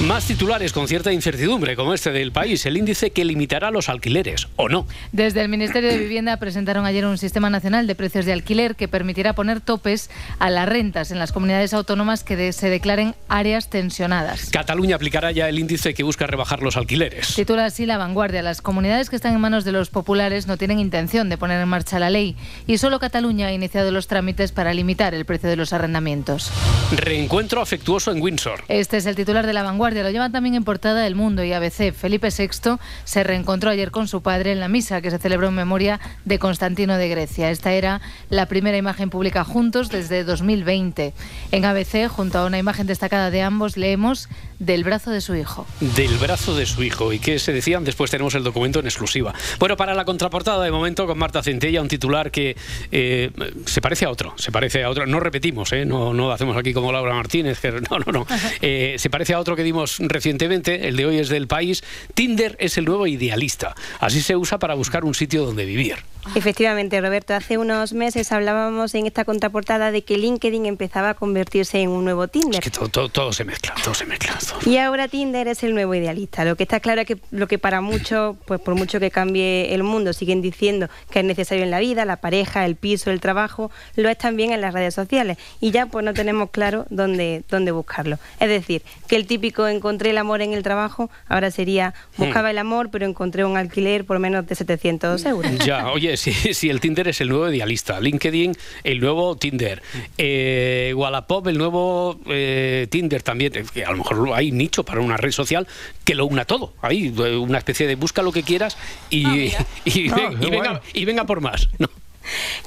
Más 0.00 0.26
titulares 0.26 0.72
con 0.72 0.88
cierta 0.88 1.12
incertidumbre, 1.12 1.76
como 1.76 1.94
este 1.94 2.10
del 2.10 2.32
país. 2.32 2.66
El 2.66 2.76
índice 2.76 3.10
que 3.10 3.24
limitará 3.24 3.70
los 3.70 3.88
alquileres, 3.88 4.48
¿o 4.56 4.68
no? 4.68 4.84
Desde 5.12 5.42
el 5.42 5.48
Ministerio 5.48 5.90
de 5.90 5.98
Vivienda 5.98 6.38
presentaron 6.38 6.86
ayer 6.86 7.06
un 7.06 7.18
sistema 7.18 7.50
nacional 7.50 7.86
de 7.86 7.94
precios 7.94 8.24
de 8.24 8.32
alquiler 8.32 8.74
que 8.74 8.88
permitirá 8.88 9.34
poner 9.34 9.60
topes 9.60 10.10
a 10.40 10.50
las 10.50 10.68
rentas 10.68 11.12
en 11.12 11.20
las 11.20 11.30
comunidades 11.30 11.72
autónomas 11.72 12.24
que 12.24 12.52
se 12.52 12.68
declaren 12.68 13.14
áreas 13.42 13.68
tensionadas. 13.68 14.50
Cataluña 14.50 14.94
aplicará 14.94 15.32
ya 15.32 15.48
el 15.48 15.58
índice 15.58 15.94
que 15.94 16.04
busca 16.04 16.28
rebajar 16.28 16.62
los 16.62 16.76
alquileres. 16.76 17.34
Titula 17.34 17.64
así 17.64 17.86
La 17.86 17.98
Vanguardia. 17.98 18.40
Las 18.40 18.62
comunidades 18.62 19.10
que 19.10 19.16
están 19.16 19.34
en 19.34 19.40
manos 19.40 19.64
de 19.64 19.72
los 19.72 19.90
populares 19.90 20.46
no 20.46 20.56
tienen 20.56 20.78
intención 20.78 21.28
de 21.28 21.36
poner 21.36 21.60
en 21.60 21.68
marcha 21.68 21.98
la 21.98 22.08
ley 22.08 22.36
y 22.68 22.78
solo 22.78 23.00
Cataluña 23.00 23.48
ha 23.48 23.52
iniciado 23.52 23.90
los 23.90 24.06
trámites 24.06 24.52
para 24.52 24.72
limitar 24.74 25.12
el 25.12 25.24
precio 25.24 25.50
de 25.50 25.56
los 25.56 25.72
arrendamientos. 25.72 26.52
Reencuentro 26.92 27.60
afectuoso 27.60 28.12
en 28.12 28.22
Windsor. 28.22 28.62
Este 28.68 28.96
es 28.96 29.06
el 29.06 29.16
titular 29.16 29.44
de 29.44 29.54
La 29.54 29.64
Vanguardia. 29.64 30.04
Lo 30.04 30.10
llevan 30.10 30.30
también 30.30 30.54
en 30.54 30.62
portada 30.62 31.04
El 31.04 31.16
Mundo 31.16 31.42
y 31.42 31.52
ABC. 31.52 31.92
Felipe 31.92 32.28
VI 32.28 32.76
se 33.02 33.24
reencontró 33.24 33.70
ayer 33.70 33.90
con 33.90 34.06
su 34.06 34.22
padre 34.22 34.52
en 34.52 34.60
la 34.60 34.68
misa 34.68 35.00
que 35.00 35.10
se 35.10 35.18
celebró 35.18 35.48
en 35.48 35.54
memoria 35.54 35.98
de 36.24 36.38
Constantino 36.38 36.96
de 36.96 37.08
Grecia. 37.08 37.50
Esta 37.50 37.72
era 37.72 38.00
la 38.30 38.46
primera 38.46 38.76
imagen 38.76 39.10
pública 39.10 39.42
juntos 39.42 39.88
desde 39.88 40.22
2020. 40.22 41.12
En 41.50 41.64
ABC, 41.64 42.08
junto 42.08 42.38
a 42.38 42.46
una 42.46 42.58
imagen 42.58 42.86
destacada 42.86 43.31
de 43.32 43.42
ambos, 43.42 43.76
leemos 43.76 44.28
del 44.64 44.84
brazo 44.84 45.10
de 45.10 45.20
su 45.20 45.34
hijo. 45.34 45.66
Del 45.80 46.16
brazo 46.18 46.54
de 46.56 46.66
su 46.66 46.82
hijo. 46.82 47.12
¿Y 47.12 47.18
qué 47.18 47.38
se 47.38 47.52
decían? 47.52 47.84
Después 47.84 48.10
tenemos 48.10 48.34
el 48.34 48.44
documento 48.44 48.78
en 48.80 48.86
exclusiva. 48.86 49.34
Bueno, 49.58 49.76
para 49.76 49.94
la 49.94 50.04
contraportada 50.04 50.62
de 50.64 50.70
momento 50.70 51.06
con 51.06 51.18
Marta 51.18 51.42
Centella, 51.42 51.80
un 51.82 51.88
titular 51.88 52.30
que 52.30 52.56
eh, 52.92 53.30
se 53.66 53.80
parece 53.80 54.04
a 54.04 54.10
otro. 54.10 54.34
Se 54.36 54.52
parece 54.52 54.84
a 54.84 54.90
otro. 54.90 55.06
No 55.06 55.18
repetimos, 55.20 55.72
¿eh? 55.72 55.84
no, 55.84 56.14
no 56.14 56.30
hacemos 56.30 56.56
aquí 56.56 56.72
como 56.72 56.92
Laura 56.92 57.14
Martínez. 57.14 57.58
Que, 57.60 57.72
no, 57.90 57.98
no, 58.06 58.12
no. 58.12 58.26
Eh, 58.60 58.94
se 58.98 59.10
parece 59.10 59.34
a 59.34 59.40
otro 59.40 59.56
que 59.56 59.62
dimos 59.64 59.96
recientemente. 59.98 60.88
El 60.88 60.96
de 60.96 61.06
hoy 61.06 61.18
es 61.18 61.28
del 61.28 61.48
país. 61.48 61.82
Tinder 62.14 62.56
es 62.60 62.78
el 62.78 62.84
nuevo 62.84 63.06
idealista. 63.06 63.74
Así 64.00 64.22
se 64.22 64.36
usa 64.36 64.58
para 64.58 64.74
buscar 64.74 65.04
un 65.04 65.14
sitio 65.14 65.44
donde 65.44 65.64
vivir. 65.64 65.96
Efectivamente, 66.36 67.00
Roberto, 67.00 67.34
hace 67.34 67.58
unos 67.58 67.92
meses 67.94 68.30
hablábamos 68.30 68.94
en 68.94 69.06
esta 69.06 69.24
contraportada 69.24 69.90
de 69.90 70.02
que 70.02 70.16
LinkedIn 70.18 70.66
empezaba 70.66 71.10
a 71.10 71.14
convertirse 71.14 71.80
en 71.80 71.88
un 71.90 72.04
nuevo 72.04 72.28
Tinder. 72.28 72.62
Que 72.62 72.70
todo, 72.70 72.88
todo- 72.88 73.08
todo 73.08 73.32
se 73.32 73.44
mezcla, 73.44 73.74
todo 73.82 73.92
se 73.94 74.06
mezcla. 74.06 74.38
todo. 74.38 74.51
Y 74.64 74.76
ahora 74.76 75.08
Tinder 75.08 75.48
es 75.48 75.62
el 75.64 75.74
nuevo 75.74 75.94
idealista. 75.94 76.44
Lo 76.44 76.56
que 76.56 76.62
está 76.62 76.80
claro 76.80 77.00
es 77.00 77.06
que 77.06 77.18
lo 77.30 77.48
que 77.48 77.58
para 77.58 77.80
muchos, 77.80 78.36
pues 78.46 78.60
por 78.60 78.74
mucho 78.74 79.00
que 79.00 79.10
cambie 79.10 79.74
el 79.74 79.82
mundo, 79.82 80.12
siguen 80.12 80.40
diciendo 80.40 80.88
que 81.10 81.20
es 81.20 81.24
necesario 81.24 81.64
en 81.64 81.70
la 81.70 81.80
vida, 81.80 82.04
la 82.04 82.16
pareja, 82.16 82.64
el 82.64 82.76
piso, 82.76 83.10
el 83.10 83.20
trabajo, 83.20 83.70
lo 83.96 84.08
es 84.08 84.18
también 84.18 84.52
en 84.52 84.60
las 84.60 84.72
redes 84.72 84.94
sociales. 84.94 85.36
Y 85.60 85.72
ya 85.72 85.86
pues 85.86 86.04
no 86.04 86.14
tenemos 86.14 86.50
claro 86.50 86.86
dónde, 86.90 87.42
dónde 87.50 87.72
buscarlo. 87.72 88.18
Es 88.38 88.48
decir, 88.48 88.82
que 89.08 89.16
el 89.16 89.26
típico 89.26 89.66
encontré 89.66 90.10
el 90.10 90.18
amor 90.18 90.42
en 90.42 90.52
el 90.52 90.62
trabajo, 90.62 91.10
ahora 91.28 91.50
sería 91.50 91.94
buscaba 92.16 92.50
el 92.50 92.58
amor, 92.58 92.90
pero 92.90 93.06
encontré 93.06 93.44
un 93.44 93.56
alquiler 93.56 94.04
por 94.04 94.18
menos 94.18 94.46
de 94.46 94.54
700 94.54 95.24
euros. 95.26 95.52
Ya, 95.62 95.92
oye, 95.92 96.16
si, 96.16 96.32
si 96.32 96.70
el 96.70 96.80
Tinder 96.80 97.08
es 97.08 97.20
el 97.20 97.28
nuevo 97.28 97.48
idealista, 97.48 98.00
LinkedIn 98.00 98.56
el 98.82 99.00
nuevo 99.00 99.36
Tinder, 99.36 99.82
eh, 100.18 100.92
Wallapop 100.96 101.46
el 101.46 101.58
nuevo 101.58 102.18
eh, 102.26 102.86
Tinder 102.90 103.22
también, 103.22 103.52
que 103.72 103.84
a 103.84 103.90
lo 103.90 103.98
mejor 103.98 104.31
hay 104.34 104.52
nicho 104.52 104.84
para 104.84 105.00
una 105.00 105.16
red 105.16 105.32
social 105.32 105.66
que 106.04 106.14
lo 106.14 106.26
una 106.26 106.44
todo, 106.44 106.72
hay 106.82 107.08
eh, 107.16 107.36
una 107.36 107.58
especie 107.58 107.86
de 107.86 107.94
busca 107.96 108.22
lo 108.22 108.32
que 108.32 108.42
quieras 108.42 108.76
y, 109.10 109.26
y, 109.84 110.10
Ah, 110.10 110.16
ven- 110.16 110.38
qué 110.40 110.46
y 110.46 110.50
venga, 110.50 110.56
bueno. 110.70 110.80
y 110.94 111.04
venga 111.04 111.24
por 111.24 111.40
más. 111.40 111.68
¿no? 111.78 111.88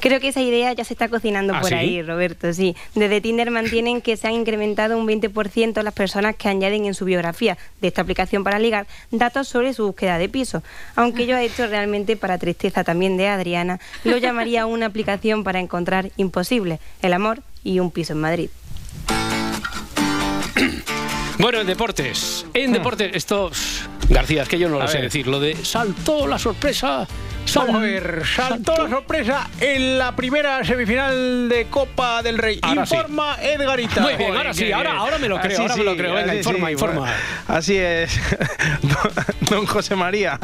Creo 0.01 0.19
que 0.19 0.28
esa 0.28 0.41
idea 0.41 0.73
ya 0.73 0.84
se 0.84 0.93
está 0.93 1.08
cocinando 1.08 1.54
¿Ah, 1.56 1.62
por 1.62 1.69
sí? 1.69 1.75
ahí, 1.75 2.01
Roberto, 2.01 2.51
sí. 2.54 2.75
Desde 2.93 3.21
Tinder 3.21 3.51
mantienen 3.51 4.01
que 4.01 4.17
se 4.17 4.28
han 4.28 4.34
incrementado 4.34 4.97
un 4.97 5.08
20% 5.08 5.82
las 5.82 5.93
personas 5.93 6.36
que 6.36 6.49
añaden 6.49 6.84
en 6.86 6.93
su 6.93 7.06
biografía 7.06 7.58
de 7.80 7.88
esta 7.88 8.01
aplicación 8.01 8.43
para 8.43 8.60
ligar 8.60 8.86
datos 9.12 9.47
sobre 9.47 9.73
su 9.73 9.86
búsqueda 9.88 10.17
de 10.17 10.28
piso. 10.28 10.62
Aunque 10.97 11.25
yo 11.25 11.38
he 11.38 11.45
hecho 11.45 11.67
realmente, 11.67 12.17
para 12.17 12.38
tristeza 12.38 12.84
también 12.84 13.15
de 13.15 13.30
Adriana, 13.30 13.80
lo 14.04 14.17
llamaría 14.17 14.65
una 14.65 14.88
aplicación 14.88 15.45
para 15.45 15.62
encontrar 15.62 16.12
imposible, 16.17 16.80
el 17.01 17.13
amor 17.13 17.41
y 17.63 17.80
un 17.80 17.91
piso 17.91 18.12
en 18.12 18.19
Madrid. 18.19 18.49
Bueno, 21.38 21.60
en 21.62 21.67
deportes, 21.67 22.45
en 22.54 22.71
deportes, 22.71 23.12
esto 23.13 23.52
García, 24.10 24.43
es 24.43 24.50
que 24.50 24.58
yo 24.58 24.69
no 24.69 24.80
A 24.80 24.84
lo 24.84 24.88
sé 24.88 24.95
ver. 24.98 25.04
decir. 25.06 25.28
Lo 25.28 25.39
de 25.39 25.56
saltó 25.63 26.28
la 26.28 26.39
sorpresa. 26.39 27.08
Vamos 27.53 27.75
a 27.75 27.79
ver, 27.79 28.23
saltó 28.25 28.84
la 28.84 28.89
sorpresa 28.89 29.49
en 29.62 29.97
la 29.97 30.15
primera 30.15 30.63
semifinal 30.65 31.47
de 31.47 31.67
Copa 31.69 32.21
del 32.21 32.38
Rey. 32.38 32.60
Ahora 32.62 32.86
sí. 32.86 32.95
informa 32.95 33.38
Edgarita. 33.41 34.01
Muy 34.01 34.15
bien, 34.15 34.36
ahora 34.36 34.53
sí, 34.53 34.71
ahora- 34.71 34.97
ahora 34.97 35.17
me 35.19 35.29
lo 35.29 35.39
creo, 35.39 35.51
Así 35.53 35.62
ahora 35.62 35.75
me 35.77 35.84
lo 35.84 35.95
creo. 35.95 36.13
Venga, 36.15 36.36
informa, 36.36 36.71
informa. 36.71 36.99
bueno, 37.01 37.13
así 37.47 37.77
es. 37.77 38.19
Don 39.49 39.65
José 39.67 39.95
María, 39.95 40.39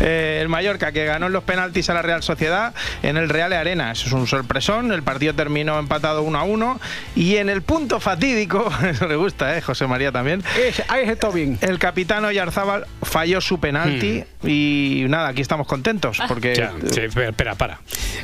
eh, 0.00 0.38
el 0.40 0.48
Mallorca, 0.48 0.90
que 0.90 1.04
ganó 1.04 1.26
en 1.26 1.32
los 1.32 1.44
penaltis 1.44 1.88
a 1.90 1.94
la 1.94 2.02
Real 2.02 2.22
Sociedad 2.22 2.74
en 3.02 3.16
el 3.16 3.28
Real 3.28 3.52
Arena. 3.52 3.92
Eso 3.92 4.06
es 4.06 4.12
un 4.12 4.26
sorpresón. 4.26 4.90
El 4.92 5.02
partido 5.02 5.34
terminó 5.34 5.78
empatado 5.78 6.22
1 6.22 6.38
a 6.38 6.42
1. 6.44 6.80
Y 7.14 7.36
en 7.36 7.50
el 7.50 7.62
punto 7.62 8.00
fatídico, 8.00 8.68
eso 8.88 9.06
le 9.06 9.16
gusta, 9.16 9.56
¿eh? 9.56 9.60
José 9.60 9.86
María 9.86 10.10
también. 10.10 10.42
ahí 10.88 11.02
está 11.08 11.28
bien. 11.28 11.58
El 11.60 11.78
capitán 11.78 12.24
Oyarzábal 12.24 12.86
falló 13.02 13.40
su 13.40 13.60
penalti. 13.60 14.24
Y 14.44 15.04
nada, 15.08 15.28
aquí 15.28 15.40
estamos 15.42 15.66
contentos. 15.68 16.18
Porque 16.28 16.54
Ya, 16.54 16.72
sí, 16.90 17.00
espera, 17.00 17.54
para. 17.54 17.80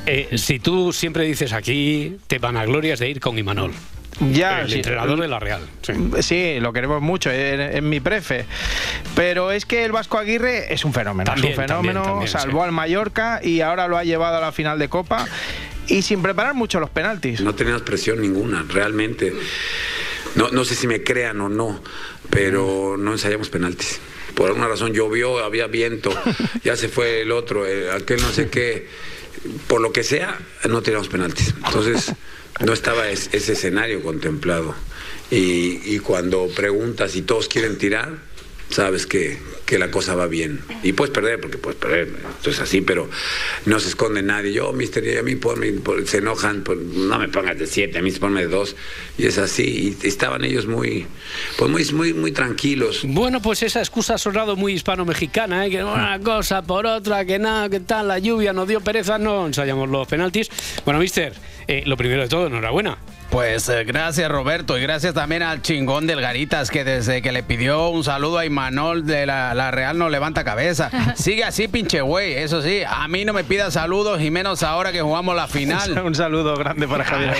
Eh, 0.07 0.37
si 0.39 0.59
tú 0.59 0.93
siempre 0.93 1.25
dices 1.25 1.53
aquí, 1.53 2.17
te 2.27 2.39
vanaglorias 2.39 2.99
de 2.99 3.09
ir 3.09 3.21
con 3.21 3.39
Imanol. 3.39 3.73
Ya, 4.33 4.63
el 4.63 4.71
sí. 4.71 4.77
entrenador 4.77 5.21
de 5.21 5.29
la 5.29 5.39
Real. 5.39 5.63
Sí. 5.83 5.93
Sí, 6.23 6.61
lo 6.61 6.73
queremos 6.73 7.01
mucho, 7.01 7.31
es, 7.31 7.77
es 7.77 7.83
mi 7.83 8.01
prefe. 8.01 8.47
Pero 9.15 9.53
es 9.53 9.65
que 9.65 9.85
el 9.85 9.93
Vasco 9.93 10.19
Aguirre 10.19 10.73
es 10.73 10.85
un 10.85 10.93
fenómeno. 10.93 11.31
También, 11.31 11.53
es 11.53 11.59
un 11.59 11.65
fenómeno, 11.65 12.03
también, 12.03 12.13
también, 12.13 12.29
salvó 12.33 12.61
sí. 12.61 12.65
al 12.65 12.73
Mallorca 12.73 13.41
y 13.43 13.61
ahora 13.61 13.87
lo 13.87 13.97
ha 13.97 14.05
llevado 14.05 14.39
a 14.39 14.41
la 14.41 14.51
final 14.51 14.79
de 14.79 14.89
Copa 14.89 15.27
y 15.87 16.03
sin 16.03 16.23
preparar 16.23 16.55
mucho 16.55 16.81
los 16.81 16.91
penaltis. 16.91 17.41
No 17.41 17.55
teníamos 17.55 17.83
presión 17.83 18.21
ninguna, 18.21 18.65
realmente. 18.69 19.33
No, 20.35 20.51
no 20.51 20.65
sé 20.65 20.75
si 20.75 20.87
me 20.87 21.03
crean 21.03 21.41
o 21.41 21.49
no, 21.49 21.81
pero 22.31 22.97
no 22.99 23.13
ensayamos 23.13 23.49
penaltis. 23.49 24.01
Por 24.39 24.47
alguna 24.51 24.69
razón 24.69 24.93
llovió, 24.95 25.39
había 25.45 25.67
viento, 25.67 26.11
ya 26.63 26.77
se 26.77 26.89
fue 26.89 27.23
el 27.23 27.33
otro, 27.33 27.67
eh, 27.67 27.91
aquel 27.91 28.21
no 28.23 28.31
sé 28.33 28.49
qué. 28.49 28.87
Por 29.67 29.81
lo 29.81 29.93
que 29.93 30.05
sea, 30.05 30.39
no 30.69 30.81
teníamos 30.81 31.09
penaltis. 31.09 31.55
Entonces, 31.67 32.13
no 32.65 32.73
estaba 32.73 33.09
es- 33.11 33.31
ese 33.33 33.55
escenario 33.55 34.01
contemplado. 34.01 34.77
Y, 35.33 35.81
y 35.95 35.99
cuando 35.99 36.49
preguntas 36.55 37.17
y 37.17 37.23
todos 37.23 37.49
quieren 37.49 37.79
tirar, 37.79 38.19
sabes 38.71 39.07
que, 39.07 39.39
que 39.67 39.79
la 39.79 39.91
cosa 39.91 40.15
va 40.15 40.27
bien. 40.27 40.61
Y 40.83 40.93
puedes 40.93 41.13
perder, 41.13 41.41
porque 41.41 41.59
puedes 41.59 41.79
perder, 41.79 42.09
esto 42.39 42.51
es 42.51 42.61
así, 42.61 42.81
pero 42.81 43.09
no 43.67 43.81
se 43.81 43.89
esconde 43.89 44.23
nadie. 44.23 44.53
Yo, 44.53 44.73
mister, 44.73 45.05
y 45.05 45.17
a 45.17 45.23
mí 45.23 45.35
ponme, 45.37 45.73
por- 45.73 46.07
se 46.07 46.19
enojan, 46.19 46.63
por- 46.63 46.77
no 46.77 47.19
me 47.19 47.29
pongas 47.29 47.59
de 47.59 47.67
siete, 47.67 47.99
a 47.99 48.03
mí 48.03 48.11
se 48.11 48.21
ponme 48.21 48.41
de 48.43 48.49
dos. 48.49 48.77
Y 49.17 49.27
es 49.27 49.39
así, 49.39 49.97
y 50.03 50.07
estaban 50.07 50.45
ellos 50.45 50.67
muy, 50.67 51.07
pues 51.59 51.71
muy, 51.71 51.85
muy, 51.93 52.15
muy 52.15 52.33
tranquilos. 52.33 53.01
Bueno, 53.05 53.43
pues 53.43 53.63
esa 53.63 53.81
excusa 53.81 54.15
ha 54.15 54.19
sonado 54.19 54.57
muy 54.57 54.73
hispano-mexicana, 54.75 55.67
¿eh? 55.67 55.71
que 55.71 55.83
una 55.85 56.19
cosa 56.21 56.63
por 56.63 56.87
otra, 56.87 57.25
que 57.25 57.39
nada, 57.39 57.69
que 57.69 57.81
tal, 57.81 58.09
la 58.09 58.19
lluvia 58.19 58.53
nos 58.53 58.69
dio 58.69 58.81
pereza, 58.81 59.19
no 59.19 59.47
ensayamos 59.47 59.89
los 59.89 60.07
penaltis. 60.07 60.49
Bueno, 60.85 61.01
mister, 61.01 61.33
eh, 61.67 61.83
lo 61.87 61.97
primero 61.97 62.23
de 62.23 62.29
todo, 62.29 62.47
enhorabuena. 62.47 62.97
Pues 63.31 63.69
eh, 63.69 63.85
gracias 63.85 64.31
Roberto 64.31 64.79
y 64.79 64.83
gracias 64.83 65.13
también 65.13 65.43
al 65.43 65.61
chingón 65.61 66.07
del 66.07 66.21
Garitas 66.21 66.71
que 66.71 66.83
desde 66.83 67.21
que 67.21 67.31
le 67.31 67.43
pidió 67.43 67.91
un 67.91 68.03
saludo 68.03 68.39
a 68.39 68.47
Imanol 68.47 69.05
de 69.05 69.27
la, 69.27 69.53
la 69.53 69.71
Real 69.71 69.99
no 69.99 70.09
levanta 70.09 70.45
cabeza. 70.45 70.91
Sigue 71.15 71.45
así 71.45 71.69
pinche 71.69 72.01
güey, 72.01 72.35
eso 72.35 72.63
sí, 72.63 72.81
a 72.89 73.07
mí 73.07 73.27
no 73.27 73.35
me 73.35 73.45
pida 73.45 73.71
saludos 73.71 74.23
y 74.23 74.31
menos 74.31 74.63
ahora 74.63 74.93
que 74.93 75.03
jugamos 75.03 75.37
la 75.37 75.47
final. 75.47 75.99
un 76.05 76.15
saludo 76.15 76.57
grande 76.57 76.89
para 76.89 77.05
Javier. 77.05 77.35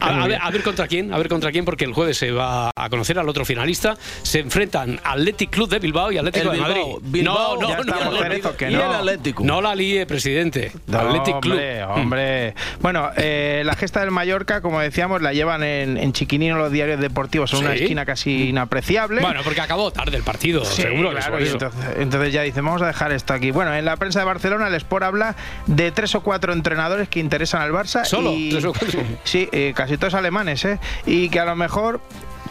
A, 0.00 0.22
a 0.22 0.26
ver, 0.28 0.38
a 0.40 0.50
ver 0.50 0.62
contra 0.62 0.86
quién, 0.86 1.12
a 1.12 1.18
ver 1.18 1.28
contra 1.28 1.50
quién, 1.50 1.64
porque 1.64 1.84
el 1.84 1.92
jueves 1.92 2.16
se 2.16 2.30
va 2.30 2.70
a 2.74 2.88
conocer 2.88 3.18
al 3.18 3.28
otro 3.28 3.44
finalista. 3.44 3.96
Se 4.22 4.38
enfrentan 4.38 5.00
Athletic 5.02 5.50
Club 5.50 5.68
de 5.68 5.80
Bilbao 5.80 6.12
y 6.12 6.18
Atlético 6.18 6.52
El 6.52 6.58
de 6.58 6.64
Bilbao, 6.64 6.68
Madrid. 6.68 7.10
Bilbao, 7.10 7.54
no, 7.56 7.60
no, 7.60 7.68
no, 7.68 8.10
no, 8.10 8.60
y 8.60 8.74
el 8.74 8.80
Atlético. 8.80 9.44
No 9.44 9.60
la 9.60 9.74
líe, 9.74 10.06
presidente. 10.06 10.72
No, 10.86 10.98
Athletic 11.00 11.40
Club. 11.40 11.54
hombre, 11.54 11.84
hombre. 11.84 12.54
Bueno, 12.80 13.10
eh, 13.16 13.62
la 13.64 13.74
gesta 13.74 14.00
del 14.00 14.12
Mallorca, 14.12 14.60
como 14.60 14.80
decíamos, 15.00 15.22
la 15.22 15.32
llevan 15.32 15.62
en, 15.62 15.96
en 15.96 16.12
chiquinino 16.12 16.58
los 16.58 16.70
diarios 16.70 17.00
deportivos, 17.00 17.52
en 17.54 17.60
una 17.60 17.74
esquina 17.74 18.04
casi 18.04 18.50
inapreciable. 18.50 19.22
Bueno, 19.22 19.40
porque 19.42 19.62
acabó 19.62 19.90
tarde 19.90 20.16
el 20.18 20.22
partido, 20.22 20.62
Sí, 20.64 20.82
seguro 20.82 21.08
que 21.10 21.16
claro, 21.16 21.38
eso. 21.38 21.52
entonces, 21.54 21.80
entonces 21.98 22.32
ya 22.34 22.42
dicen, 22.42 22.64
vamos 22.64 22.82
a 22.82 22.86
dejar 22.86 23.10
esto 23.12 23.32
aquí. 23.32 23.50
Bueno, 23.50 23.74
en 23.74 23.84
la 23.86 23.96
prensa 23.96 24.18
de 24.18 24.26
Barcelona, 24.26 24.68
el 24.68 24.74
Sport 24.74 25.04
habla 25.04 25.36
de 25.66 25.90
tres 25.90 26.14
o 26.14 26.20
cuatro 26.22 26.52
entrenadores 26.52 27.08
que 27.08 27.18
interesan 27.20 27.62
al 27.62 27.72
Barça. 27.72 28.04
¿Solo? 28.04 28.32
y- 28.32 28.50
¿Tres 28.50 28.64
o 28.66 28.72
cuatro? 28.74 29.00
Sí, 29.24 29.48
eh, 29.52 29.72
casi 29.74 29.96
todos 29.96 30.12
alemanes, 30.12 30.64
¿eh? 30.66 30.78
Y 31.06 31.30
que 31.30 31.40
a 31.40 31.46
lo 31.46 31.56
mejor, 31.56 32.00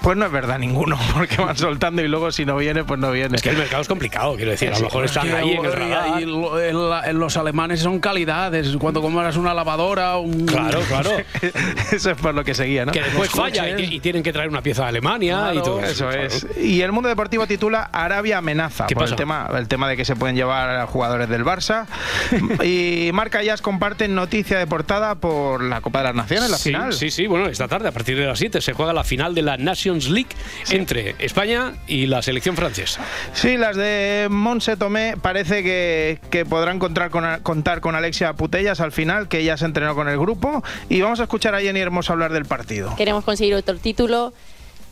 pues 0.01 0.17
no 0.17 0.25
es 0.25 0.31
verdad 0.31 0.59
ninguno, 0.59 0.97
porque 1.13 1.37
van 1.37 1.57
soltando 1.57 2.01
y 2.01 2.07
luego 2.07 2.31
si 2.31 2.45
no 2.45 2.55
viene, 2.57 2.83
pues 2.83 2.99
no 2.99 3.11
viene. 3.11 3.35
Es 3.35 3.41
que 3.41 3.49
el 3.49 3.57
mercado 3.57 3.81
es 3.81 3.87
complicado, 3.87 4.35
quiero 4.35 4.51
decir, 4.51 4.69
a 4.69 4.77
lo 4.79 4.85
mejor 4.85 5.05
es 5.05 5.11
están 5.11 5.33
ahí 5.33 5.51
en 5.51 5.65
el 5.65 5.73
radar. 5.73 6.21
y 6.21 7.13
los 7.13 7.37
alemanes 7.37 7.81
son 7.81 7.99
calidades. 7.99 8.75
Cuando 8.77 9.01
compras 9.01 9.35
una 9.37 9.53
lavadora, 9.53 10.17
un. 10.17 10.45
Claro, 10.45 10.81
claro. 10.81 11.11
Eso 11.91 12.11
es 12.11 12.17
por 12.17 12.33
lo 12.33 12.43
que 12.43 12.53
seguía, 12.53 12.85
¿no? 12.85 12.91
Que 12.91 13.01
después 13.01 13.29
falla 13.29 13.69
y, 13.79 13.99
tienen 13.99 14.23
que 14.23 14.31
traer 14.31 14.49
una 14.49 14.61
pieza 14.61 14.83
de 14.83 14.89
Alemania 14.89 15.49
y 15.49 15.59
Claro, 15.59 15.63
todo 15.63 15.79
Eso 15.81 16.07
claro. 16.07 16.23
es. 16.23 16.47
Y 16.57 16.81
el 16.81 16.91
mundo 16.91 17.09
deportivo 17.09 17.47
titula 17.47 17.89
Arabia 17.91 18.37
amenaza 18.37 18.87
¿Qué 18.87 18.95
por 18.95 19.03
pasa? 19.03 19.13
el 19.13 19.17
tema, 19.17 19.49
el 19.57 19.67
tema 19.67 19.89
de 19.89 19.97
que 19.97 20.05
se 20.05 20.15
pueden 20.15 20.35
llevar 20.35 20.69
a 20.69 20.87
jugadores 20.87 21.29
del 21.29 21.43
Barça. 21.43 21.85
y 22.63 23.11
Marca 23.13 23.43
Jazz 23.43 23.61
comparten 23.61 24.15
noticia 24.15 24.57
de 24.57 24.67
portada 24.67 25.15
por 25.15 25.63
la 25.63 25.81
Copa 25.81 25.99
de 25.99 26.05
las 26.05 26.15
Naciones, 26.15 26.49
la 26.49 26.57
sí, 26.57 26.69
final. 26.69 26.93
Sí, 26.93 27.11
sí, 27.11 27.27
bueno, 27.27 27.47
esta 27.47 27.67
tarde 27.67 27.89
a 27.89 27.91
partir 27.91 28.17
de 28.17 28.25
las 28.25 28.39
7 28.39 28.61
se 28.61 28.73
juega 28.73 28.93
la 28.93 29.03
final 29.03 29.35
de 29.35 29.41
la 29.41 29.57
Nations 29.89 30.09
League 30.09 30.29
entre 30.69 31.15
España 31.19 31.73
y 31.87 32.05
la 32.05 32.21
selección 32.21 32.55
francesa. 32.55 33.01
Sí, 33.33 33.57
las 33.57 33.75
de 33.75 34.27
Monse 34.29 34.77
Tomé 34.77 35.15
parece 35.21 35.63
que, 35.63 36.19
que 36.29 36.45
podrán 36.45 36.79
contar 36.79 37.09
con, 37.09 37.25
contar 37.41 37.81
con 37.81 37.95
Alexia 37.95 38.33
Putellas 38.33 38.79
al 38.79 38.91
final, 38.91 39.27
que 39.27 39.43
ya 39.43 39.57
se 39.57 39.65
entrenó 39.65 39.95
con 39.95 40.07
el 40.07 40.17
grupo. 40.17 40.63
Y 40.89 41.01
vamos 41.01 41.19
a 41.19 41.23
escuchar 41.23 41.55
a 41.55 41.61
Jenny 41.61 41.79
Hermoso 41.79 42.13
hablar 42.13 42.31
del 42.31 42.45
partido. 42.45 42.95
Queremos 42.95 43.23
conseguir 43.23 43.55
otro 43.55 43.75
título, 43.77 44.33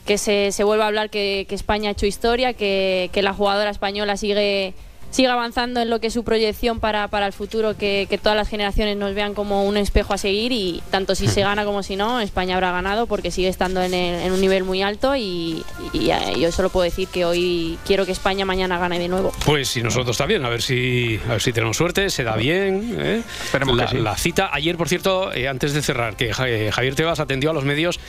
que 0.06 0.18
se, 0.18 0.52
se 0.52 0.64
vuelva 0.64 0.86
a 0.86 0.88
hablar 0.88 1.10
que, 1.10 1.46
que 1.48 1.56
España 1.56 1.90
ha 1.90 1.92
hecho 1.92 2.06
historia, 2.06 2.54
que, 2.54 3.10
que 3.14 3.22
la 3.22 3.34
jugadora 3.34 3.70
española 3.70 4.18
sigue, 4.18 4.74
sigue 5.10 5.30
avanzando 5.30 5.82
en 5.82 5.90
lo 5.90 6.00
que 6.00 6.08
es 6.08 6.14
su 6.14 6.24
proyección 6.24 6.80
para, 6.80 7.08
para 7.08 7.26
el 7.28 7.34
futuro, 7.34 7.78
que, 7.78 8.08
que 8.10 8.18
todas 8.18 8.36
las 8.36 8.48
generaciones 8.50 8.98
nos 8.98 9.14
vean 9.16 9.34
como 9.34 9.64
un 9.66 9.78
espejo 9.78 10.14
a 10.14 10.18
seguir 10.18 10.52
y 10.52 10.82
tanto 10.92 11.16
si 11.16 11.28
se 11.28 11.42
gana 11.48 11.66
como 11.66 11.82
si 11.84 11.96
no, 11.96 12.20
España 12.20 12.56
habrá 12.56 12.72
ganado 12.72 13.08
porque 13.08 13.32
sigue 13.32 13.48
estando 13.48 13.82
en, 13.82 13.94
el- 13.94 14.22
en 14.22 14.32
un 14.32 14.42
nivel 14.42 14.64
muy 14.64 14.82
alto 14.82 15.16
y, 15.16 15.64
y, 15.94 16.10
eh, 16.12 16.40
yo 16.40 16.52
solo 16.52 16.70
puedo 16.70 16.84
decir 16.84 17.08
que 17.08 17.26
hoy 17.26 17.78
quiero 17.86 18.06
que 18.06 18.12
España 18.12 18.46
mañana 18.46 18.78
gane 18.78 19.00
de 19.00 19.08
nuevo. 19.08 19.32
Pues 19.46 19.70
si 19.70 19.82
nosotros 19.82 20.18
también, 20.18 20.44
a 20.46 20.50
ver 20.50 20.62
si, 20.62 21.20
a 21.28 21.32
ver 21.34 21.42
si 21.42 21.54
tenemos 21.54 21.78
suerte, 21.78 22.10
se 22.10 22.24
da 22.24 22.36
bien. 22.36 22.96
¿eh? 23.00 23.22
Esperemos 23.46 23.76
la, 23.78 23.86
que 23.86 23.92
sí. 23.98 24.02
la 24.04 24.16
cita, 24.18 24.50
ayer 24.54 24.78
por 24.78 24.90
cierto, 24.90 25.32
eh, 25.34 25.48
antes 25.48 25.74
de 25.74 25.82
cerrar, 25.82 26.16
que 26.16 26.32
eh, 26.46 26.72
Javier 26.72 26.96
Tebas 26.96 27.20
atendió 27.20 27.50
a 27.52 27.54
los 27.54 27.64
medios, 27.64 28.00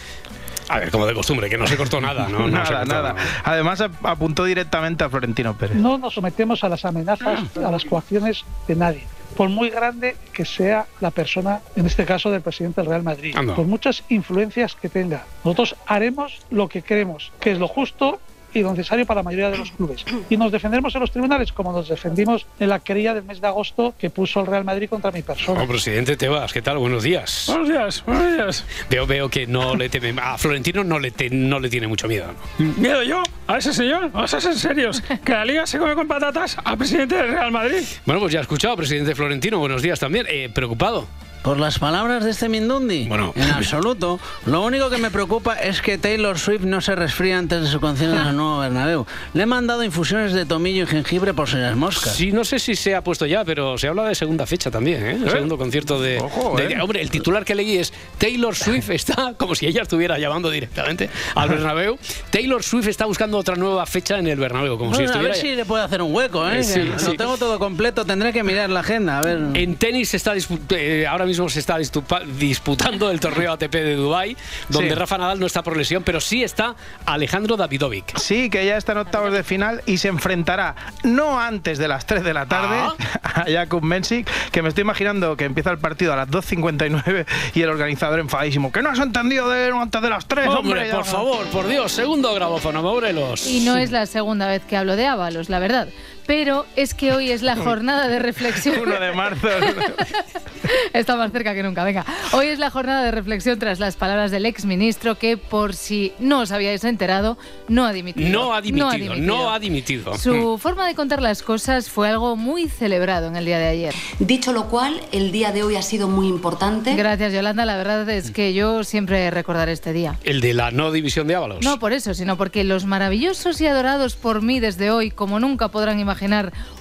a 0.69 0.79
ver, 0.79 0.91
como 0.91 1.07
de 1.07 1.15
costumbre, 1.15 1.49
que 1.49 1.57
no 1.59 1.67
se 1.67 1.77
cortó 1.77 2.01
nada, 2.01 2.29
¿no? 2.29 2.41
No 2.41 2.49
nada, 2.49 2.79
cortó 2.81 2.95
nada. 2.95 3.15
Además 3.45 3.81
ap- 3.81 4.05
apuntó 4.07 4.45
directamente 4.45 5.05
a 5.05 5.09
Florentino 5.09 5.55
Pérez. 5.57 5.77
No 5.77 5.99
nos 5.99 6.15
sometemos 6.15 6.65
a 6.65 6.69
las 6.69 6.85
amenazas, 6.85 7.41
a 7.57 7.71
las 7.71 7.85
coacciones 7.85 8.45
de 8.67 8.77
nadie. 8.77 9.05
Por 9.37 9.49
muy 9.51 9.71
grande 9.71 10.17
que 10.33 10.45
sea 10.45 10.87
la 11.01 11.11
persona, 11.11 11.61
en 11.77 11.87
este 11.87 12.05
caso 12.05 12.31
del 12.31 12.41
presidente 12.41 12.81
del 12.81 12.91
Real 12.91 13.03
Madrid, 13.03 13.35
Anda. 13.37 13.55
por 13.55 13.67
muchas 13.67 14.03
influencias 14.09 14.75
que 14.75 14.89
tenga, 14.89 15.25
nosotros 15.45 15.77
haremos 15.87 16.41
lo 16.51 16.69
que 16.69 16.83
queremos, 16.83 17.31
que 17.39 17.53
es 17.53 17.59
lo 17.59 17.69
justo 17.69 18.21
y 18.59 18.63
lo 18.63 18.71
necesario 18.73 19.07
para 19.07 19.21
la 19.21 19.23
mayoría 19.25 19.51
de 19.51 19.59
los 19.59 19.71
clubes. 19.73 20.05
Y 20.29 20.37
nos 20.37 20.53
defenderemos 20.53 20.95
en 20.95 21.01
los 21.01 21.11
tribunales 21.11 21.53
como 21.53 21.73
nos 21.73 21.89
defendimos 21.89 22.47
en 22.59 22.69
la 22.69 22.81
querella 22.81 23.15
del 23.15 23.25
mes 23.25 23.41
de 23.41 23.47
agosto 23.47 23.95
que 23.99 24.11
puso 24.11 24.41
el 24.41 24.47
Real 24.47 24.65
Madrid 24.65 24.89
contra 24.89 25.11
mi 25.11 25.23
persona. 25.23 25.63
Oh, 25.63 25.67
presidente 25.69 26.17
Tebas, 26.17 26.53
¿qué 26.53 26.63
tal? 26.63 26.79
Buenos 26.79 27.03
días. 27.03 27.45
Buenos 27.49 27.69
días, 27.69 28.03
buenos 28.07 28.33
días. 28.37 28.65
Veo, 28.91 29.07
veo 29.07 29.29
que 29.29 29.47
no 29.47 29.75
le 29.77 29.89
teme, 29.89 30.15
a 30.21 30.37
Florentino 30.39 30.85
no 30.85 30.99
le, 30.99 31.11
te- 31.11 31.31
no 31.31 31.61
le 31.61 31.69
tiene 31.71 31.87
mucho 31.87 32.09
miedo. 32.09 32.27
¿no? 32.59 32.73
¿Miedo 32.77 33.03
yo? 33.03 33.23
¿A 33.47 33.59
ese 33.59 33.73
señor? 33.73 34.11
¿Vas 34.13 34.35
a 34.35 34.41
ser 34.41 34.55
serios? 34.55 35.01
¿Que 35.25 35.33
la 35.33 35.45
liga 35.45 35.67
se 35.67 35.79
come 35.79 35.95
con 35.95 36.07
patatas 36.09 36.57
al 36.65 36.77
presidente 36.79 37.17
del 37.17 37.29
Real 37.31 37.51
Madrid? 37.53 37.83
Bueno, 38.05 38.21
pues 38.21 38.33
ya 38.33 38.41
he 38.41 38.43
escuchado, 38.43 38.77
presidente 38.77 39.15
Florentino, 39.15 39.59
buenos 39.59 39.83
días 39.83 39.99
también. 40.01 40.27
Eh, 40.29 40.49
¿Preocupado? 40.53 41.07
Por 41.43 41.59
las 41.59 41.79
palabras 41.79 42.25
de 42.25 42.31
este 42.33 42.49
Mindundi. 42.49 43.07
Bueno. 43.09 43.33
En 43.37 43.51
absoluto. 43.51 44.21
Lo 44.47 44.63
único 44.63 44.91
que 44.91 44.99
me 44.99 45.11
preocupa 45.11 45.55
es 45.55 45.81
que 45.81 45.97
Taylor 45.97 46.39
Swift 46.39 46.63
no 46.65 46.81
se 46.81 46.95
resfríe 46.95 47.33
antes 47.35 47.63
de 47.63 47.69
su 47.69 47.81
concierto 47.81 48.21
en 48.21 48.27
el 48.27 48.37
nuevo 48.37 48.59
Bernabéu. 48.59 49.07
Le 49.35 49.45
he 49.45 49.47
mandado 49.47 49.83
infusiones 49.85 50.33
de 50.33 50.45
tomillo 50.45 50.83
y 50.83 50.87
jengibre 50.87 51.33
por 51.35 51.49
si 51.49 51.57
las 51.57 51.75
moscas. 51.77 52.15
Sí, 52.15 52.33
no 52.33 52.45
sé 52.45 52.59
si 52.59 52.75
se 52.75 52.95
ha 52.95 53.03
puesto 53.03 53.25
ya, 53.25 53.45
pero 53.45 53.79
se 53.79 53.89
habla 53.89 54.05
de 54.09 54.15
segunda 54.15 54.47
fecha 54.47 54.71
también, 54.71 55.07
¿eh? 55.07 55.11
El 55.13 55.29
¿Eh? 55.29 55.31
segundo 55.31 55.57
concierto 55.57 56.01
de, 56.01 56.19
Ojo, 56.19 56.57
de- 56.57 56.73
¿eh? 56.75 56.81
Hombre, 56.83 57.01
el 57.01 57.11
titular 57.11 57.45
que 57.45 57.55
leí 57.55 57.77
es 57.79 57.93
Taylor 58.19 58.55
Swift 58.55 58.91
está, 58.91 59.35
como 59.39 59.55
si 59.55 59.67
ella 59.67 59.83
estuviera 59.83 60.19
llamando 60.19 60.51
directamente 60.51 61.09
al 61.35 61.49
Bernabéu. 61.49 61.99
Taylor 62.31 62.63
Swift 62.63 62.89
está 62.89 63.07
buscando 63.07 63.39
otra 63.39 63.55
nueva 63.57 63.87
fecha 63.87 64.19
en 64.19 64.27
el 64.27 64.39
Bernabéu, 64.39 64.77
como 64.77 64.91
si 64.91 64.97
Bueno, 65.03 65.11
a 65.11 65.13
estuviera... 65.15 65.35
ver 65.35 65.41
si 65.43 65.55
le 65.57 65.65
puedo 65.65 65.83
hacer 65.83 66.03
un 66.03 66.15
hueco, 66.15 66.47
¿eh? 66.49 66.63
Sí, 66.63 66.81
sí. 66.97 67.07
Lo 67.07 67.15
tengo 67.15 67.37
todo 67.39 67.59
completo, 67.59 68.05
tendré 68.05 68.33
que 68.33 68.43
mirar 68.43 68.69
la 68.71 68.81
agenda. 68.81 69.19
A 69.19 69.23
ver. 69.23 69.39
En 69.55 69.77
tenis 69.77 70.13
está 70.15 70.35
eh, 70.71 71.07
ahora 71.09 71.25
mismo 71.29 71.49
se 71.49 71.61
está 71.61 71.79
disputando 72.27 73.11
el 73.11 73.21
torneo 73.21 73.53
ATP 73.53 73.73
de 73.73 73.95
Dubai, 73.97 74.37
donde 74.69 74.89
Sí. 74.91 74.95
Rafa 74.97 75.19
Nadal 75.19 75.39
no 75.39 75.47
está 75.47 75.63
por 75.63 75.77
lesión, 75.77 76.03
pero 76.03 76.21
sí 76.21 76.43
está 76.43 76.75
Alejandro 77.07 77.57
Davidovic. 77.57 78.17
Sí, 78.19 78.51
que 78.51 78.65
ya 78.67 78.77
está 78.77 78.93
en 78.93 78.99
octavos 78.99 79.33
de 79.33 79.45
final 79.45 79.83
y 79.87 79.99
se 79.99 80.09
enfrentará 80.09 80.75
no 81.05 81.39
antes 81.41 81.79
de 81.79 81.89
las 81.89 82.07
3 82.07 82.25
de 82.25 82.35
la 82.35 82.47
tarde 82.47 82.77
Ah. 82.79 82.95
a 83.23 83.45
Jakub 83.51 83.83
Mensik, 83.83 84.29
que 84.51 84.63
me 84.63 84.69
estoy 84.71 84.83
imaginando 84.83 85.37
que 85.37 85.45
empieza 85.45 85.71
el 85.71 85.79
partido 85.79 86.13
a 86.13 86.17
las 86.17 86.29
2.59 86.29 87.27
y 87.55 87.63
el 87.63 87.69
organizador 87.69 88.19
enfadísimo. 88.21 88.73
Que 88.73 88.83
no 88.83 88.91
has 88.91 88.99
entendido 88.99 89.49
de 89.49 89.69
no 89.71 89.81
antes 89.83 90.01
de 90.03 90.11
las 90.11 90.27
3, 90.27 90.49
hombre. 90.49 90.59
Hombre, 90.81 90.91
por 90.91 90.99
no". 91.01 91.05
favor, 91.05 91.47
por 91.47 91.67
Dios, 91.69 91.93
segundo 91.93 92.35
grabófono, 92.35 92.83
Morelos. 92.83 93.47
Y 93.47 93.61
no 93.61 93.77
es 93.77 93.91
la 93.91 94.07
segunda 94.07 94.47
vez 94.49 94.63
que 94.65 94.77
hablo 94.77 94.97
de 94.97 95.07
Ábalos, 95.07 95.49
la 95.49 95.59
verdad. 95.59 95.89
Pero 96.29 96.67
es 96.77 96.93
que 96.93 97.13
hoy 97.13 97.31
es 97.31 97.41
la 97.41 97.57
jornada 97.65 98.07
de 98.07 98.19
reflexión. 98.19 98.79
1 98.79 99.01
de 99.01 99.13
marzo. 99.13 99.49
Está 100.93 101.17
más 101.17 101.33
cerca 101.33 101.55
que 101.55 101.63
nunca, 101.63 101.85
venga. 101.85 102.05
Hoy 102.33 102.49
es 102.49 102.59
la 102.59 102.69
jornada 102.69 103.03
de 103.03 103.11
reflexión 103.11 103.59
tras 103.59 103.79
las 103.81 103.97
palabras 103.97 104.31
del 104.31 104.45
exministro 104.45 105.17
que, 105.17 105.39
por 105.39 105.75
si 105.75 106.13
no 106.19 106.41
os 106.41 106.53
habíais 106.53 106.85
enterado, 106.85 107.39
no 107.69 107.87
ha 107.87 107.93
dimitido. 107.95 108.29
No 108.29 108.53
ha 108.53 108.61
dimitido, 108.61 109.17
no 109.17 109.51
ha 109.51 109.59
dimitido. 109.59 110.19
Su 110.19 110.59
forma 110.59 110.87
de 110.87 110.95
contar 110.95 111.23
las 111.23 111.43
cosas 111.43 111.89
fue 111.89 112.11
algo 112.11 112.37
muy 112.37 112.69
celebrado 112.69 113.29
en 113.29 113.37
el 113.37 113.47
día 113.47 113.59
de 113.59 113.69
ayer. 113.69 113.95
Dicho 114.19 114.53
lo 114.53 114.69
cual, 114.69 115.01
el 115.13 115.33
día 115.33 115.53
de 115.53 115.63
hoy 115.63 115.77
ha 115.77 115.83
sido 115.83 116.09
muy 116.09 116.29
importante. 116.29 116.95
Gracias, 116.95 117.33
Yolanda. 117.33 117.65
La 117.65 117.79
verdad 117.79 118.07
es 118.11 118.31
que 118.33 118.53
yo 118.53 118.85
siempre 118.85 119.31
recordaré 119.31 119.73
este 119.73 119.95
día. 119.95 120.19
El 120.25 120.43
de 120.43 120.53
la 120.53 120.71
no 120.73 120.93
división 120.93 121.27
de 121.27 121.37
Ábalos. 121.37 121.65
No 121.65 121.79
por 121.79 121.95
eso, 121.95 122.13
sino 122.13 122.37
porque 122.37 122.65
los 122.65 122.85
maravillosos 122.85 123.59
y 123.63 123.67
adorados 123.67 124.17
por 124.17 124.43
mí 124.43 124.61
desde 124.61 124.91
hoy, 124.91 125.11
como 125.11 125.41
nunca 125.41 125.69
podrán 125.69 125.99
imaginar, 125.99 126.18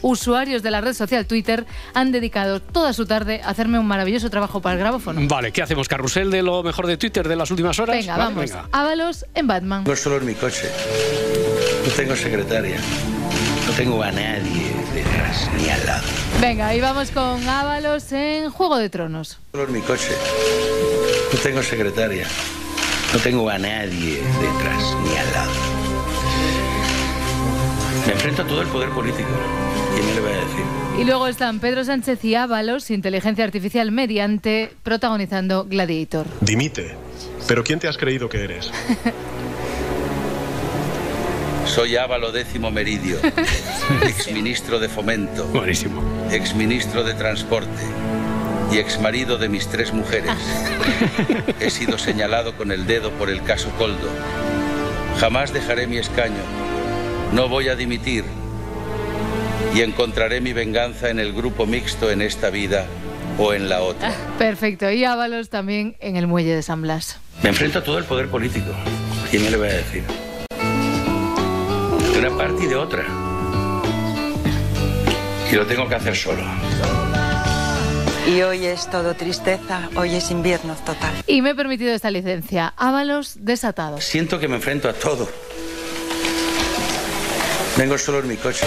usuarios 0.02 0.64
de 0.64 0.72
la 0.72 0.82
red 0.82 0.94
social 0.94 1.26
Twitter 1.26 1.66
han 1.94 2.12
dedicado 2.12 2.62
toda 2.62 2.94
su 2.94 3.06
tarde 3.06 3.42
a 3.44 3.50
hacerme 3.50 3.80
un 3.80 3.88
maravilloso 3.88 4.30
trabajo 4.30 4.62
para 4.62 4.74
el 4.74 4.80
grabófono. 4.80 5.22
Vale, 5.28 5.52
¿qué 5.52 5.62
hacemos? 5.62 5.88
¿Carrusel 5.88 6.32
de 6.32 6.42
lo 6.42 6.64
mejor 6.64 6.88
de 6.88 6.98
Twitter 6.98 7.28
de 7.28 7.36
las 7.36 7.52
últimas 7.52 7.78
horas? 7.80 7.96
Venga, 7.98 8.18
Vale, 8.18 8.24
vamos. 8.36 8.50
venga. 8.52 8.70
Ábalos 8.72 9.26
en 9.34 9.48
Batman. 9.48 9.84
Tengo 9.84 9.96
solo 9.96 10.18
en 10.18 10.26
mi 10.26 10.34
coche. 10.34 10.70
No 11.86 11.92
tengo 11.94 12.16
secretaria. 12.16 12.78
No 13.68 13.74
tengo 13.74 14.02
a 14.02 14.12
nadie 14.12 14.72
detrás 14.94 15.50
ni 15.58 15.70
al 15.70 15.86
lado. 15.86 16.04
Venga, 16.42 16.74
y 16.76 16.80
vamos 16.82 17.12
con 17.12 17.48
Ábalos 17.48 18.12
en 18.12 18.50
Juego 18.50 18.78
de 18.78 18.90
Tronos. 18.90 19.40
Solo 19.52 19.66
en 19.66 19.74
mi 19.74 19.82
coche. 19.82 20.12
No 21.34 21.40
tengo 21.40 21.62
secretaria. 21.62 22.28
No 23.14 23.20
tengo 23.20 23.50
a 23.50 23.58
nadie 23.58 24.22
detrás 24.22 24.84
ni 25.04 25.18
al 25.18 25.32
lado. 25.34 25.52
Me 28.08 28.14
enfrento 28.14 28.42
a 28.42 28.48
todo 28.48 28.62
el 28.62 28.68
poder 28.70 28.90
político. 28.90 29.30
¿Quién 29.94 30.06
me 30.08 30.14
le 30.16 30.22
va 30.22 30.30
a 30.30 30.34
decir? 30.34 30.64
Y 31.00 31.04
luego 31.04 31.28
están 31.28 31.60
Pedro 31.60 31.84
Sánchez 31.84 32.24
y 32.26 32.34
Ábalos, 32.36 32.90
inteligencia 32.90 33.44
artificial 33.44 33.92
mediante, 33.92 34.72
protagonizando 34.82 35.66
Gladiator. 35.66 36.26
Dimite. 36.42 36.96
¿Pero 37.48 37.64
quién 37.64 37.80
te 37.80 37.88
has 37.88 37.98
creído 37.98 38.30
que 38.30 38.44
eres? 38.44 38.72
Soy 41.66 41.98
Ávalo 41.98 42.32
décimo 42.32 42.72
Meridio, 42.72 43.18
exministro 44.04 44.80
de 44.80 44.88
Fomento, 44.90 45.46
Buenísimo. 45.48 46.02
exministro 46.32 47.04
de 47.04 47.14
Transporte 47.14 47.84
y 48.72 48.78
exmarido 48.78 49.38
de 49.38 49.50
mis 49.50 49.68
tres 49.68 49.94
mujeres. 49.94 50.32
He 51.60 51.70
sido 51.70 51.98
señalado 51.98 52.56
con 52.56 52.72
el 52.72 52.88
dedo 52.88 53.12
por 53.12 53.30
el 53.30 53.44
caso 53.44 53.70
Coldo. 53.78 54.10
Jamás 55.20 55.52
dejaré 55.54 55.88
mi 55.88 55.98
escaño. 55.98 56.42
No 57.34 57.50
voy 57.50 57.70
a 57.70 57.76
dimitir. 57.76 58.24
Y 59.74 59.82
encontraré 59.82 60.42
mi 60.42 60.54
venganza 60.54 61.10
en 61.10 61.20
el 61.20 61.34
grupo 61.34 61.66
mixto 61.66 62.10
en 62.10 62.22
esta 62.22 62.50
vida 62.50 62.86
o 63.38 63.54
en 63.54 63.70
la 63.70 63.82
otra. 63.82 64.14
Perfecto. 64.38 64.90
Y 64.90 65.04
Ábalos 65.04 65.50
también 65.50 65.96
en 66.00 66.16
el 66.16 66.28
muelle 66.28 66.56
de 66.56 66.64
San 66.64 66.82
Blas. 66.82 67.20
Me 67.44 67.50
enfrento 67.50 67.80
a 67.80 67.84
todo 67.84 67.98
el 67.98 68.06
poder 68.06 68.28
político. 68.30 68.72
¿Quién 69.30 69.44
me 69.44 69.52
le 69.52 69.58
va 69.58 69.66
a 69.66 69.74
decir? 69.74 70.04
De 72.14 72.20
una 72.20 72.36
parte 72.36 72.64
y 72.64 72.68
de 72.68 72.76
otra. 72.76 73.06
Y 75.52 75.56
lo 75.56 75.66
tengo 75.66 75.88
que 75.88 75.96
hacer 75.96 76.16
solo. 76.16 76.44
Y 78.28 78.42
hoy 78.42 78.66
es 78.66 78.90
todo 78.90 79.14
tristeza, 79.14 79.90
hoy 79.96 80.14
es 80.16 80.32
invierno 80.32 80.76
total. 80.86 81.14
Y 81.28 81.42
me 81.42 81.52
he 81.52 81.56
permitido 81.56 81.94
esta 81.94 82.12
licencia. 82.12 82.74
Ábalos 82.76 83.38
desatados. 83.40 84.04
Siento 84.04 84.40
que 84.40 84.50
me 84.50 84.56
enfrento 84.56 84.90
a 84.90 84.94
todo. 84.94 85.30
Vengo 87.78 87.98
solo 87.98 88.20
en 88.20 88.28
mi 88.28 88.38
coche. 88.38 88.66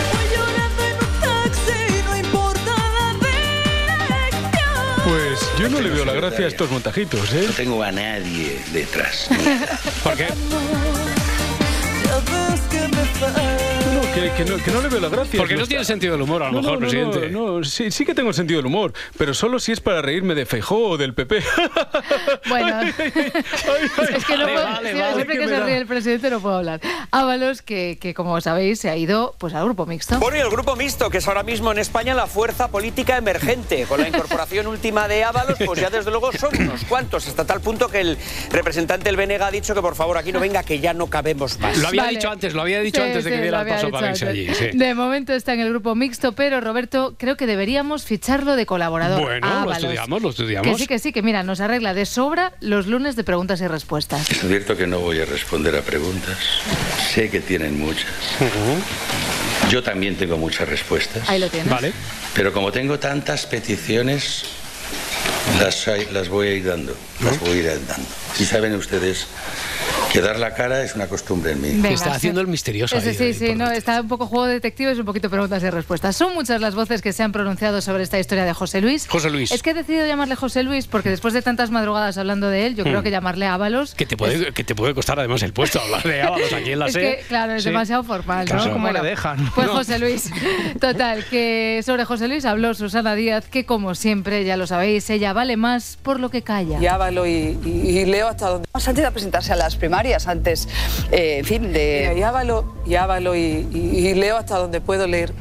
Pues 5.05 5.41
yo 5.59 5.69
no 5.69 5.81
le 5.81 5.91
veo 5.91 6.05
la 6.05 6.13
gracia 6.13 6.45
a 6.45 6.49
estos 6.49 6.71
montajitos, 6.71 7.33
¿eh? 7.33 7.45
No 7.49 7.53
tengo 7.53 7.83
a 7.83 7.91
nadie 7.91 8.63
detrás. 8.73 9.29
¿Por 10.05 10.15
qué? 10.17 10.29
Que, 14.21 14.45
que 14.45 14.51
no, 14.51 14.57
que 14.63 14.71
no 14.71 14.83
le 14.83 14.89
veo 14.89 15.01
la 15.01 15.09
gracia. 15.09 15.39
Porque 15.39 15.55
no 15.57 15.67
tiene 15.67 15.85
sentido 15.85 16.13
del 16.13 16.23
humor, 16.23 16.43
a 16.43 16.47
lo 16.47 16.53
No, 16.53 16.61
mejor, 16.63 16.75
no, 16.75 16.81
no, 16.87 16.91
presidente. 16.91 17.31
No, 17.31 17.59
no, 17.59 17.65
sí, 17.65 17.91
sí 17.91 18.05
que 18.05 18.15
tengo 18.15 18.33
sentido 18.33 18.59
del 18.59 18.67
humor, 18.67 18.93
pero 19.17 19.33
solo 19.35 19.59
si 19.59 19.73
es 19.73 19.81
para 19.81 20.03
reírme 20.03 20.35
de 20.35 20.45
Feijó 20.47 20.91
o 20.91 20.97
del 20.99 21.15
PP. 21.15 21.43
Bueno, 22.49 22.81
es 22.91 24.25
que 24.25 24.37
no 24.37 24.45
Vale, 24.45 24.53
puedo, 24.53 24.65
vale, 24.65 24.93
sí, 24.93 24.99
vale, 24.99 25.15
siempre 25.15 25.39
que 25.39 25.45
se 25.49 25.51
da. 25.51 25.67
ríe 25.67 25.77
el 25.77 25.87
presidente 25.87 26.31
no 26.31 26.41
puedo 26.41 26.57
hablar. 26.57 26.81
Ábalos, 27.11 27.63
que, 27.63 27.99
que 28.01 28.15
como 28.15 28.41
sabéis 28.41 28.81
se 28.81 28.91
ha 28.91 28.97
ido 28.97 29.35
pues 29.39 29.55
al 29.55 29.65
grupo 29.65 29.87
mixto. 29.87 30.19
Bueno, 30.19 30.37
y 30.39 30.41
el 30.41 30.51
grupo 30.51 30.75
mixto, 30.77 31.11
que 31.11 31.19
es 31.19 31.29
ahora 31.29 31.43
mismo 31.43 31.71
en 31.73 31.79
España 31.79 32.15
la 32.15 32.27
fuerza 32.27 32.69
política 32.69 33.17
emergente. 33.17 33.85
Con 33.89 34.01
la 34.01 34.09
incorporación 34.09 34.67
última 34.67 35.07
de 35.09 35.25
Ábalos, 35.25 35.57
pues 35.65 35.81
ya 35.81 35.91
desde 35.91 36.11
luego 36.11 36.33
son 36.33 36.51
unos 36.61 36.85
cuantos, 36.85 37.27
hasta 37.29 37.45
tal 37.45 37.61
punto 37.61 37.89
que 37.89 38.01
el 38.01 38.19
representante 38.51 39.05
del 39.05 39.17
Benega 39.17 39.47
ha 39.49 39.51
dicho 39.51 39.75
que 39.75 39.81
por 39.83 39.95
favor 39.95 40.19
aquí 40.19 40.33
no 40.33 40.41
venga, 40.41 40.63
que 40.63 40.81
ya 40.81 40.93
no 40.95 41.07
cabemos 41.09 41.59
más. 41.61 41.79
Lo 41.79 41.89
había 41.89 42.03
Vale. 42.05 42.17
dicho 42.17 42.31
antes, 42.31 42.55
lo 42.55 42.63
había 42.63 42.81
dicho 42.81 43.01
Sí, 43.01 43.07
antes 43.07 43.25
de 43.25 43.31
sí, 43.31 43.37
que 43.37 43.43
diera 43.43 43.61
el 43.63 43.69
paso 43.69 43.91
para 43.91 44.10
allí. 44.23 44.55
sí. 44.55 44.71
De 44.73 44.95
momento 44.95 45.33
está 45.33 45.55
en 45.55 45.61
el 45.61 45.71
grupo 45.71 45.95
mixto, 45.95 46.33
pero 46.33 46.61
Roberto, 46.61 47.15
creo 47.19 47.37
que 47.37 47.47
deberíamos 47.47 48.05
ficharlo 48.05 48.57
de 48.57 48.67
colaborador. 48.67 49.21
Bueno, 49.23 49.65
lo 49.65 49.73
estudiamos, 49.73 50.23
lo 50.23 50.29
Que 50.29 50.33
estudiamos. 50.33 50.79
sí, 50.79 50.87
que 50.87 50.99
sí, 50.99 51.13
que 51.13 51.23
mira, 51.23 51.43
nos 51.43 51.61
arregla 51.61 51.95
de 51.95 52.07
sobra 52.07 52.53
los 52.61 52.87
lunes 52.87 53.17
de 53.17 53.25
preguntas 53.25 53.61
y 53.61 53.67
respuestas. 53.67 54.31
Es 54.31 54.41
cierto 54.41 54.77
que 54.77 54.87
no 54.87 54.99
voy 55.01 55.21
a 55.21 55.25
responder 55.25 55.77
a 55.77 55.83
preguntas. 55.83 56.37
Sé 57.15 57.31
que 57.31 57.41
tienen 57.41 57.79
muchas. 57.79 58.07
Yo 59.71 59.83
también 59.83 60.17
tengo 60.17 60.37
muchas 60.37 60.69
respuestas. 60.69 61.29
Ahí 61.29 61.39
lo 61.41 61.49
tienes. 61.49 61.71
Vale. 61.71 61.93
Pero 62.35 62.53
como 62.53 62.73
tengo 62.73 62.99
tantas 62.99 63.47
peticiones, 63.47 64.45
las, 65.61 65.87
las 66.13 66.29
voy 66.29 66.49
a 66.49 66.53
ir 66.55 66.65
dando. 66.65 66.97
Las 67.23 67.39
voy 67.41 67.51
a 67.51 67.55
ir 67.57 67.65
dando. 67.87 68.09
Y 68.39 68.45
saben 68.45 68.75
ustedes 68.75 69.27
que 70.13 70.21
dar 70.21 70.39
la 70.39 70.55
cara 70.55 70.83
es 70.83 70.95
una 70.95 71.07
costumbre 71.07 71.53
en 71.53 71.61
mí. 71.61 71.69
Venga, 71.75 71.91
está 71.91 72.11
sí. 72.11 72.17
haciendo 72.17 72.41
el 72.41 72.47
misterioso 72.49 72.97
ahí, 72.97 73.03
sí, 73.15 73.23
ahí, 73.25 73.35
sí, 73.35 73.47
por 73.49 73.57
no, 73.57 73.71
está 73.71 74.01
un 74.01 74.09
poco 74.09 74.27
juego 74.27 74.47
de 74.47 74.55
detectives, 74.55 74.99
un 74.99 75.05
poquito 75.05 75.31
preguntas 75.31 75.63
y 75.63 75.71
respuestas. 75.71 76.17
Son 76.17 76.35
muchas 76.35 76.61
las 76.61 76.75
voces 76.75 77.01
que 77.03 77.13
se 77.13 77.23
han 77.23 77.33
pronunciado 77.33 77.81
sobre 77.81 78.03
esta 78.03 78.19
historia 78.19 78.45
de 78.45 78.53
José 78.53 78.81
Luis. 78.81 79.07
José 79.09 79.31
Luis. 79.31 79.53
Es 79.53 79.63
que 79.63 79.71
he 79.71 79.75
decidido 79.75 80.07
llamarle 80.07 80.35
José 80.37 80.63
Luis 80.63 80.87
porque 80.87 81.11
después 81.11 81.33
de 81.35 81.43
tantas 81.43 81.71
madrugadas 81.71 82.19
hablando 82.19 82.49
de 82.49 82.67
él, 82.67 82.75
yo 82.77 82.85
creo 82.85 83.01
Hmm. 83.01 83.05
que 83.05 83.11
llamarle 83.11 83.47
Ábalos 83.47 83.95
Que 83.95 84.07
te, 84.07 84.17
puede, 84.17 84.53
que 84.53 84.65
te 84.65 84.75
puede 84.75 84.95
costar 84.95 85.19
además 85.19 85.43
el 85.43 85.53
puesto 85.53 85.81
hablar 85.81 86.03
de 86.03 86.23
Ábalos 86.23 86.53
aquí 86.53 86.73
en 86.73 86.79
la 86.81 86.87
es 86.87 86.93
SE. 86.95 87.01
que, 87.01 87.25
claro, 87.29 87.53
es 87.55 87.63
Sí. 87.63 87.69
demasiado 87.69 88.03
formal, 88.03 88.47
¿no? 88.47 88.55
Claro. 88.57 88.73
¿Cómo 88.73 88.85
Bueno, 88.87 89.03
le 89.03 89.11
dejan? 89.11 89.51
Pues 89.55 89.67
No. 89.69 89.75
José 89.75 89.99
Luis. 89.99 90.31
Total, 90.81 91.25
que 91.31 91.83
sobre 91.85 92.05
José 92.05 92.27
Luis 92.29 92.45
habló 92.45 92.75
Susana 92.75 93.15
Díaz, 93.15 93.47
que 93.49 93.65
como 93.65 93.95
siempre, 93.95 94.45
ya 94.45 94.57
lo 94.57 94.67
sabéis, 94.67 95.09
ella 95.11 95.33
vale 95.33 95.57
más 95.57 95.99
por 96.03 96.19
lo 96.21 96.31
que 96.31 96.43
calla. 96.43 96.79
Y 96.81 96.87
Ávalo 96.87 97.27
y, 97.27 97.59
y- 97.65 97.99
y 98.01 98.05
Leo 98.07 98.29
hasta 98.29 98.49
donde... 98.49 98.69
Antes 98.73 99.05
de 99.05 99.11
presentarse 99.11 99.53
a 99.53 99.57
las 99.57 99.77
primarias, 99.77 100.00
antes, 100.27 100.69
eh, 101.13 101.39
en 101.39 101.45
fin, 101.45 101.63
Mira, 101.63 101.79
de... 101.79 102.15
y 102.19 102.23
Ávalo, 102.23 102.75
y, 102.87 102.95
Ávalo 102.95 103.35
y, 103.37 103.69
y- 103.73 104.09
y 104.09 104.15
leo 104.15 104.37
hasta 104.39 104.57
donde 104.59 104.81
puedo 104.81 105.07
leer. 105.07 105.33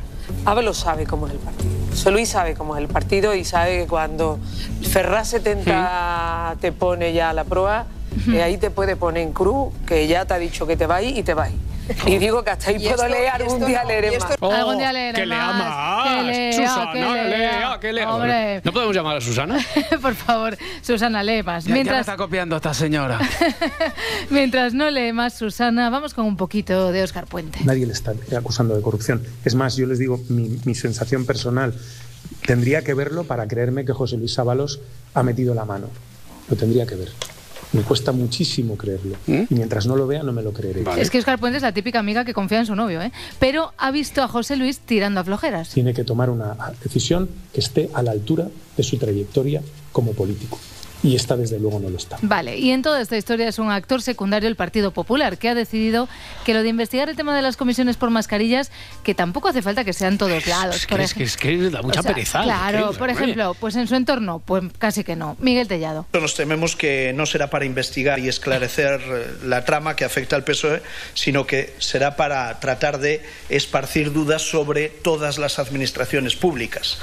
Ávalo 0.45 0.73
sabe 0.73 1.05
cómo 1.05 1.27
es 1.27 1.33
el 1.33 1.39
partido. 1.39 1.69
José 1.89 2.11
Luis 2.11 2.29
sabe 2.29 2.53
cómo 2.53 2.75
es 2.75 2.81
el 2.81 2.87
partido 2.87 3.33
y 3.33 3.43
sabe 3.43 3.79
que 3.81 3.87
cuando 3.87 4.37
Ferraz 4.91 5.29
70 5.29 6.55
te 6.61 6.71
pone 6.71 7.13
ya 7.13 7.29
a 7.31 7.33
la 7.33 7.43
prueba, 7.45 7.85
eh, 8.31 8.41
ahí 8.43 8.57
te 8.57 8.69
puede 8.69 8.95
poner 8.95 9.23
en 9.23 9.33
cruz, 9.33 9.73
que 9.87 10.07
ya 10.07 10.25
te 10.25 10.33
ha 10.33 10.37
dicho 10.37 10.67
que 10.67 10.75
te 10.77 10.85
va 10.85 11.01
y 11.01 11.23
te 11.23 11.33
va. 11.33 11.47
Y 12.05 12.17
digo 12.17 12.43
que 12.43 12.51
hasta 12.51 12.69
ahí 12.69 12.77
puedo 12.79 12.91
esto- 12.95 13.07
leer, 13.07 13.29
algún 13.29 13.65
día 13.65 13.81
no, 13.83 13.87
leeré 13.89 14.15
esto- 14.15 14.35
más. 14.39 14.53
Algún 14.59 14.77
día 14.77 14.93
leeré 14.93 15.09
Oh, 15.17 15.21
que 15.21 15.25
lea 15.25 15.45
más, 15.45 15.57
más. 15.57 16.07
que 16.07 16.23
lea, 16.23 16.53
Susana, 16.53 16.91
que 16.93 16.99
lea, 16.99 17.23
lea. 17.27 17.77
que 17.79 17.93
lea. 17.93 18.13
Hombre. 18.13 18.61
¿No 18.63 18.71
podemos 18.73 18.95
llamar 18.95 19.17
a 19.17 19.21
Susana? 19.21 19.57
Por 20.01 20.15
favor, 20.15 20.57
Susana, 20.81 21.23
lee 21.23 21.43
más. 21.43 21.63
Ya, 21.63 21.69
ya 21.69 21.73
me 21.73 21.73
Mientras, 21.75 21.99
está 22.01 22.17
copiando 22.17 22.55
esta 22.57 22.73
señora. 22.73 23.19
mientras 24.29 24.73
no 24.73 24.89
lee 24.91 25.13
más 25.13 25.33
Susana, 25.33 25.89
vamos 25.89 26.13
con 26.13 26.25
un 26.25 26.37
poquito 26.37 26.91
de 26.91 27.03
Oscar 27.03 27.25
Puente. 27.25 27.59
Nadie 27.63 27.85
le 27.85 27.93
está 27.93 28.13
acusando 28.37 28.75
de 28.75 28.81
corrupción. 28.81 29.23
Es 29.45 29.55
más, 29.55 29.75
yo 29.75 29.85
les 29.87 29.99
digo, 29.99 30.19
mi, 30.29 30.59
mi 30.65 30.75
sensación 30.75 31.25
personal, 31.25 31.73
tendría 32.45 32.83
que 32.83 32.93
verlo 32.93 33.23
para 33.23 33.47
creerme 33.47 33.85
que 33.85 33.93
José 33.93 34.17
Luis 34.17 34.37
Ábalos 34.39 34.79
ha 35.13 35.23
metido 35.23 35.53
la 35.53 35.65
mano. 35.65 35.87
Lo 36.49 36.55
tendría 36.55 36.85
que 36.85 36.95
ver. 36.95 37.09
Me 37.71 37.81
cuesta 37.81 38.11
muchísimo 38.11 38.75
creerlo. 38.77 39.15
Y 39.27 39.53
mientras 39.53 39.85
no 39.85 39.95
lo 39.95 40.07
vea, 40.07 40.23
no 40.23 40.31
me 40.31 40.41
lo 40.41 40.53
creeré. 40.53 40.83
Es 40.97 41.09
que 41.09 41.19
Oscar 41.19 41.39
Puente 41.39 41.57
es 41.57 41.63
la 41.63 41.71
típica 41.71 41.99
amiga 41.99 42.25
que 42.25 42.33
confía 42.33 42.59
en 42.59 42.65
su 42.65 42.75
novio, 42.75 43.01
¿eh? 43.01 43.11
Pero 43.39 43.73
ha 43.77 43.91
visto 43.91 44.23
a 44.23 44.27
José 44.27 44.55
Luis 44.55 44.79
tirando 44.79 45.19
a 45.19 45.23
flojeras. 45.23 45.69
Tiene 45.69 45.93
que 45.93 46.03
tomar 46.03 46.29
una 46.29 46.55
decisión 46.83 47.29
que 47.53 47.59
esté 47.59 47.89
a 47.93 48.01
la 48.01 48.11
altura 48.11 48.47
de 48.75 48.83
su 48.83 48.97
trayectoria 48.97 49.61
como 49.91 50.13
político. 50.13 50.57
Y 51.01 51.15
esta, 51.15 51.37
desde 51.37 51.59
luego, 51.59 51.79
no 51.79 51.89
lo 51.89 51.97
está. 51.97 52.17
Vale, 52.21 52.57
y 52.57 52.71
en 52.71 52.81
toda 52.81 53.01
esta 53.01 53.15
historia 53.15 53.47
es 53.47 53.57
un 53.57 53.71
actor 53.71 54.01
secundario 54.01 54.49
el 54.49 54.55
Partido 54.55 54.91
Popular, 54.91 55.37
que 55.37 55.49
ha 55.49 55.55
decidido 55.55 56.09
que 56.45 56.53
lo 56.53 56.61
de 56.61 56.69
investigar 56.69 57.09
el 57.09 57.15
tema 57.15 57.35
de 57.35 57.41
las 57.41 57.55
comisiones 57.55 57.95
por 57.95 58.09
mascarillas, 58.09 58.71
que 59.03 59.15
tampoco 59.15 59.47
hace 59.47 59.61
falta 59.61 59.85
que 59.85 59.93
sean 59.93 60.17
todos 60.17 60.45
lados. 60.47 60.75
Es 60.75 60.85
que, 60.85 60.95
por 60.95 61.01
es, 61.01 61.13
que, 61.13 61.23
es 61.23 61.37
que 61.37 61.69
da 61.69 61.81
mucha 61.81 62.01
o 62.01 62.03
sea, 62.03 62.13
pereza. 62.13 62.43
Claro, 62.43 62.91
por 62.93 63.09
ejemplo, 63.09 63.55
pues 63.59 63.75
en 63.75 63.87
su 63.87 63.95
entorno, 63.95 64.41
pues 64.45 64.63
casi 64.77 65.03
que 65.03 65.15
no. 65.15 65.37
Miguel 65.39 65.67
Tellado. 65.67 66.05
Nos 66.13 66.35
tememos 66.35 66.75
que 66.75 67.13
no 67.15 67.25
será 67.25 67.49
para 67.49 67.65
investigar 67.65 68.19
y 68.19 68.27
esclarecer 68.27 69.01
eh, 69.01 69.27
la 69.45 69.63
trama 69.63 69.95
que 69.95 70.03
afecta 70.03 70.35
al 70.35 70.43
PSOE, 70.43 70.81
sino 71.13 71.45
que 71.47 71.73
será 71.79 72.15
para 72.15 72.59
tratar 72.59 72.99
de 72.99 73.23
esparcir 73.47 74.11
dudas 74.11 74.41
sobre 74.41 74.89
todas 74.89 75.37
las 75.37 75.59
administraciones 75.59 76.35
públicas. 76.35 76.97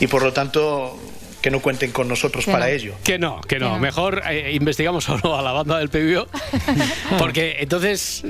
Y 0.00 0.06
por 0.06 0.22
lo 0.22 0.32
tanto, 0.32 0.98
que 1.40 1.50
no 1.50 1.60
cuenten 1.60 1.92
con 1.92 2.08
nosotros 2.08 2.44
Que 2.44 2.52
para 2.52 2.66
no. 2.66 2.72
ello. 2.72 2.94
Que 3.04 3.18
no, 3.18 3.40
que 3.40 3.58
no. 3.58 3.66
Que 3.66 3.72
no. 3.72 3.78
Mejor 3.78 4.22
eh, 4.28 4.52
investigamos 4.54 5.04
solo 5.08 5.36
a 5.38 5.42
la 5.42 5.52
banda 5.52 5.78
del 5.78 5.88
PBO. 5.88 6.26
Porque 7.18 7.56
entonces, 7.60 8.24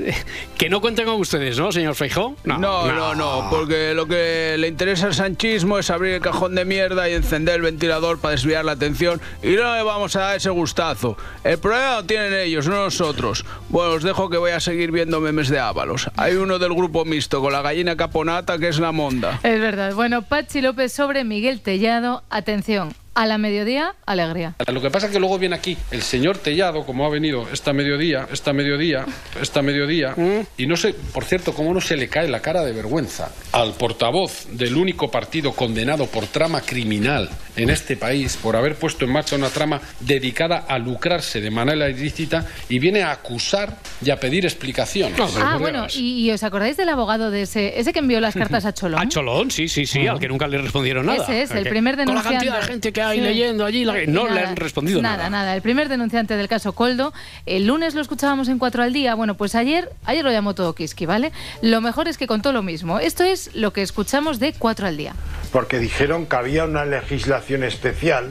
que 0.57 0.69
no 0.69 0.81
cuenten 0.81 1.05
con 1.05 1.15
ustedes, 1.15 1.57
¿no, 1.57 1.71
señor 1.71 1.95
Feijó? 1.95 2.35
No, 2.43 2.57
no, 2.59 3.15
no, 3.15 3.47
porque 3.49 3.93
lo 3.93 4.07
que 4.07 4.55
le 4.57 4.67
interesa 4.67 5.07
al 5.07 5.13
sanchismo 5.13 5.79
es 5.79 5.89
abrir 5.89 6.13
el 6.15 6.21
cajón 6.21 6.55
de 6.55 6.65
mierda 6.65 7.09
y 7.09 7.13
encender 7.13 7.55
el 7.55 7.61
ventilador 7.61 8.19
para 8.19 8.31
desviar 8.31 8.65
la 8.65 8.73
atención 8.73 9.21
y 9.43 9.49
no 9.49 9.75
le 9.75 9.83
vamos 9.83 10.15
a 10.15 10.21
dar 10.21 10.37
ese 10.37 10.49
gustazo. 10.49 11.17
El 11.43 11.57
problema 11.57 11.95
lo 11.95 12.03
tienen 12.05 12.33
ellos, 12.33 12.67
no 12.67 12.83
nosotros. 12.83 13.45
Bueno, 13.69 13.93
os 13.93 14.03
dejo 14.03 14.29
que 14.29 14.37
voy 14.37 14.51
a 14.51 14.59
seguir 14.59 14.91
viendo 14.91 15.19
memes 15.19 15.49
de 15.49 15.59
Ábalos. 15.59 16.09
Hay 16.15 16.35
uno 16.35 16.59
del 16.59 16.73
grupo 16.73 17.05
mixto 17.05 17.41
con 17.41 17.53
la 17.53 17.61
gallina 17.61 17.95
caponata 17.95 18.57
que 18.57 18.67
es 18.69 18.79
la 18.79 18.91
monda. 18.91 19.39
Es 19.43 19.59
verdad. 19.59 19.93
Bueno, 19.93 20.21
Pachi 20.21 20.61
López 20.61 20.91
sobre 20.93 21.23
Miguel 21.23 21.61
Tellado. 21.61 22.23
Atención, 22.29 22.93
a 23.19 23.25
la 23.25 23.37
mediodía, 23.37 23.95
alegría. 24.05 24.55
Lo 24.71 24.81
que 24.81 24.89
pasa 24.89 25.07
es 25.07 25.11
que 25.11 25.19
luego 25.19 25.37
viene 25.37 25.53
aquí 25.57 25.77
el 25.91 26.01
señor 26.03 26.37
Tellado, 26.37 26.85
como 26.85 27.05
ha 27.05 27.09
venido 27.09 27.49
esta 27.51 27.73
mediodía, 27.73 28.29
esta 28.31 28.53
mediodía, 28.53 29.05
esta 29.41 29.61
mediodía, 29.61 30.15
y 30.57 30.65
no 30.67 30.77
sé, 30.77 30.93
por 31.13 31.25
cierto, 31.25 31.53
cómo 31.53 31.73
no 31.73 31.81
se 31.81 31.97
le 31.97 32.07
cae 32.07 32.29
la 32.29 32.41
cara 32.41 32.63
de 32.63 32.71
vergüenza 32.71 33.29
al 33.51 33.73
portavoz 33.73 34.47
del 34.51 34.77
único 34.77 35.11
partido 35.11 35.51
condenado 35.51 36.05
por 36.05 36.27
trama 36.27 36.61
criminal 36.61 37.29
en 37.57 37.69
este 37.69 37.97
país, 37.97 38.37
por 38.41 38.55
haber 38.55 38.75
puesto 38.75 39.03
en 39.03 39.11
marcha 39.11 39.35
una 39.35 39.49
trama 39.49 39.81
dedicada 39.99 40.59
a 40.59 40.79
lucrarse 40.79 41.41
de 41.41 41.51
manera 41.51 41.89
ilícita, 41.89 42.45
y 42.69 42.79
viene 42.79 43.03
a 43.03 43.11
acusar 43.11 43.75
y 44.01 44.11
a 44.11 44.17
pedir 44.17 44.45
explicaciones. 44.45 45.19
Ah, 45.41 45.57
bueno, 45.59 45.87
y, 45.93 46.25
y 46.25 46.31
os 46.31 46.41
acordáis 46.43 46.77
del 46.77 46.87
abogado 46.87 47.31
de 47.31 47.41
ese, 47.41 47.77
ese 47.81 47.91
que 47.91 47.99
envió 47.99 48.21
las 48.21 48.33
cartas 48.41 48.63
a 48.63 48.73
Cholón? 48.73 49.01
A 49.01 49.09
Cholón, 49.09 49.51
sí, 49.51 49.67
sí, 49.67 49.85
sí, 49.85 50.07
al 50.07 50.19
que 50.21 50.29
nunca 50.29 50.47
le 50.47 50.57
respondieron 50.59 51.05
nada. 51.05 51.23
Ese 51.23 51.41
es, 51.41 51.51
el 51.51 51.65
Que- 51.65 51.69
primer 51.69 51.95
Con 51.97 52.05
la 52.05 52.11
denunciante. 52.13 52.45
cantidad 52.47 52.61
de 52.61 52.67
gente 52.71 52.93
que 52.93 53.01
hay 53.09 53.17
Sí. 53.19 53.23
leyendo 53.23 53.65
allí, 53.65 53.85
la- 53.85 53.95
no 54.07 54.27
le 54.27 54.39
han 54.41 54.55
respondido 54.55 55.01
nada. 55.01 55.17
Nada, 55.17 55.29
nada. 55.29 55.55
El 55.55 55.61
primer 55.61 55.89
denunciante 55.89 56.37
del 56.37 56.47
caso 56.47 56.73
Coldo, 56.73 57.13
el 57.45 57.67
lunes 57.67 57.95
lo 57.95 58.01
escuchábamos 58.01 58.47
en 58.47 58.59
Cuatro 58.59 58.83
al 58.83 58.93
Día. 58.93 59.15
Bueno, 59.15 59.35
pues 59.35 59.55
ayer, 59.55 59.89
ayer 60.05 60.23
lo 60.23 60.31
llamó 60.31 60.55
todo 60.55 60.73
Kiski, 60.75 61.05
¿vale? 61.05 61.31
Lo 61.61 61.81
mejor 61.81 62.07
es 62.07 62.17
que 62.17 62.27
contó 62.27 62.51
lo 62.53 62.63
mismo. 62.63 62.99
Esto 62.99 63.23
es 63.23 63.53
lo 63.55 63.73
que 63.73 63.81
escuchamos 63.81 64.39
de 64.39 64.53
Cuatro 64.53 64.87
al 64.87 64.97
Día. 64.97 65.13
porque 65.51 65.79
dijeron 65.79 66.27
que 66.27 66.35
había 66.35 66.65
una 66.65 66.85
legislación 66.85 67.63
especial 67.63 68.29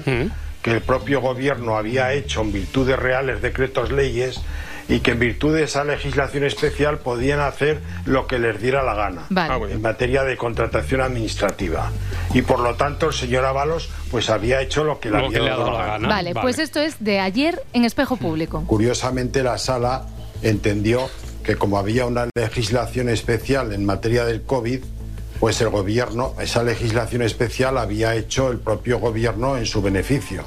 que 0.62 0.70
el 0.70 0.81
propio 0.81 1.20
gobierno 1.20 1.76
había 1.76 2.12
hecho 2.12 2.43
en 2.43 2.53
virtud 2.53 2.87
de 2.87 2.95
reales 2.97 3.43
decretos 3.43 3.91
leyes 3.91 4.41
y 4.89 5.01
que 5.01 5.12
en 5.12 5.18
virtud 5.18 5.55
de 5.55 5.64
esa 5.64 5.84
legislación 5.84 6.45
especial 6.45 6.99
podían 6.99 7.41
hacer 7.41 7.80
lo 8.07 8.26
que 8.26 8.39
les 8.39 8.61
diera 8.61 8.82
la 8.82 8.95
gana 8.95 9.26
Vale. 9.28 9.53
Ah, 9.53 9.70
en 9.70 9.82
materia 9.82 10.24
de 10.24 10.36
contratación 10.36 11.01
administrativa 11.01 11.91
y 12.32 12.43
por 12.43 12.61
lo 12.61 12.74
tanto 12.74 13.07
el 13.07 13.12
señor 13.12 13.45
Ábalos 13.45 13.91
pues 14.11 14.30
había 14.30 14.61
hecho 14.62 14.84
lo 14.84 15.01
que 15.01 15.11
le 15.11 15.18
Lo 15.18 15.26
había 15.26 15.39
que 15.39 15.45
le 15.45 15.51
ha 15.51 15.57
dado 15.57 15.72
la 15.72 15.78
la 15.78 15.86
gana. 15.86 16.09
Vale, 16.09 16.34
pues 16.34 16.59
esto 16.59 16.80
es 16.80 17.03
de 17.03 17.20
ayer 17.20 17.62
en 17.72 17.84
Espejo 17.84 18.16
Público. 18.16 18.64
Curiosamente 18.66 19.43
la 19.43 19.59
sala 19.59 20.07
entendió 20.43 21.09
que 21.43 21.57
como 21.57 21.78
había 21.78 22.07
una 22.07 22.28
legislación 22.34 23.09
especial 23.09 23.72
en 23.72 23.84
materia 23.84 24.24
del 24.24 24.43
COVID, 24.43 24.80
pues 25.41 25.61
el 25.61 25.70
gobierno, 25.70 26.34
esa 26.41 26.62
legislación 26.62 27.22
especial 27.22 27.78
había 27.78 28.14
hecho 28.14 28.51
el 28.51 28.59
propio 28.59 28.99
gobierno 28.99 29.57
en 29.57 29.66
su 29.66 29.80
beneficio. 29.80 30.45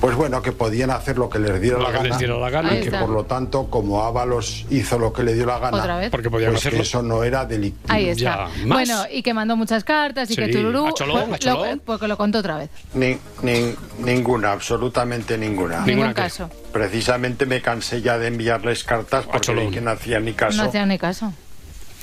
Pues 0.00 0.14
bueno, 0.14 0.40
que 0.42 0.52
podían 0.52 0.90
hacer 0.90 1.18
lo 1.18 1.28
que 1.28 1.40
les 1.40 1.60
diera, 1.60 1.78
Lo 1.78 1.82
la, 1.84 1.88
que 1.90 1.96
gana, 1.96 2.08
les 2.10 2.18
diera 2.18 2.36
la 2.38 2.50
gana. 2.50 2.74
y 2.78 2.80
que 2.82 2.90
por 2.92 3.08
lo 3.08 3.24
tanto, 3.24 3.68
como 3.68 4.04
Ábalos 4.04 4.64
hizo 4.70 4.96
lo 4.98 5.12
que 5.12 5.24
le 5.24 5.34
dio 5.34 5.44
la 5.44 5.58
gana, 5.58 5.76
Otra 5.76 5.96
vez. 5.98 6.10
Porque 6.10 6.30
podían 6.30 6.52
pues 6.52 6.62
que 6.62 6.68
hacerlo. 6.68 6.82
eso 6.84 7.02
no 7.02 7.24
era 7.24 7.44
delictivo. 7.44 7.92
Ahí 7.92 8.08
está. 8.08 8.46
Bueno, 8.64 9.02
y 9.10 9.22
que 9.22 9.34
mandó 9.34 9.56
muchas 9.56 9.82
cartas 9.82 10.30
y 10.30 10.34
Sí, 10.34 10.40
que 10.40 10.48
tururú. 10.48 10.86
a 10.86 10.92
Cholón, 10.94 11.24
pues, 11.30 11.44
lo- 11.44 11.78
pues 11.84 11.98
que 12.00 12.06
lo 12.08 12.16
contó 12.16 12.38
otra 12.38 12.58
vez. 12.58 12.70
Ni- 12.94 13.18
ni- 13.42 13.74
ninguna, 13.98 14.52
absolutamente 14.52 15.36
ninguna. 15.36 15.84
Ningún 15.84 16.12
caso. 16.12 16.48
Precisamente 16.72 17.44
me 17.46 17.60
cansé 17.60 18.00
ya 18.00 18.18
de 18.18 18.28
enviarles 18.28 18.84
cartas 18.84 19.24
porque 19.26 19.70
que 19.70 19.80
no 19.80 19.90
hacían 19.90 20.24
ni 20.24 20.32
caso. 20.32 20.62
No 20.62 20.68
hacían 20.68 20.88
ni 20.90 20.98
caso. 20.98 21.32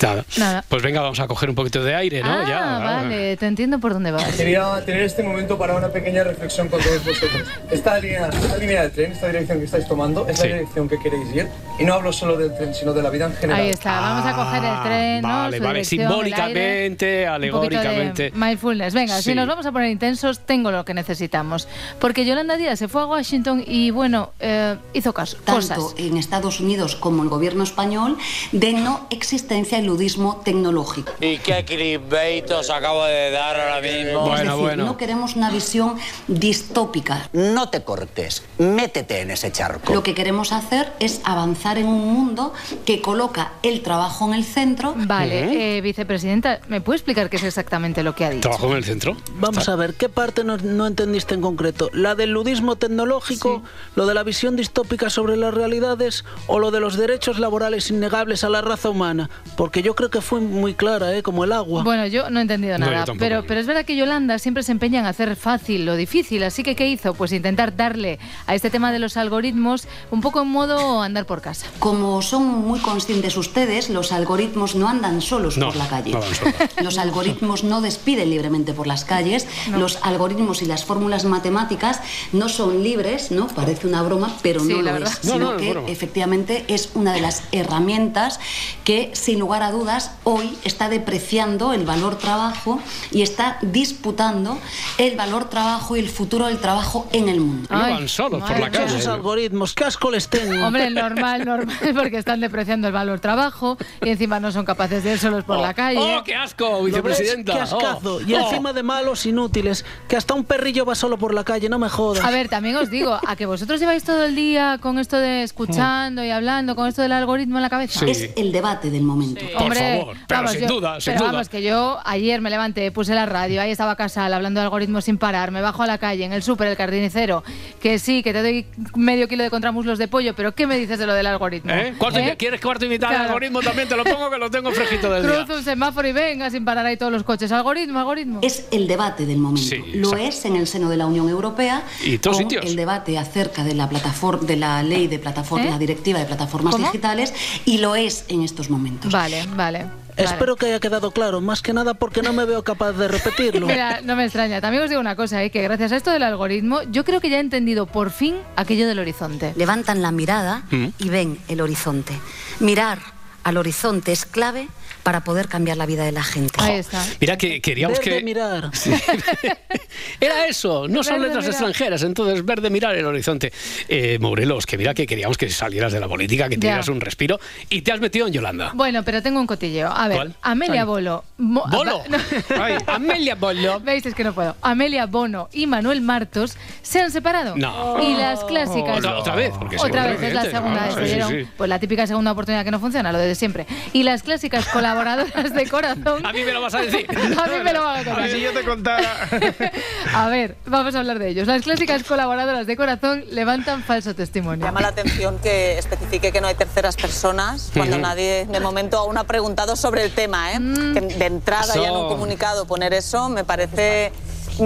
Nada. 0.02 0.26
Nada. 0.38 0.64
Pues 0.68 0.84
venga, 0.84 1.02
vamos 1.02 1.20
a 1.20 1.28
coger 1.28 1.50
un 1.50 1.56
poquito 1.56 1.84
de 1.84 1.96
aire, 1.96 2.22
¿no? 2.22 2.30
ah, 2.32 2.46
ya. 2.48 2.80
vale, 2.80 3.38
te 3.38 3.48
entiendo 3.48 3.80
por 3.80 3.94
dónde 3.94 4.12
vas. 4.12 4.24
Quería 4.36 4.84
tener 4.86 5.02
este 5.04 5.24
momento 5.24 5.58
para 5.58 5.76
una 5.76 5.90
pequeña 5.90 6.24
reflexión 6.24 6.68
con 6.68 6.82
todos 6.82 7.04
vosotros. 7.06 7.44
Esta 7.72 7.98
línea, 8.00 8.28
esta 8.30 8.58
línea 8.58 8.82
de 8.84 8.90
tren, 8.90 9.12
esta 9.14 9.28
dirección 9.28 9.60
que 9.60 9.66
estáis 9.66 9.88
tomando, 9.88 10.28
es 10.28 10.38
Sí. 10.40 10.48
la 10.50 10.56
dirección 10.56 10.90
que 10.90 11.00
queréis 11.00 11.34
ir. 11.34 11.48
Y 11.80 11.84
no 11.86 11.94
hablo 11.94 12.12
solo 12.14 12.38
del 12.38 12.56
tren, 12.56 12.74
sino 12.74 12.94
de 12.94 13.02
la 13.02 13.10
vida 13.10 13.26
en 13.26 13.34
general. 13.36 13.62
Ahí 13.62 13.70
está, 13.70 14.00
vamos 14.02 14.26
a 14.26 14.36
coger 14.36 14.64
el 14.64 14.84
tren, 14.84 15.22
¿no? 15.22 15.28
Ah, 15.30 15.42
Vale, 15.46 15.58
Su 15.58 15.64
vale, 15.64 15.80
aire. 15.80 15.86
simbólicamente, 15.86 17.06
de 17.06 17.28
alegóricamente. 17.28 18.32
mindfulness. 18.36 18.94
Venga, 18.94 19.18
Sí. 19.18 19.24
si 19.32 19.36
nos 19.36 19.48
vamos 19.48 19.66
a 19.66 19.72
poner 19.72 19.90
intensos, 19.90 20.40
tengo 20.40 20.72
lo 20.72 20.84
que 20.86 20.94
necesitamos. 20.94 21.68
Porque 22.00 22.26
Yolanda 22.26 22.58
Díaz 22.58 22.80
se 22.80 22.88
fue 22.88 23.02
a 23.02 23.06
Washington 23.06 23.64
y, 23.66 23.92
bueno, 23.92 24.32
eh, 24.40 24.76
hizo 24.94 25.14
caso. 25.14 25.38
tanto 25.46 25.76
Cosas. 25.76 25.96
en 25.98 26.18
Estados 26.18 26.60
Unidos 26.60 26.96
como 26.96 27.24
el 27.24 27.30
gobierno 27.30 27.64
español 27.64 28.18
de 28.52 28.74
no 28.74 29.08
existencia 29.10 29.80
ludismo 29.86 30.42
tecnológico. 30.44 31.12
¿Y 31.20 31.38
qué 31.38 31.64
clickbait 31.66 32.50
os 32.52 32.70
acabo 32.70 33.06
de 33.06 33.32
dar 33.32 33.60
ahora 33.60 33.82
mismo? 33.82 34.36
es 34.36 34.42
decir, 34.42 34.78
no 34.78 34.98
queremos 34.98 35.36
una 35.36 35.50
visión 35.50 35.98
distópica. 36.28 37.30
No 37.34 37.70
te 37.70 37.84
cortes, 37.84 38.44
métete 38.58 39.22
en 39.22 39.32
ese 39.32 39.52
charco. 39.52 39.94
Lo 39.94 40.04
que 40.04 40.14
queremos 40.14 40.52
hacer 40.52 40.92
es 41.00 41.22
avanzar 41.24 41.78
en 41.78 41.88
un 41.88 42.14
mundo 42.14 42.54
que 42.86 43.02
coloca 43.02 43.54
el 43.64 43.82
trabajo 43.82 44.28
en 44.28 44.34
el 44.34 44.44
centro. 44.44 44.94
Vale, 44.98 45.78
eh, 45.78 45.82
vicepresidenta, 45.82 46.60
¿me 46.68 46.82
puede 46.82 46.98
explicar 46.98 47.30
qué 47.30 47.38
es 47.38 47.44
exactamente 47.44 48.04
lo 48.04 48.16
que 48.16 48.26
ha 48.26 48.30
dicho? 48.30 48.42
¿Trabajo 48.50 48.72
en 48.72 48.78
el 48.78 48.84
centro? 48.84 49.18
Vamos 49.36 49.70
a 49.70 49.76
ver, 49.76 49.94
¿qué 49.96 50.10
parte 50.10 50.44
no, 50.44 50.58
no 50.58 50.88
entendiste 50.88 51.34
en 51.34 51.42
concreto? 51.42 51.90
¿La 51.94 52.16
del 52.16 52.32
ludismo 52.32 52.76
tecnológico, 52.76 53.64
lo 53.96 54.06
de 54.06 54.14
la 54.14 54.24
visión 54.24 54.56
distópica 54.56 55.10
sobre 55.10 55.38
las 55.38 55.54
realidades 55.54 56.26
o 56.48 56.60
lo 56.60 56.72
de 56.72 56.80
los 56.80 56.98
derechos 56.98 57.40
laborales 57.40 57.90
innegables 57.90 58.44
a 58.44 58.50
la 58.50 58.62
raza 58.62 58.90
humana? 58.90 59.30
Porque 59.58 59.75
yo 59.84 59.96
creo 59.96 60.10
que 60.10 60.22
fue 60.22 60.40
muy 60.42 60.74
clara, 60.74 61.16
¿eh? 61.16 61.24
como 61.24 61.44
el 61.44 61.52
agua. 61.52 61.84
Bueno, 61.84 62.06
yo 62.08 62.30
no 62.30 62.40
he 62.40 62.42
entendido 62.42 62.78
No, 62.78 62.90
nada, 62.90 63.06
pero, 63.18 63.44
pero 63.46 63.60
es 63.60 63.66
verdad 63.68 63.86
que 63.86 63.96
Yolanda 63.96 64.40
siempre 64.40 64.64
se 64.64 64.72
empeña 64.72 65.00
en 65.00 65.06
hacer 65.06 65.36
fácil 65.36 65.86
lo 65.86 65.96
difícil, 65.96 66.44
así 66.44 66.64
que 66.64 66.76
¿qué 66.76 66.88
hizo? 66.88 67.14
Pues 67.14 67.32
intentar 67.32 67.76
darle 67.76 68.20
a 68.48 68.56
este 68.56 68.70
tema 68.70 68.92
de 68.92 69.00
los 69.00 69.18
algoritmos 69.18 69.88
un 70.12 70.22
poco 70.22 70.42
en 70.42 70.48
modo 70.50 71.02
andar 71.02 71.26
por 71.26 71.42
casa. 71.42 71.68
Como 71.80 72.22
son 72.22 72.46
muy 72.68 72.80
conscientes 72.80 73.38
ustedes, 73.38 73.90
los 73.90 74.12
algoritmos 74.12 74.76
no 74.76 74.88
andan 74.88 75.22
solos 75.22 75.58
No, 75.58 75.68
por 75.68 75.76
la 75.76 75.88
calle. 75.88 76.12
no 76.12 76.20
van 76.22 76.36
solos. 76.36 76.54
Los 76.82 76.98
algoritmos 76.98 77.64
no 77.64 77.82
despiden 77.82 78.30
libremente 78.30 78.74
por 78.74 78.88
las 78.88 79.06
calles. 79.06 79.48
Los 79.78 80.00
algoritmos 80.04 80.62
y 80.62 80.66
las 80.66 80.86
fórmulas 80.86 81.26
matemáticas 81.26 82.02
no 82.34 82.50
son 82.50 82.84
libres, 82.84 83.32
¿no? 83.32 83.48
Parece 83.48 83.88
una 83.88 84.02
broma, 84.04 84.32
pero 84.42 84.62
Sí, 84.62 84.70
no 84.74 84.82
la 84.82 84.92
lo 84.92 85.00
verdad. 85.00 85.14
es. 85.22 85.26
No, 85.26 85.34
Sino 85.34 85.58
que 85.58 85.70
broma. 85.72 85.90
efectivamente 85.90 86.66
es 86.68 86.90
una 86.96 87.14
de 87.14 87.22
las 87.22 87.44
herramientas 87.52 88.40
que, 88.84 89.12
sin 89.14 89.40
lugar 89.40 89.64
a 89.64 89.65
dudas, 89.72 90.12
hoy 90.24 90.58
está 90.64 90.90
depreciando 90.90 91.74
el 91.74 91.86
valor 91.86 92.18
trabajo 92.18 92.80
y 93.12 93.22
está 93.22 93.58
disputando 93.62 94.58
el 94.98 95.16
valor 95.16 95.50
trabajo 95.50 95.96
y 95.96 96.00
el 96.00 96.10
futuro 96.10 96.48
del 96.48 96.60
trabajo 96.60 97.08
en 97.12 97.30
el 97.30 97.40
mundo. 97.40 97.68
No 97.70 97.80
van 97.80 98.08
solos 98.08 98.42
por 98.42 98.60
la 98.60 98.72
calle. 98.72 98.86
Esos 98.86 99.08
algoritmos, 99.08 99.74
qué 99.74 99.86
asco 99.86 100.12
les 100.12 100.28
tengo. 100.28 100.66
Hombre, 100.66 100.90
normal, 100.90 101.46
normal, 101.46 101.78
porque 101.96 102.18
están 102.18 102.40
depreciando 102.40 102.88
el 102.88 102.94
valor 102.94 103.20
trabajo 103.20 103.78
y 104.02 104.10
encima 104.10 104.40
no 104.40 104.52
son 104.52 104.66
capaces 104.66 105.04
de 105.04 105.14
ir 105.14 105.20
solos 105.20 105.44
por 105.44 105.60
la 105.60 105.74
calle. 105.74 106.00
¡Oh, 106.00 106.24
qué 106.24 106.36
asco, 106.36 106.84
vicepresidenta! 106.84 107.54
Qué 107.54 107.60
ascazo. 107.60 108.16
Oh, 108.16 108.22
y 108.22 108.34
oh. 108.34 108.40
encima 108.40 108.74
de 108.74 108.84
malos 108.84 109.26
inútiles, 109.26 109.86
que 110.08 110.16
hasta 110.16 110.34
un 110.34 110.44
perrillo 110.44 110.86
va 110.86 110.96
solo 110.96 111.18
por 111.18 111.34
la 111.34 111.44
calle, 111.44 111.70
no 111.70 111.80
me 111.80 111.90
jodas. 111.90 112.24
A 112.24 112.32
ver, 112.32 112.50
también 112.50 112.76
os 112.76 112.90
digo, 112.90 113.20
a 113.26 113.36
que 113.36 113.46
vosotros 113.46 113.80
lleváis 113.80 114.04
todo 114.04 114.26
el 114.26 114.36
día 114.36 114.78
con 114.82 115.00
esto 115.00 115.18
de 115.18 115.44
escuchando 115.44 116.24
y 116.24 116.32
hablando, 116.32 116.76
con 116.76 116.88
esto 116.88 117.02
del 117.02 117.12
algoritmo 117.12 117.58
en 117.58 117.62
la 117.62 117.70
cabeza. 117.70 118.06
Es 118.06 118.32
el 118.36 118.52
debate 118.52 118.90
del 118.90 119.04
momento. 119.04 119.46
Hombre, 119.64 120.00
favor, 120.00 120.18
pero 120.28 120.40
vamos, 120.40 120.52
sin 120.52 120.62
yo- 120.62 120.68
duda, 120.68 121.02
sin 121.02 121.14
pero 121.14 121.20
duda. 121.26 121.32
vamos, 121.34 121.50
que 121.50 121.62
yo 121.64 122.00
ayer 122.06 122.42
me 122.42 122.50
levanté, 122.50 122.92
puse 122.92 123.14
la 123.16 123.26
radio, 123.26 123.62
ahí 123.62 123.72
estaba 123.72 123.96
Casal 123.96 124.34
hablando 124.34 124.60
de 124.60 124.66
algoritmos 124.66 125.06
sin 125.06 125.18
parar, 125.18 125.52
me 125.52 125.62
bajo 125.62 125.84
a 125.84 125.88
la 125.88 125.98
calle, 125.98 126.26
en 126.26 126.34
el 126.34 126.44
súper, 126.44 126.68
el 126.68 126.78
carnicero, 126.78 127.44
que 127.82 128.00
sí, 128.00 128.24
que 128.24 128.34
te 128.34 128.42
doy 128.42 128.66
medio 128.96 129.28
kilo 129.28 129.44
de 129.44 129.50
contramuslos 129.50 129.98
de 129.98 130.08
pollo, 130.08 130.36
pero 130.36 130.54
¿qué 130.54 130.68
me 130.68 130.78
dices 130.78 131.00
de 131.00 131.06
lo 131.08 131.14
del 131.14 131.28
algoritmo? 131.28 131.72
¿Eh? 131.74 131.94
¿Cuarto- 131.98 132.20
¿Eh? 132.20 132.36
¿Quieres 132.38 132.62
cuarto 132.62 132.86
y 132.86 132.90
mitad 132.90 133.08
del 133.10 133.18
Claro. 133.18 133.30
algoritmo? 133.34 133.62
También 133.62 133.88
te 133.88 133.96
lo 133.96 134.04
pongo 134.04 134.30
que 134.30 134.38
lo 134.38 134.50
tengo 134.52 134.72
fresquito 134.72 135.12
del 135.12 135.24
día. 135.24 135.36
Cruzo 135.46 135.60
un 135.60 135.64
semáforo 135.64 136.08
y 136.08 136.12
venga 136.12 136.50
sin 136.50 136.66
parar 136.66 136.86
ahí 136.86 136.98
todos 136.98 137.12
los 137.12 137.24
coches. 137.24 137.52
Algoritmo, 137.52 138.00
algoritmo. 138.00 138.40
Es 138.42 138.68
el 138.72 138.88
debate 138.88 139.26
del 139.26 139.38
momento. 139.38 139.70
Sí, 139.70 139.78
Lo 139.96 140.10
exacto. 140.10 140.18
es 140.28 140.46
en 140.46 140.56
el 140.58 140.68
seno 140.68 140.90
de 140.90 140.98
la 140.98 141.06
Unión 141.06 141.30
Europea. 141.30 141.84
Y 142.04 142.18
todos 142.18 142.38
con 142.38 142.44
sitios. 142.50 142.66
El 142.66 142.76
debate 142.76 143.18
acerca 143.18 143.64
de 143.64 143.74
la 143.76 143.88
plataforma, 143.90 144.46
de 144.48 144.56
la 144.58 144.84
ley 144.84 145.08
de 145.08 145.20
plataforma, 145.20 145.66
¿Eh? 145.68 145.70
la 145.72 145.78
directiva 145.80 146.20
de 146.20 146.26
plataformas 146.26 146.74
¿Cómo? 146.76 146.86
digitales, 146.86 147.34
y 147.66 147.78
lo 147.80 147.96
es 147.96 148.26
en 148.28 148.42
estos 148.44 148.70
momentos. 148.70 149.12
Vale, 149.12 149.45
vale. 149.56 149.86
Espero 150.18 150.56
que 150.56 150.68
haya 150.68 150.80
quedado 150.80 151.12
claro, 151.12 151.42
más 151.42 151.62
que 151.62 151.74
nada 151.74 151.94
porque 151.94 152.22
no 152.22 152.32
me 152.32 152.46
veo 152.46 152.64
capaz 152.64 152.94
de 152.94 153.10
repetirlo. 153.10 153.68
Mira, 153.68 154.00
no 154.02 154.16
me 154.16 154.24
extraña. 154.24 154.62
También 154.62 154.82
os 154.84 154.90
digo 154.90 155.02
una 155.02 155.18
cosa, 155.18 155.44
¿eh? 155.44 155.52
que 155.52 155.62
gracias 155.62 155.92
a 155.92 155.98
esto 155.98 156.10
del 156.12 156.24
algoritmo, 156.24 156.84
yo 156.84 157.04
creo 157.04 157.20
que 157.20 157.30
ya 157.30 157.36
he 157.38 157.42
entendido 157.42 157.86
por 157.86 158.12
fin 158.12 158.36
aquello 158.56 158.88
del 158.88 159.00
horizonte. 159.00 159.54
Levantan 159.58 160.02
la 160.02 160.12
mirada 160.12 160.64
Mm. 160.72 160.86
y 161.00 161.10
ven 161.10 161.38
el 161.50 161.60
horizonte. 161.60 162.18
Mirar 162.62 163.00
al 163.44 163.58
horizonte 163.58 164.14
es 164.14 164.26
clave 164.26 164.70
para 165.06 165.24
poder 165.24 165.48
cambiar 165.48 165.78
la 165.78 165.86
vida 165.86 166.04
de 166.04 166.12
la 166.12 166.24
gente. 166.24 166.56
Ahí 166.58 166.78
está. 166.80 167.00
Mira 167.22 167.38
que 167.38 167.62
queríamos 167.62 168.00
Verde 168.00 168.18
que... 168.18 168.24
mirar. 168.24 168.72
Era 170.20 170.48
eso, 170.48 170.88
no 170.88 171.04
son 171.04 171.16
Verde 171.22 171.28
letras 171.28 171.44
mirar. 171.46 171.52
extranjeras, 171.54 172.02
entonces 172.04 172.44
verde 172.44 172.70
mirar 172.72 172.96
el 172.96 173.06
horizonte. 173.06 173.54
Eh, 173.88 174.18
Morelos, 174.20 174.66
que 174.66 174.80
mira 174.80 174.96
que 174.96 175.06
queríamos 175.06 175.38
que 175.38 175.48
salieras 175.52 175.94
de 175.94 176.00
la 176.00 176.08
política, 176.08 176.50
que 176.50 176.58
dieras 176.58 176.88
un 176.88 177.00
respiro 177.02 177.40
y 177.70 177.82
te 177.82 177.92
has 177.92 178.00
metido 178.00 178.26
en 178.26 178.34
Yolanda. 178.34 178.72
Bueno, 178.74 179.04
pero 179.04 179.22
tengo 179.22 179.40
un 179.40 179.46
cotilleo. 179.46 179.90
A 179.92 180.08
ver, 180.08 180.18
¿Cuál? 180.18 180.36
Amelia 180.42 180.82
Ay. 180.82 180.88
Bolo. 180.88 181.24
Mo- 181.38 181.66
¿Bolo? 181.70 182.02
No. 182.10 182.18
Ay, 182.64 182.76
Amelia 182.88 183.36
Bolo. 183.36 183.80
¿Veis? 183.84 184.06
Es 184.08 184.16
que 184.16 184.24
no 184.24 184.34
puedo. 184.34 184.56
Amelia 184.62 185.06
Bono 185.06 185.50
y 185.54 185.68
Manuel 185.68 186.02
Martos 186.02 186.58
se 186.82 187.00
han 187.02 187.12
separado. 187.12 187.56
No. 187.56 188.02
Y 188.02 188.16
las 188.16 188.44
clásicas. 188.44 188.98
Otra, 188.98 189.20
otra 189.20 189.36
vez, 189.36 189.52
porque 189.58 189.78
Otra 189.78 190.08
vez, 190.08 190.22
es 190.24 190.34
la 190.34 190.42
segunda 190.44 190.88
¿no? 190.88 190.96
vez. 190.96 191.12
Sí, 191.12 191.22
sí. 191.44 191.48
Pues 191.58 191.70
la 191.70 191.78
típica 191.80 192.08
segunda 192.08 192.32
oportunidad 192.32 192.64
que 192.64 192.72
no 192.72 192.80
funciona, 192.80 193.12
lo 193.12 193.20
de 193.20 193.36
siempre. 193.36 193.68
Y 193.94 194.02
las 194.04 194.24
clásicas 194.24 194.66
colaboradoras 195.00 195.54
de 195.54 195.70
corazón. 195.70 196.26
A 196.26 196.32
mí 196.34 196.44
me 196.44 196.52
lo 196.54 196.62
vas 196.62 196.74
a 196.74 196.80
decir. 196.82 197.06
A 197.12 197.48
mí 197.48 197.64
me 197.64 197.74
lo 197.74 197.84
van 197.84 197.98
a 197.98 198.00
A 198.00 198.04
contar. 198.04 198.24
ver, 198.24 198.32
si 198.32 198.42
yo 198.42 198.54
te 198.54 198.64
contara. 198.64 199.30
A 200.14 200.28
ver, 200.30 200.56
vamos 200.66 200.96
a 200.96 201.00
hablar 201.00 201.20
de 201.20 201.30
ellos. 201.30 201.48
Las 201.48 201.62
clásicas 201.64 202.04
colaboradoras 202.04 202.68
de 202.68 202.76
corazón 202.78 203.24
levantan 203.32 203.84
falso 203.84 204.16
testimonio. 204.16 204.66
Llama 204.66 204.82
la 204.82 204.90
atención 204.90 205.40
que 205.40 205.78
especifique 205.78 206.32
que 206.32 206.42
no 206.42 206.48
hay 206.48 206.56
terceras 206.56 206.96
personas 206.96 207.72
cuando 207.74 207.98
nadie 207.98 208.46
de 208.50 208.60
momento 208.60 208.98
aún 208.98 209.18
ha 209.18 209.26
preguntado 209.26 209.76
sobre 209.76 210.04
el 210.04 210.12
tema. 210.12 210.54
¿eh? 210.54 210.60
Mm. 210.60 210.94
Que 210.94 211.02
de 211.02 211.26
entrada 211.26 211.76
ya 211.76 211.90
en 211.90 211.96
un 211.96 212.08
comunicado 212.08 212.66
poner 212.66 212.94
eso 212.94 213.30
me 213.30 213.44
parece 213.44 214.12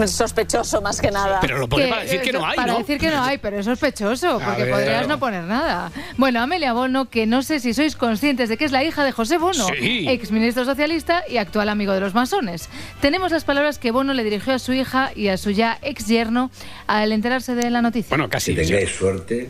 sospechoso 0.07 0.81
más 0.81 1.01
que 1.01 1.11
nada. 1.11 1.39
Pero 1.41 1.57
lo 1.59 1.67
pone 1.69 1.87
para 1.87 2.03
decir 2.03 2.21
que 2.21 2.31
no 2.31 2.45
hay, 2.45 2.55
Para 2.55 2.73
¿no? 2.73 2.79
decir 2.79 2.97
que 2.99 3.09
no 3.09 3.23
hay, 3.23 3.37
pero 3.37 3.59
es 3.59 3.65
sospechoso, 3.65 4.39
porque 4.43 4.63
ver. 4.63 4.73
podrías 4.73 5.07
no 5.07 5.19
poner 5.19 5.43
nada. 5.43 5.91
Bueno, 6.17 6.41
Amelia 6.41 6.73
Bono, 6.73 7.09
que 7.09 7.25
no 7.25 7.41
sé 7.43 7.59
si 7.59 7.73
sois 7.73 7.95
conscientes 7.95 8.49
de 8.49 8.57
que 8.57 8.65
es 8.65 8.71
la 8.71 8.83
hija 8.83 9.03
de 9.03 9.11
José 9.11 9.37
Bono, 9.37 9.67
Sí. 9.79 10.05
exministro 10.09 10.65
socialista 10.65 11.23
y 11.29 11.37
actual 11.37 11.69
amigo 11.69 11.93
de 11.93 11.99
los 11.99 12.13
masones. 12.13 12.69
Tenemos 13.01 13.31
las 13.31 13.43
palabras 13.43 13.79
que 13.79 13.91
Bono 13.91 14.13
le 14.13 14.23
dirigió 14.23 14.53
a 14.53 14.59
su 14.59 14.73
hija 14.73 15.11
y 15.15 15.27
a 15.29 15.37
su 15.37 15.51
ya 15.51 15.77
ex 15.81 16.07
yerno 16.07 16.51
al 16.87 17.11
enterarse 17.11 17.55
de 17.55 17.69
la 17.69 17.81
noticia. 17.81 18.09
Bueno, 18.09 18.29
casi. 18.29 18.55
Que 18.55 18.63
tengáis 18.63 18.89
suerte, 18.95 19.49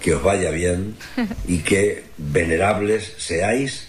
que 0.00 0.14
os 0.14 0.22
vaya 0.22 0.50
bien 0.50 0.96
y 1.48 1.58
que 1.58 2.04
venerables 2.18 3.14
seáis 3.18 3.88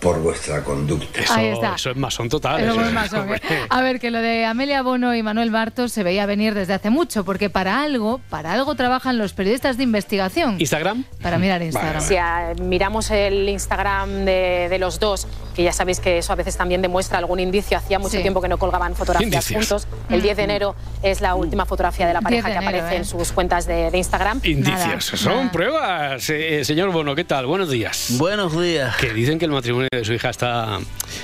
por 0.00 0.20
vuestra 0.20 0.62
conducta. 0.64 1.20
Eso, 1.20 1.34
Ahí 1.34 1.48
está. 1.48 1.74
eso 1.74 1.90
es 1.90 1.96
masón 1.96 2.28
total. 2.28 2.60
Eso 2.60 2.74
muy 2.74 2.84
es- 2.84 2.92
masón, 2.92 3.34
¿eh? 3.34 3.40
A 3.68 3.82
ver, 3.82 4.00
que 4.00 4.10
lo 4.10 4.20
de 4.20 4.44
Amelia 4.46 4.82
Bono 4.82 5.14
y 5.14 5.22
Manuel 5.22 5.50
Bartos 5.50 5.92
se 5.92 6.02
veía 6.02 6.24
venir 6.26 6.54
desde 6.54 6.72
hace 6.74 6.90
mucho, 6.90 7.24
porque 7.24 7.50
para 7.50 7.82
algo, 7.82 8.20
para 8.30 8.52
algo 8.52 8.74
trabajan 8.74 9.18
los 9.18 9.32
periodistas 9.34 9.76
de 9.76 9.82
investigación. 9.84 10.56
¿Instagram? 10.58 11.04
Para 11.22 11.38
mirar 11.38 11.62
Instagram. 11.62 12.02
Si 12.02 12.16
ah, 12.16 12.52
miramos 12.62 13.10
el 13.10 13.48
Instagram 13.48 14.24
de, 14.24 14.68
de 14.70 14.78
los 14.78 14.98
dos, 15.00 15.26
que 15.54 15.62
ya 15.62 15.72
sabéis 15.72 16.00
que 16.00 16.18
eso 16.18 16.32
a 16.32 16.36
veces 16.36 16.56
también 16.56 16.80
demuestra 16.82 17.18
algún 17.18 17.38
indicio, 17.40 17.76
hacía 17.76 17.98
mucho 17.98 18.16
Sí. 18.16 18.22
tiempo 18.22 18.40
que 18.40 18.48
no 18.48 18.56
colgaban 18.58 18.94
fotografías 18.94 19.50
Indicios. 19.50 19.82
juntos. 19.82 19.88
El 20.08 20.22
10 20.22 20.36
de 20.38 20.42
enero 20.44 20.74
es 21.02 21.20
la 21.20 21.34
última 21.34 21.66
fotografía 21.66 22.06
de 22.06 22.14
la 22.14 22.20
10 22.20 22.24
pareja 22.24 22.48
de 22.48 22.54
que 22.54 22.58
enero, 22.58 22.68
aparece 22.78 22.94
¿eh? 22.94 22.98
en 22.98 23.04
sus 23.04 23.32
cuentas 23.32 23.66
de, 23.66 23.90
de 23.90 23.98
Instagram. 23.98 24.40
Indicios, 24.44 25.04
son 25.04 25.50
pruebas. 25.50 26.28
Eh, 26.30 26.64
señor 26.64 26.90
Bono, 26.90 27.14
¿qué 27.14 27.24
tal? 27.24 27.46
Buenos 27.46 27.68
días. 27.70 28.14
Buenos 28.18 28.58
días. 28.58 28.96
Que 28.96 29.12
dicen 29.12 29.38
que 29.38 29.44
el 29.44 29.50
matrimonio 29.50 29.89
su 30.04 30.12
hija 30.12 30.30
está, 30.30 30.78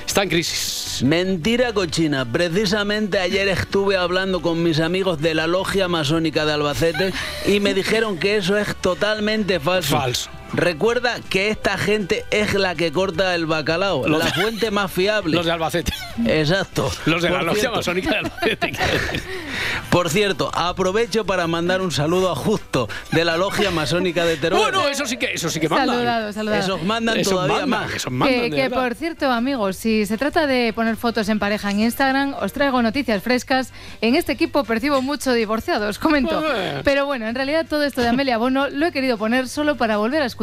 está 0.05 0.25
en 0.25 0.29
crisis. 0.29 1.01
Mentira 1.05 1.73
cochina. 1.73 2.25
Precisamente 2.25 3.21
ayer 3.21 3.47
estuve 3.47 3.97
hablando 3.97 4.43
con 4.43 4.61
mis 4.61 4.81
amigos 4.81 5.21
de 5.21 5.35
la 5.35 5.47
logia 5.47 5.87
masónica 5.87 6.45
de 6.45 6.55
Albacete 6.55 7.13
y 7.47 7.61
me 7.61 7.75
dijeron 7.75 8.19
que 8.19 8.35
eso 8.35 8.59
es 8.59 8.75
totalmente 8.75 9.61
falso. 9.61 9.97
Falso. 9.97 10.31
Recuerda 10.53 11.17
que 11.29 11.51
esta 11.51 11.77
gente 11.77 12.25
es 12.31 12.55
la 12.55 12.75
que 12.75 12.93
corta 12.93 13.35
el 13.35 13.47
bacalao, 13.47 14.07
Los 14.09 14.19
la 14.21 14.27
de- 14.27 14.33
fuente 14.33 14.71
más 14.71 14.91
fiable. 14.93 15.37
Los 15.37 15.45
de 15.47 15.53
Albacete. 15.53 15.93
Exacto. 16.27 16.91
Los 17.05 17.21
de 17.23 17.31
la 17.31 17.41
Por 17.41 17.55
cierto- 17.57 17.77
masónica 17.77 18.11
de 18.11 18.17
Albacete. 18.19 18.73
Por 19.91 20.11
cierto, 20.11 20.51
aprovecho 20.55 21.25
para 21.25 21.47
mandar 21.47 21.81
un 21.81 21.91
saludo 21.91 22.31
a 22.31 22.35
Justo 22.37 22.89
de 23.13 23.25
la 23.25 23.37
logia 23.37 23.71
masónica 23.71 24.25
de 24.25 24.37
Teruel. 24.37 24.63
Bueno, 24.63 24.89
eso 24.89 25.07
sí 25.07 25.17
que, 25.17 25.33
eso 25.33 25.49
sí 25.51 25.61
que 25.61 25.69
mandan. 25.69 25.89
Saludado, 25.97 26.33
saludado. 26.33 26.61
Esos 26.63 26.83
mandan 26.83 27.17
Esos 27.19 27.33
todavía 27.33 27.67
mandan, 27.67 27.81
más. 27.89 27.95
esos 27.95 28.13
mandan, 28.13 28.51
Que, 28.51 28.71
por 28.71 28.95
cierto, 28.95 29.31
amigos, 29.31 29.77
si 29.77 30.07
se 30.07 30.17
trata 30.19 30.47
de 30.47 30.73
poner 30.75 30.97
fotos 30.97 31.29
en 31.29 31.39
pareja 31.39 31.71
en 31.71 31.81
Instagram, 31.81 32.35
os 32.41 32.53
traigo 32.53 32.83
noticias 32.83 33.23
frescas. 33.23 33.73
En 34.01 34.15
este 34.15 34.33
equipo 34.33 34.65
percibo 34.65 35.03
mucho 35.03 35.33
divorciados, 35.33 35.99
comento. 35.99 36.43
Pero 36.85 37.07
bueno, 37.07 37.27
en 37.27 37.35
realidad 37.35 37.67
todo 37.69 37.83
esto 37.85 38.01
de 38.01 38.09
Amelia 38.09 38.39
Bono 38.39 38.69
lo 38.69 38.87
he 38.87 38.93
querido 38.93 39.19
poner 39.19 39.49
solo 39.49 39.77
para 39.77 39.97
volver 39.97 40.23
a 40.23 40.27
escuchar 40.27 40.36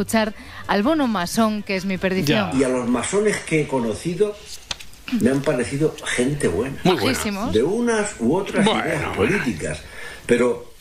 al 0.66 0.82
Bono 0.82 1.06
masón, 1.06 1.62
que 1.62 1.76
es 1.76 1.84
mi 1.84 1.98
perdición. 1.98 2.50
Y 2.58 2.64
a 2.64 2.68
los 2.68 2.88
masones 2.88 3.38
que 3.38 3.62
he 3.62 3.68
conocido 3.68 4.36
me 5.20 5.30
han 5.30 5.42
parecido 5.42 5.94
gente 6.04 6.48
buena. 6.48 6.76
Muy 6.84 6.96
buena. 6.96 7.50
De 7.52 7.62
unas 7.62 8.14
u 8.20 8.34
otras 8.34 8.64
Bueno, 8.64 8.80
ideas 8.84 9.00
bueno. 9.00 9.16
políticas. 9.16 9.78
Pero, 10.26 10.72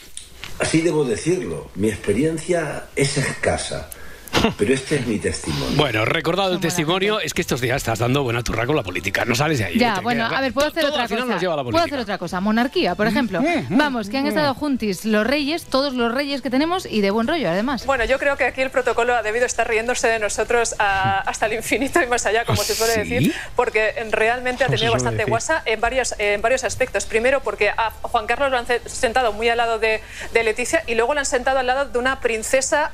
así 0.59 0.82
debo 0.82 1.03
decirlo, 1.05 1.70
mi 1.76 1.89
experiencia 1.89 2.86
es 2.95 3.18
escasa. 3.18 3.89
Pero 4.57 4.73
este 4.73 4.95
es 4.97 5.07
mi 5.07 5.19
testimonio. 5.19 5.75
Bueno, 5.77 6.05
recordado 6.05 6.49
el 6.49 6.53
Son 6.55 6.61
buena 6.61 6.69
testimonio, 6.69 7.19
es 7.19 7.34
que 7.34 7.41
estos 7.41 7.61
días 7.61 7.77
estás 7.77 7.99
dando 7.99 8.23
buena 8.23 8.43
turra 8.43 8.65
con 8.65 8.75
la 8.75 8.84
política. 8.84 9.25
No 9.25 9.36
sales 9.36 9.59
de 9.59 9.65
ahí. 9.65 9.77
Ya, 9.79 9.99
bueno, 10.01 10.25
a 10.25 10.41
ver, 10.41 10.53
puedo 10.53 10.67
hacer 10.67 10.81
Todo 10.81 10.91
otra 10.91 11.03
al 11.03 11.09
final 11.09 11.23
cosa. 11.23 11.34
nos 11.34 11.41
lleva 11.41 11.53
a 11.53 11.57
la 11.57 11.63
Puedo 11.63 11.77
hacer 11.84 11.99
otra 11.99 12.17
cosa. 12.17 12.39
Monarquía, 12.41 12.95
por 12.95 13.07
ejemplo. 13.07 13.41
Vamos, 13.69 14.09
que 14.09 14.17
han 14.17 14.27
estado 14.27 14.53
juntis 14.53 15.05
los 15.05 15.25
reyes, 15.25 15.65
todos 15.65 15.93
los 15.93 16.13
reyes 16.13 16.41
que 16.41 16.49
tenemos 16.49 16.86
y 16.86 17.01
de 17.01 17.11
buen 17.11 17.27
rollo, 17.27 17.49
además. 17.49 17.86
Bueno, 17.86 18.05
yo 18.05 18.19
creo 18.19 18.36
que 18.38 18.45
aquí 18.45 18.61
el 18.61 18.69
protocolo 18.69 19.15
ha 19.15 19.21
debido 19.23 19.45
estar 19.45 19.67
riéndose 19.67 20.07
de 20.07 20.19
nosotros 20.19 20.75
a- 20.79 21.19
hasta 21.19 21.45
el 21.45 21.53
infinito 21.53 22.01
y 22.01 22.07
más 22.07 22.25
allá, 22.25 22.45
como 22.45 22.61
¿Ah, 22.61 22.65
se 22.65 22.75
suele 22.75 22.97
decir, 23.03 23.34
porque 23.55 23.93
realmente 24.11 24.63
ha 24.63 24.67
¿Cómo 24.67 24.77
se 24.77 24.81
tenido 24.81 24.93
bastante 24.93 25.25
guasa 25.25 25.61
en 25.65 25.79
varios, 25.79 26.15
en 26.17 26.41
varios 26.41 26.63
aspectos. 26.63 27.05
Primero, 27.05 27.41
porque 27.41 27.69
a 27.69 27.91
Juan 28.01 28.27
Carlos 28.27 28.51
lo 28.51 28.57
han 28.57 28.65
sentado 28.86 29.31
muy 29.34 29.49
al 29.49 29.57
lado 29.57 29.79
de, 29.79 30.01
de 30.34 30.43
Leticia 30.43 30.84
y 30.88 30.95
luego 30.95 31.13
lo 31.13 31.19
han 31.21 31.25
sentado 31.25 31.59
al 31.59 31.67
lado 31.67 31.86
de 31.86 31.97
una 31.99 32.19
princesa 32.19 32.91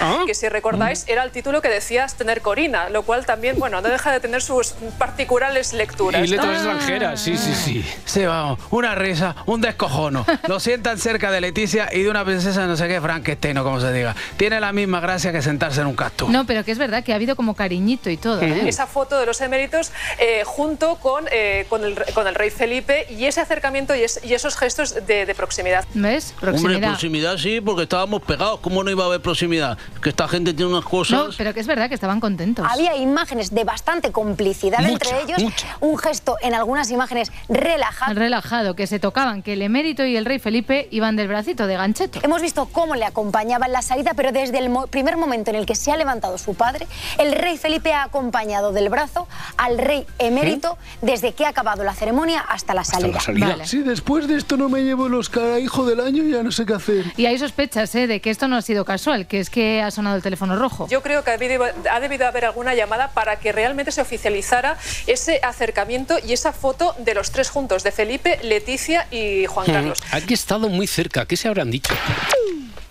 Ah. 0.00 0.22
que 0.26 0.34
si 0.34 0.48
recordáis 0.48 1.04
era 1.08 1.22
el 1.22 1.30
título 1.30 1.60
que 1.62 1.68
decías 1.68 2.14
tener 2.14 2.40
Corina, 2.40 2.88
lo 2.90 3.02
cual 3.02 3.26
también, 3.26 3.58
bueno, 3.58 3.80
no 3.80 3.88
deja 3.88 4.10
de 4.12 4.20
tener 4.20 4.42
sus 4.42 4.74
particulares 4.98 5.72
lecturas. 5.72 6.20
Y 6.26 6.30
¿no? 6.30 6.36
letras 6.42 6.54
extranjeras, 6.64 7.20
sí, 7.20 7.36
sí, 7.36 7.54
sí. 7.54 7.84
Sí, 8.04 8.24
vamos, 8.24 8.58
una 8.70 8.94
risa, 8.94 9.34
un 9.46 9.60
descojono. 9.60 10.24
Lo 10.48 10.60
sientan 10.60 10.98
cerca 10.98 11.30
de 11.30 11.40
Leticia 11.40 11.88
y 11.92 12.02
de 12.02 12.10
una 12.10 12.24
princesa 12.24 12.66
no 12.66 12.76
sé 12.76 12.88
qué, 12.88 13.00
Frankenstein 13.00 13.58
o 13.58 13.64
como 13.64 13.80
se 13.80 13.92
diga. 13.92 14.14
Tiene 14.36 14.60
la 14.60 14.72
misma 14.72 15.00
gracia 15.00 15.32
que 15.32 15.42
sentarse 15.42 15.80
en 15.80 15.86
un 15.88 15.94
cactus. 15.96 16.28
No, 16.30 16.46
pero 16.46 16.64
que 16.64 16.72
es 16.72 16.78
verdad 16.78 17.02
que 17.04 17.12
ha 17.12 17.16
habido 17.16 17.36
como 17.36 17.54
cariñito 17.54 18.08
y 18.10 18.16
todo. 18.16 18.40
¿eh? 18.42 18.68
esa 18.68 18.86
foto 18.86 19.18
de 19.18 19.26
los 19.26 19.40
eméritos 19.40 19.92
eh, 20.18 20.42
junto 20.44 20.96
con, 20.96 21.24
eh, 21.30 21.66
con, 21.68 21.84
el, 21.84 21.96
con 22.14 22.26
el 22.26 22.34
rey 22.34 22.50
Felipe 22.50 23.06
y 23.10 23.26
ese 23.26 23.40
acercamiento 23.40 23.94
y, 23.94 24.02
es- 24.02 24.20
y 24.24 24.34
esos 24.34 24.56
gestos 24.56 24.94
de, 25.06 25.26
de 25.26 25.34
proximidad. 25.34 25.84
¿Ves? 25.94 26.32
Hombre, 26.34 26.50
Proximidad. 26.52 26.88
proximidad 26.90 27.36
sí, 27.38 27.60
porque 27.60 27.82
estábamos 27.82 28.22
pegados. 28.22 28.60
¿Cómo 28.60 28.82
no 28.84 28.90
iba 28.90 29.04
a 29.04 29.06
haber 29.08 29.20
proximidad? 29.20 29.76
Que 30.02 30.08
esta 30.08 30.26
gente 30.26 30.52
tiene 30.52 30.72
unas 30.72 30.84
cosas. 30.84 31.18
No, 31.28 31.30
pero 31.38 31.54
que 31.54 31.60
es 31.60 31.66
verdad 31.66 31.88
que 31.88 31.94
estaban 31.94 32.18
contentos. 32.18 32.66
Había 32.68 32.96
imágenes 32.96 33.54
de 33.54 33.62
bastante 33.64 34.10
complicidad 34.10 34.80
Mucha, 34.80 34.92
entre 34.92 35.22
ellos, 35.22 35.42
mucha. 35.42 35.76
un 35.80 35.96
gesto 35.98 36.36
en 36.42 36.54
algunas 36.54 36.90
imágenes 36.90 37.30
relajado. 37.48 38.14
Relajado, 38.14 38.74
que 38.74 38.86
se 38.86 38.98
tocaban, 38.98 39.42
que 39.42 39.52
el 39.52 39.62
emérito 39.62 40.04
y 40.04 40.16
el 40.16 40.24
rey 40.24 40.38
Felipe 40.40 40.88
iban 40.90 41.14
del 41.16 41.28
bracito, 41.28 41.66
de 41.66 41.76
gancheto. 41.76 42.18
Hemos 42.22 42.42
visto 42.42 42.66
cómo 42.72 42.96
le 42.96 43.04
acompañaba 43.04 43.66
en 43.66 43.72
la 43.72 43.82
salida, 43.82 44.12
pero 44.16 44.32
desde 44.32 44.58
el 44.58 44.70
mo- 44.70 44.86
primer 44.88 45.16
momento 45.16 45.50
en 45.50 45.56
el 45.56 45.66
que 45.66 45.74
se 45.76 45.92
ha 45.92 45.96
levantado 45.96 46.36
su 46.38 46.54
padre, 46.54 46.86
el 47.18 47.32
rey 47.32 47.56
Felipe 47.56 47.92
ha 47.92 48.02
acompañado 48.02 48.72
del 48.72 48.88
brazo 48.88 49.28
al 49.56 49.78
rey 49.78 50.04
emérito 50.18 50.78
desde 51.00 51.32
que 51.32 51.44
ha 51.46 51.50
acabado 51.50 51.84
la 51.84 51.94
ceremonia 51.94 52.40
hasta 52.40 52.74
la 52.74 52.82
salida. 52.84 53.20
Vale. 53.28 53.66
Si 53.66 53.78
después 53.82 54.26
de 54.26 54.36
esto 54.36 54.56
no 54.56 54.68
me 54.68 54.82
llevo 54.82 55.06
el 55.06 55.14
Oscar 55.14 55.44
a 55.52 55.58
hijo 55.60 55.86
del 55.86 56.00
año, 56.00 56.24
ya 56.24 56.42
no 56.42 56.50
sé 56.50 56.66
qué 56.66 56.74
hacer. 56.74 57.04
Y 57.16 57.26
hay 57.26 57.38
sospechas 57.38 57.94
¿eh? 57.94 58.06
de 58.08 58.20
que 58.20 58.30
esto 58.30 58.48
no 58.48 58.56
ha 58.56 58.62
sido 58.62 58.84
casual, 58.84 59.26
que 59.26 59.38
es 59.40 59.48
que 59.48 59.71
qué 59.72 59.82
ha 59.82 59.90
sonado 59.90 60.16
el 60.16 60.22
teléfono 60.22 60.56
rojo? 60.56 60.86
Yo 60.88 61.02
creo 61.02 61.24
que 61.24 61.30
ha 61.30 61.38
debido, 61.38 61.64
ha 61.90 62.00
debido 62.00 62.26
haber 62.26 62.44
alguna 62.44 62.74
llamada 62.74 63.08
para 63.12 63.36
que 63.36 63.52
realmente 63.52 63.90
se 63.92 64.00
oficializara 64.02 64.76
ese 65.06 65.40
acercamiento 65.42 66.16
y 66.24 66.32
esa 66.32 66.52
foto 66.52 66.94
de 66.98 67.14
los 67.14 67.30
tres 67.30 67.48
juntos, 67.50 67.82
de 67.82 67.92
Felipe, 67.92 68.38
Leticia 68.42 69.06
y 69.10 69.46
Juan 69.46 69.66
Carlos. 69.66 70.00
Mm, 70.12 70.16
Aquí 70.16 70.34
he 70.34 70.34
estado 70.34 70.68
muy 70.68 70.86
cerca. 70.86 71.24
¿Qué 71.26 71.36
se 71.36 71.48
habrán 71.48 71.70
dicho? 71.70 71.94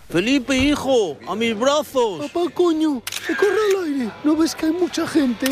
Felipe, 0.10 0.58
hijo, 0.58 1.18
a 1.28 1.36
mis 1.36 1.58
brazos. 1.58 2.30
Papá, 2.32 2.50
coño, 2.54 3.02
que 3.26 3.34
corre 3.36 3.52
al 3.78 3.86
aire. 3.86 4.10
¿No 4.26 4.36
ves 4.36 4.54
que 4.56 4.66
hay 4.66 4.74
mucha 4.74 5.08
gente? 5.08 5.48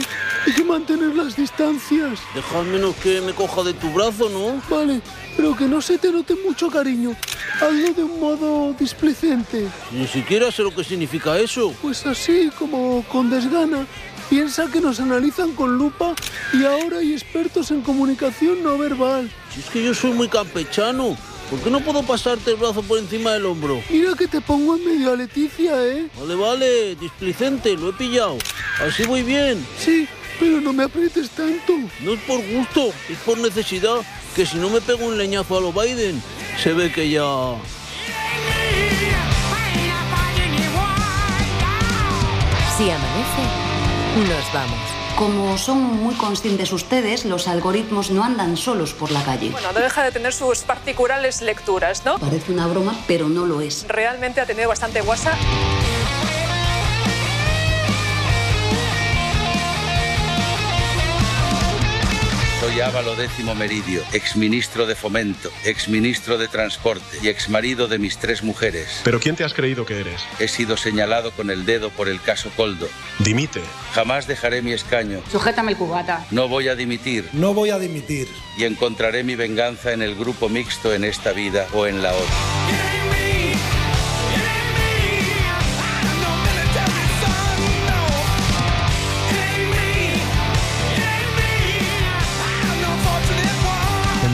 Hay 0.45 0.53
que 0.53 0.63
mantener 0.65 1.15
las 1.15 1.36
distancias. 1.36 2.19
Deja 2.36 2.59
al 2.59 2.65
menos 2.65 2.93
que 2.95 3.21
me 3.21 3.34
coja 3.34 3.63
de 3.63 3.73
tu 3.73 3.89
brazo, 3.91 4.27
¿no? 4.30 4.61
Vale, 4.69 4.99
pero 5.40 5.56
que 5.56 5.70
no 5.70 5.82
se 5.82 5.98
te 5.98 6.12
note 6.12 6.36
mucho 6.36 6.70
cariño. 6.70 7.16
Hazlo 7.62 7.94
de 7.94 8.04
un 8.04 8.20
modo 8.20 8.74
displicente. 8.74 9.70
Ni 9.90 10.06
siquiera 10.06 10.52
sé 10.52 10.64
lo 10.64 10.76
que 10.76 10.84
significa 10.84 11.40
eso. 11.40 11.74
Pues 11.82 12.06
así, 12.06 12.52
como 12.60 13.06
con 13.08 13.30
desgana. 13.30 13.88
Piensa 14.30 14.68
que 14.70 14.82
nos 14.82 15.00
analizan 15.00 15.54
con 15.54 15.78
lupa 15.78 16.14
y 16.52 16.66
ahora 16.66 16.98
hay 16.98 17.14
expertos 17.14 17.72
en 17.72 17.80
comunicación 17.80 18.62
no 18.62 18.78
verbal. 18.78 19.32
Si 19.54 19.62
es 19.62 19.68
que 19.68 19.82
yo 19.82 19.94
soy 19.94 20.12
muy 20.12 20.28
campechano. 20.28 21.16
¿Por 21.50 21.60
qué 21.62 21.70
no 21.70 21.80
puedo 21.80 22.04
pasarte 22.04 22.52
el 22.52 22.58
brazo 22.58 22.84
por 22.84 23.00
encima 23.00 23.32
del 23.32 23.46
hombro? 23.46 23.82
Mira 23.90 24.16
que 24.16 24.28
te 24.28 24.42
pongo 24.42 24.76
en 24.76 24.86
medio 24.86 25.14
a 25.14 25.16
Leticia, 25.16 25.72
¿eh? 25.88 26.10
Vale, 26.20 26.36
vale, 26.36 26.96
displicente, 26.96 27.78
lo 27.78 27.92
he 27.92 27.94
pillado. 27.94 28.38
Así 28.86 29.04
voy 29.06 29.24
bien. 29.24 29.66
Sí, 29.80 30.06
pero 30.40 30.62
no 30.62 30.74
me 30.74 30.84
aprietes 30.84 31.30
tanto. 31.32 31.74
No 32.02 32.14
es 32.14 32.20
por 32.22 32.42
gusto, 32.48 32.94
es 33.10 33.18
por 33.26 33.38
necesidad. 33.38 33.98
Que 34.36 34.46
si 34.46 34.58
no 34.58 34.70
me 34.70 34.80
pego 34.80 35.06
un 35.06 35.18
leñazo 35.18 35.58
a 35.58 35.62
lo 35.62 35.74
Biden, 35.74 36.22
se 36.62 36.74
ve 36.74 36.92
que 36.92 37.10
ya... 37.10 37.24
Si 42.78 42.90
amanece, 42.90 44.30
nos 44.30 44.54
vamos. 44.54 44.80
Como 45.18 45.58
son 45.58 45.82
muy 45.82 46.16
conscientes 46.16 46.72
ustedes, 46.72 47.26
los 47.26 47.50
algoritmos 47.50 48.10
no 48.10 48.24
andan 48.24 48.56
solos 48.56 48.94
por 48.94 49.12
la 49.12 49.22
calle. 49.26 49.50
Bueno, 49.50 49.74
no 49.74 49.80
deja 49.82 50.02
de 50.02 50.14
tener 50.14 50.32
sus 50.32 50.60
particulares 50.60 51.42
lecturas, 51.42 52.06
¿no? 52.06 52.18
Parece 52.20 52.54
una 52.54 52.68
broma, 52.68 52.96
pero 53.06 53.28
no 53.28 53.46
lo 53.46 53.60
es. 53.60 53.86
Realmente 53.90 54.40
ha 54.40 54.46
tenido 54.46 54.70
bastante 54.70 55.02
guasa. 55.02 55.38
Soy 62.60 62.82
Ávalo 62.82 63.16
Décimo 63.16 63.55
Meridio, 63.55 64.03
exministro 64.12 64.86
de 64.86 64.93
Fomento, 64.93 65.49
exministro 65.64 66.38
de 66.38 66.49
Transporte 66.49 67.18
y 67.24 67.30
exmarido 67.30 67.88
de 67.88 67.99
mis 67.99 68.18
tres 68.18 68.43
mujeres. 68.43 68.99
¿Pero 69.05 69.22
quién 69.22 69.38
te 69.38 69.45
has 69.45 69.53
creído 69.53 69.86
que 69.86 70.01
eres? 70.01 70.20
He 70.39 70.49
sido 70.49 70.76
señalado 70.76 71.32
con 71.32 71.51
el 71.51 71.66
dedo 71.66 71.89
por 71.89 72.10
el 72.10 72.22
caso 72.22 72.51
Coldo. 72.57 72.89
Dimite. 73.20 73.62
Jamás 73.93 74.28
dejaré 74.28 74.62
mi 74.62 74.74
escaño. 74.74 75.22
Sujétame 75.32 75.72
el 75.72 75.78
cubata. 75.78 76.26
No 76.32 76.49
voy 76.49 76.68
a 76.68 76.76
dimitir. 76.76 77.30
No 77.32 77.53
voy 77.53 77.70
a 77.70 77.80
dimitir. 77.80 78.28
Y 78.57 78.66
encontraré 78.66 79.24
mi 79.24 79.36
venganza 79.36 79.93
en 79.93 80.01
el 80.01 80.16
grupo 80.16 80.49
mixto 80.49 80.93
en 80.93 81.05
esta 81.05 81.32
vida 81.32 81.66
o 81.72 81.88
en 81.88 82.03
la 82.03 82.12
otra. 82.12 82.89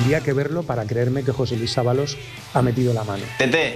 Tendría 0.06 0.24
que 0.24 0.34
verlo 0.34 0.62
para 0.62 0.86
creerme 0.86 1.24
que 1.24 1.32
José 1.32 1.58
Luis 1.58 1.76
Ábalos 1.80 2.16
ha 2.54 2.62
metido 2.62 2.94
la 2.94 3.04
mano. 3.04 3.24
Tete, 3.40 3.74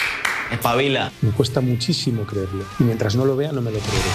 espabila. 0.51 1.11
Me 1.21 1.31
cuesta 1.31 1.59
muchísimo 1.59 2.23
creerlo. 2.23 2.65
Y 2.77 2.83
mientras 2.83 3.15
no 3.15 3.25
lo 3.25 3.35
vea, 3.35 3.51
no 3.51 3.61
me 3.61 3.71
lo 3.71 3.79
creeré. 3.79 4.09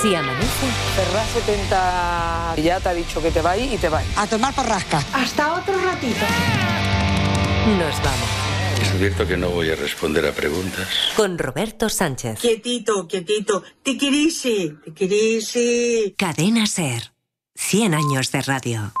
Si 0.00 0.14
amanece, 0.14 0.66
Ferraz 0.96 1.28
70 1.44 2.54
ya 2.62 2.80
te 2.80 2.88
ha 2.88 2.94
dicho 2.94 3.20
que 3.20 3.30
te 3.30 3.42
va 3.42 3.58
y 3.58 3.76
te 3.76 3.90
va. 3.90 4.00
A 4.16 4.26
tomar 4.26 4.54
por 4.54 4.66
rasca. 4.66 5.02
hasta 5.12 5.52
otro 5.52 5.74
ratito. 5.84 6.24
Nos 7.78 8.02
vamos 8.02 8.33
advierto 8.90 9.26
que 9.26 9.36
no 9.36 9.50
voy 9.50 9.70
a 9.70 9.76
responder 9.76 10.26
a 10.26 10.32
preguntas. 10.32 10.88
con 11.16 11.38
Roberto 11.38 11.88
Sánchez. 11.88 12.38
Quietito, 12.40 13.06
quietito. 13.08 13.62
Te 13.82 13.96
querisi. 13.96 14.72
Cadena 16.16 16.66
Ser. 16.66 17.12
100 17.56 17.94
años 17.94 18.32
de 18.32 18.42
radio. 18.42 18.92